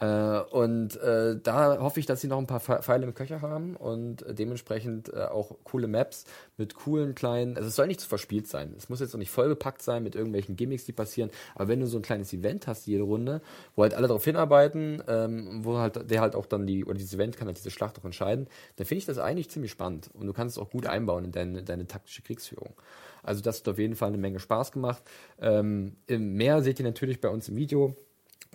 Äh, 0.00 0.40
und 0.50 0.96
äh, 0.96 1.38
da 1.40 1.78
hoffe 1.78 2.00
ich, 2.00 2.06
dass 2.06 2.20
sie 2.20 2.26
noch 2.26 2.38
ein 2.38 2.48
paar 2.48 2.60
Pfe- 2.60 2.82
Pfeile 2.82 3.04
im 3.06 3.14
Köcher 3.14 3.42
haben 3.42 3.76
und 3.76 4.24
dementsprechend 4.28 5.12
äh, 5.12 5.22
auch 5.26 5.56
coole 5.62 5.86
Maps 5.86 6.24
mit 6.56 6.74
coolen 6.74 7.14
kleinen, 7.14 7.56
also 7.56 7.68
es 7.68 7.76
soll 7.76 7.86
nicht 7.86 8.00
zu 8.00 8.08
verspielt 8.08 8.48
sein. 8.48 8.74
Es 8.76 8.88
muss 8.88 8.98
jetzt 8.98 9.14
auch 9.14 9.18
nicht 9.18 9.30
vollgepackt 9.30 9.82
sein 9.82 10.02
mit 10.02 10.16
irgendwelchen 10.16 10.56
Gimmicks, 10.56 10.84
die 10.84 10.92
passieren, 10.92 11.30
aber 11.54 11.68
wenn 11.68 11.78
du 11.78 11.86
so 11.86 11.98
ein 11.98 12.02
kleines 12.02 12.32
Event 12.32 12.66
hast 12.66 12.88
jede 12.88 13.04
Runde, 13.04 13.40
wo 13.76 13.82
halt 13.82 13.94
alle 13.94 14.08
darauf 14.08 14.24
hinarbeiten, 14.24 15.00
ähm, 15.06 15.64
wo 15.64 15.78
halt 15.78 16.10
der 16.10 16.20
halt 16.20 16.34
auch 16.34 16.46
dann 16.46 16.66
die, 16.66 16.84
oder 16.84 16.94
dieses 16.94 17.14
Event 17.14 17.36
kann 17.36 17.46
halt 17.46 17.58
diese 17.58 17.70
Schlacht 17.70 17.96
auch 18.00 18.04
entscheiden, 18.04 18.48
dann 18.76 18.86
finde 18.86 18.98
ich 18.98 19.06
das 19.06 19.18
eigentlich 19.18 19.48
ziemlich 19.48 19.70
spannend 19.70 20.10
und 20.14 20.26
du 20.26 20.32
kannst 20.32 20.56
es 20.56 20.62
auch 20.62 20.70
gut 20.70 20.86
einbauen 20.86 21.26
in 21.26 21.30
deine, 21.32 21.62
deine 21.62 21.86
taktische 21.86 22.22
Kriegsführung. 22.22 22.74
Also 23.22 23.42
das 23.42 23.60
hat 23.60 23.68
auf 23.68 23.78
jeden 23.78 23.94
Fall 23.94 24.08
eine 24.08 24.18
Menge 24.18 24.38
Spaß 24.38 24.72
gemacht. 24.72 25.02
Ähm, 25.40 25.96
Mehr 26.08 26.62
seht 26.62 26.78
ihr 26.78 26.84
natürlich 26.84 27.20
bei 27.20 27.28
uns 27.28 27.48
im 27.48 27.56
Video 27.56 27.96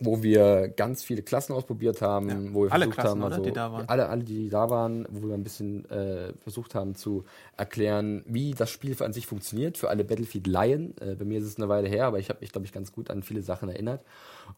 wo 0.02 0.24
wir 0.24 0.68
ganz 0.70 1.04
viele 1.04 1.22
Klassen 1.22 1.54
ausprobiert 1.54 2.02
haben, 2.02 2.30
Ja. 2.30 2.54
wo 2.54 2.64
wir 2.66 2.72
Alle 2.72 2.86
versucht 2.86 3.00
Klassen, 3.02 3.24
haben, 3.24 3.32
also 3.32 3.44
Die 3.44 3.52
da 3.52 3.72
waren. 3.72 3.90
alle, 3.90 4.10
alle, 4.10 4.24
die 4.24 4.50
da 4.50 4.70
waren, 4.70 5.06
wo 5.10 5.28
wir 5.28 5.34
ein 5.36 5.44
bisschen 5.44 5.90
äh, 5.90 6.34
versucht 6.40 6.76
haben 6.76 6.96
zu 6.96 7.24
erklären, 7.58 8.24
wie 8.28 8.54
das 8.54 8.70
Spiel 8.70 8.96
an 9.04 9.14
sich 9.14 9.28
funktioniert 9.28 9.78
für 9.78 9.90
alle 9.90 10.04
Battlefield-Laien. 10.04 10.96
Äh, 11.00 11.16
bei 11.16 11.26
mir 11.26 11.40
ist 11.40 11.46
es 11.46 11.58
eine 11.58 11.70
Weile 11.70 11.88
her, 11.90 12.06
aber 12.06 12.20
ich 12.20 12.30
habe 12.30 12.40
mich, 12.42 12.52
glaube 12.52 12.66
ich, 12.66 12.72
ganz 12.72 12.92
gut 12.92 13.10
an 13.10 13.24
viele 13.24 13.42
Sachen 13.44 13.70
erinnert. 13.70 14.04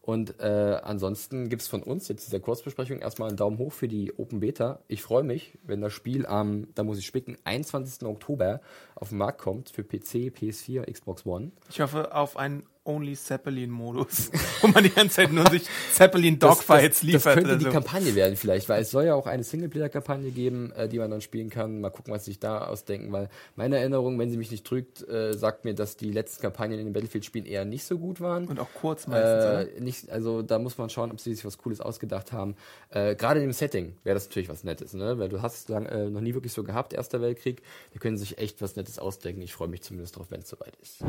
Und 0.00 0.40
äh, 0.40 0.78
ansonsten 0.82 1.48
gibt 1.50 1.62
es 1.62 1.68
von 1.68 1.82
uns 1.82 2.08
jetzt 2.08 2.26
dieser 2.26 2.40
Kurzbesprechung 2.40 2.98
erstmal 3.00 3.28
einen 3.28 3.36
Daumen 3.36 3.58
hoch 3.58 3.72
für 3.72 3.88
die 3.88 4.12
Open 4.18 4.40
Beta. 4.40 4.78
Ich 4.88 5.02
freue 5.02 5.22
mich, 5.22 5.58
wenn 5.64 5.80
das 5.82 5.92
Spiel 5.92 6.24
am, 6.26 6.68
da 6.74 6.82
muss 6.82 6.98
ich 6.98 7.06
spicken, 7.06 7.36
21. 7.44 8.06
Oktober 8.08 8.60
auf 9.02 9.08
den 9.08 9.18
Markt 9.18 9.38
kommt 9.38 9.68
für 9.68 9.82
PC, 9.82 10.32
PS4, 10.32 10.90
Xbox 10.90 11.26
One. 11.26 11.50
Ich 11.68 11.80
hoffe 11.80 12.14
auf 12.14 12.36
einen 12.36 12.62
Only 12.84 13.14
Zeppelin-Modus, 13.14 14.32
wo 14.60 14.66
man 14.66 14.82
die 14.82 14.90
ganze 14.90 15.16
Zeit 15.16 15.32
nur 15.32 15.48
sich 15.48 15.62
Zeppelin-Dogfights 15.92 17.00
das, 17.00 17.02
liefert. 17.02 17.26
Das 17.26 17.34
könnte 17.34 17.58
die 17.58 17.64
so. 17.66 17.70
Kampagne 17.70 18.14
werden 18.16 18.36
vielleicht, 18.36 18.68
weil 18.68 18.82
es 18.82 18.90
soll 18.90 19.04
ja 19.04 19.14
auch 19.14 19.26
eine 19.26 19.44
Singleplayer-Kampagne 19.44 20.32
geben, 20.32 20.72
äh, 20.72 20.88
die 20.88 20.98
man 20.98 21.08
dann 21.08 21.20
spielen 21.20 21.48
kann. 21.48 21.80
Mal 21.80 21.90
gucken, 21.90 22.12
was 22.12 22.24
sich 22.24 22.40
da 22.40 22.66
ausdenken, 22.66 23.12
weil 23.12 23.28
meine 23.54 23.78
Erinnerung, 23.78 24.18
wenn 24.18 24.30
sie 24.30 24.36
mich 24.36 24.50
nicht 24.50 24.66
trügt, 24.66 25.08
äh, 25.08 25.32
sagt 25.34 25.64
mir, 25.64 25.74
dass 25.74 25.96
die 25.96 26.10
letzten 26.10 26.42
Kampagnen 26.42 26.80
in 26.80 26.86
den 26.86 26.92
Battlefield-Spielen 26.92 27.46
eher 27.46 27.64
nicht 27.64 27.84
so 27.84 27.98
gut 27.98 28.20
waren. 28.20 28.48
Und 28.48 28.58
auch 28.58 28.72
kurz 28.74 29.06
meistens? 29.06 29.76
Äh, 29.76 29.80
nicht, 29.80 30.10
also 30.10 30.42
da 30.42 30.58
muss 30.58 30.76
man 30.76 30.90
schauen, 30.90 31.12
ob 31.12 31.20
sie 31.20 31.34
sich 31.34 31.44
was 31.44 31.58
Cooles 31.58 31.80
ausgedacht 31.80 32.32
haben. 32.32 32.56
Äh, 32.90 33.14
Gerade 33.14 33.38
in 33.38 33.46
dem 33.46 33.52
Setting 33.52 33.94
wäre 34.02 34.14
das 34.14 34.26
natürlich 34.26 34.48
was 34.48 34.64
Nettes, 34.64 34.92
ne? 34.92 35.20
Weil 35.20 35.28
du 35.28 35.40
hast 35.40 35.56
es 35.56 35.68
lang, 35.68 35.86
äh, 35.86 36.10
noch 36.10 36.20
nie 36.20 36.34
wirklich 36.34 36.52
so 36.52 36.64
gehabt, 36.64 36.92
Erster 36.92 37.20
Weltkrieg. 37.20 37.62
Die 37.94 38.00
können 38.00 38.16
sich 38.16 38.38
echt 38.38 38.60
was 38.60 38.74
Nettes 38.74 38.91
ausdenken. 38.98 39.42
Ich 39.42 39.52
freue 39.52 39.68
mich 39.68 39.82
zumindest 39.82 40.16
drauf, 40.16 40.26
wenn 40.30 40.40
es 40.40 40.48
soweit 40.48 40.76
ist. 40.80 41.04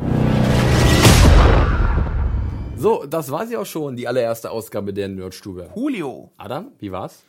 So, 2.76 3.04
das 3.06 3.30
war 3.30 3.46
sie 3.46 3.56
auch 3.56 3.66
schon, 3.66 3.96
die 3.96 4.08
allererste 4.08 4.50
Ausgabe 4.50 4.92
der 4.92 5.08
Nerdstube. 5.08 5.70
Julio. 5.74 6.32
Adam, 6.36 6.72
wie 6.80 6.92
war's? 6.92 7.22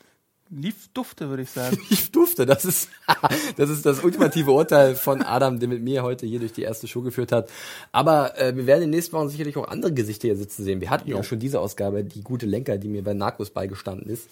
Lief 0.51 0.89
dufte, 0.93 1.29
würde 1.29 1.43
ich 1.43 1.49
sagen. 1.49 1.77
Ich 1.89 2.11
durfte, 2.11 2.45
das 2.45 2.65
ist, 2.65 2.89
das 3.57 3.69
ist 3.69 3.85
das 3.85 4.03
ultimative 4.03 4.51
Urteil 4.51 4.95
von 4.95 5.21
Adam, 5.21 5.59
der 5.59 5.67
mit 5.67 5.81
mir 5.81 6.03
heute 6.03 6.25
hier 6.25 6.39
durch 6.39 6.53
die 6.53 6.61
erste 6.61 6.87
Show 6.87 7.01
geführt 7.01 7.31
hat. 7.31 7.49
Aber 7.91 8.37
äh, 8.39 8.55
wir 8.55 8.67
werden 8.67 8.83
in 8.83 8.91
den 8.91 8.97
nächsten 8.97 9.13
Wochen 9.13 9.29
sicherlich 9.29 9.57
auch 9.57 9.67
andere 9.67 9.93
Gesichter 9.93 10.27
hier 10.27 10.37
sitzen 10.37 10.63
sehen. 10.63 10.81
Wir 10.81 10.91
hatten 10.91 11.09
ja 11.09 11.17
auch 11.17 11.23
schon 11.23 11.39
diese 11.39 11.59
Ausgabe, 11.59 12.03
die 12.03 12.21
gute 12.21 12.45
Lenker, 12.45 12.77
die 12.77 12.89
mir 12.89 13.03
bei 13.03 13.13
Narcos 13.13 13.49
beigestanden 13.49 14.09
ist. 14.09 14.29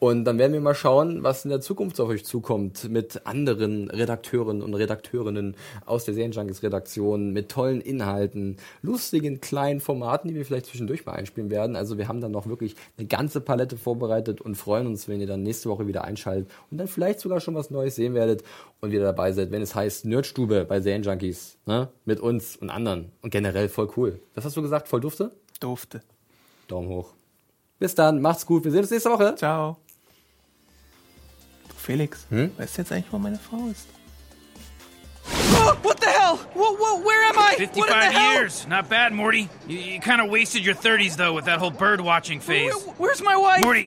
Und 0.00 0.24
dann 0.24 0.38
werden 0.38 0.54
wir 0.54 0.62
mal 0.62 0.74
schauen, 0.74 1.22
was 1.22 1.44
in 1.44 1.50
der 1.50 1.60
Zukunft 1.60 2.00
auf 2.00 2.08
euch 2.08 2.24
zukommt 2.24 2.88
mit 2.88 3.26
anderen 3.26 3.90
Redakteuren 3.90 4.62
und 4.62 4.72
Redakteurinnen 4.72 5.56
aus 5.84 6.06
der 6.06 6.14
Serienjunkies-Redaktion, 6.14 7.34
mit 7.34 7.50
tollen 7.50 7.82
Inhalten, 7.82 8.56
lustigen 8.80 9.42
kleinen 9.42 9.80
Formaten, 9.80 10.28
die 10.28 10.34
wir 10.34 10.46
vielleicht 10.46 10.66
zwischendurch 10.66 11.04
mal 11.04 11.12
einspielen 11.12 11.50
werden. 11.50 11.76
Also 11.76 11.98
wir 11.98 12.08
haben 12.08 12.22
dann 12.22 12.32
noch 12.32 12.46
wirklich 12.46 12.76
eine 12.96 13.08
ganze 13.08 13.42
Palette 13.42 13.76
vorbereitet 13.76 14.40
und 14.40 14.54
freuen 14.54 14.86
uns, 14.86 15.06
wenn 15.06 15.20
ihr 15.20 15.26
dann 15.26 15.42
nächste 15.50 15.68
Woche 15.68 15.86
wieder 15.86 16.04
einschaltet 16.04 16.50
und 16.70 16.78
dann 16.78 16.88
vielleicht 16.88 17.20
sogar 17.20 17.40
schon 17.40 17.54
was 17.54 17.70
Neues 17.70 17.96
sehen 17.96 18.14
werdet 18.14 18.42
und 18.80 18.92
wieder 18.92 19.04
dabei 19.04 19.32
seid, 19.32 19.50
wenn 19.50 19.62
es 19.62 19.74
heißt 19.74 20.04
Nerdstube 20.04 20.64
bei 20.64 20.80
Serienjunkies, 20.80 21.58
ne? 21.66 21.88
Mit 22.04 22.20
uns 22.20 22.56
und 22.56 22.70
anderen 22.70 23.10
und 23.22 23.30
generell 23.30 23.68
voll 23.68 23.90
cool. 23.96 24.20
Was 24.34 24.44
hast 24.44 24.56
du 24.56 24.62
gesagt? 24.62 24.88
Voll 24.88 25.00
dufte? 25.00 25.32
Dufte. 25.60 26.02
Daumen 26.68 26.88
hoch. 26.88 27.12
Bis 27.78 27.94
dann, 27.94 28.20
macht's 28.20 28.46
gut. 28.46 28.64
Wir 28.64 28.70
sehen 28.70 28.80
uns 28.82 28.90
nächste 28.90 29.10
Woche. 29.10 29.34
Ciao. 29.36 29.76
Du, 31.68 31.74
Felix, 31.76 32.26
Hm? 32.30 32.50
weißt 32.56 32.76
du 32.78 32.82
jetzt 32.82 32.92
eigentlich, 32.92 33.12
wo 33.12 33.18
meine 33.18 33.38
Frau 33.38 33.66
ist? 33.70 33.86
What 35.82 36.00
the 36.00 36.06
hell? 36.08 36.36
Whoa, 36.54 36.74
whoa, 36.78 37.02
where 37.04 37.28
am 37.28 37.36
I? 37.36 37.52
What 37.52 37.60
in 37.60 37.68
55 37.68 37.86
the 37.88 38.18
hell? 38.18 38.32
years. 38.34 38.66
Not 38.68 38.88
bad, 38.88 39.12
Morty. 39.12 39.48
You, 39.68 39.76
you 39.78 40.00
kind 40.00 40.20
of 40.20 40.30
wasted 40.30 40.64
your 40.64 40.74
30s, 40.74 41.16
though, 41.16 41.34
with 41.34 41.44
that 41.46 41.58
whole 41.58 41.70
bird 41.70 42.00
watching 42.00 42.40
phase. 42.40 42.72
Where- 42.72 42.94
where's 42.98 43.22
my 43.22 43.36
wife? 43.36 43.62
Morty. 43.62 43.86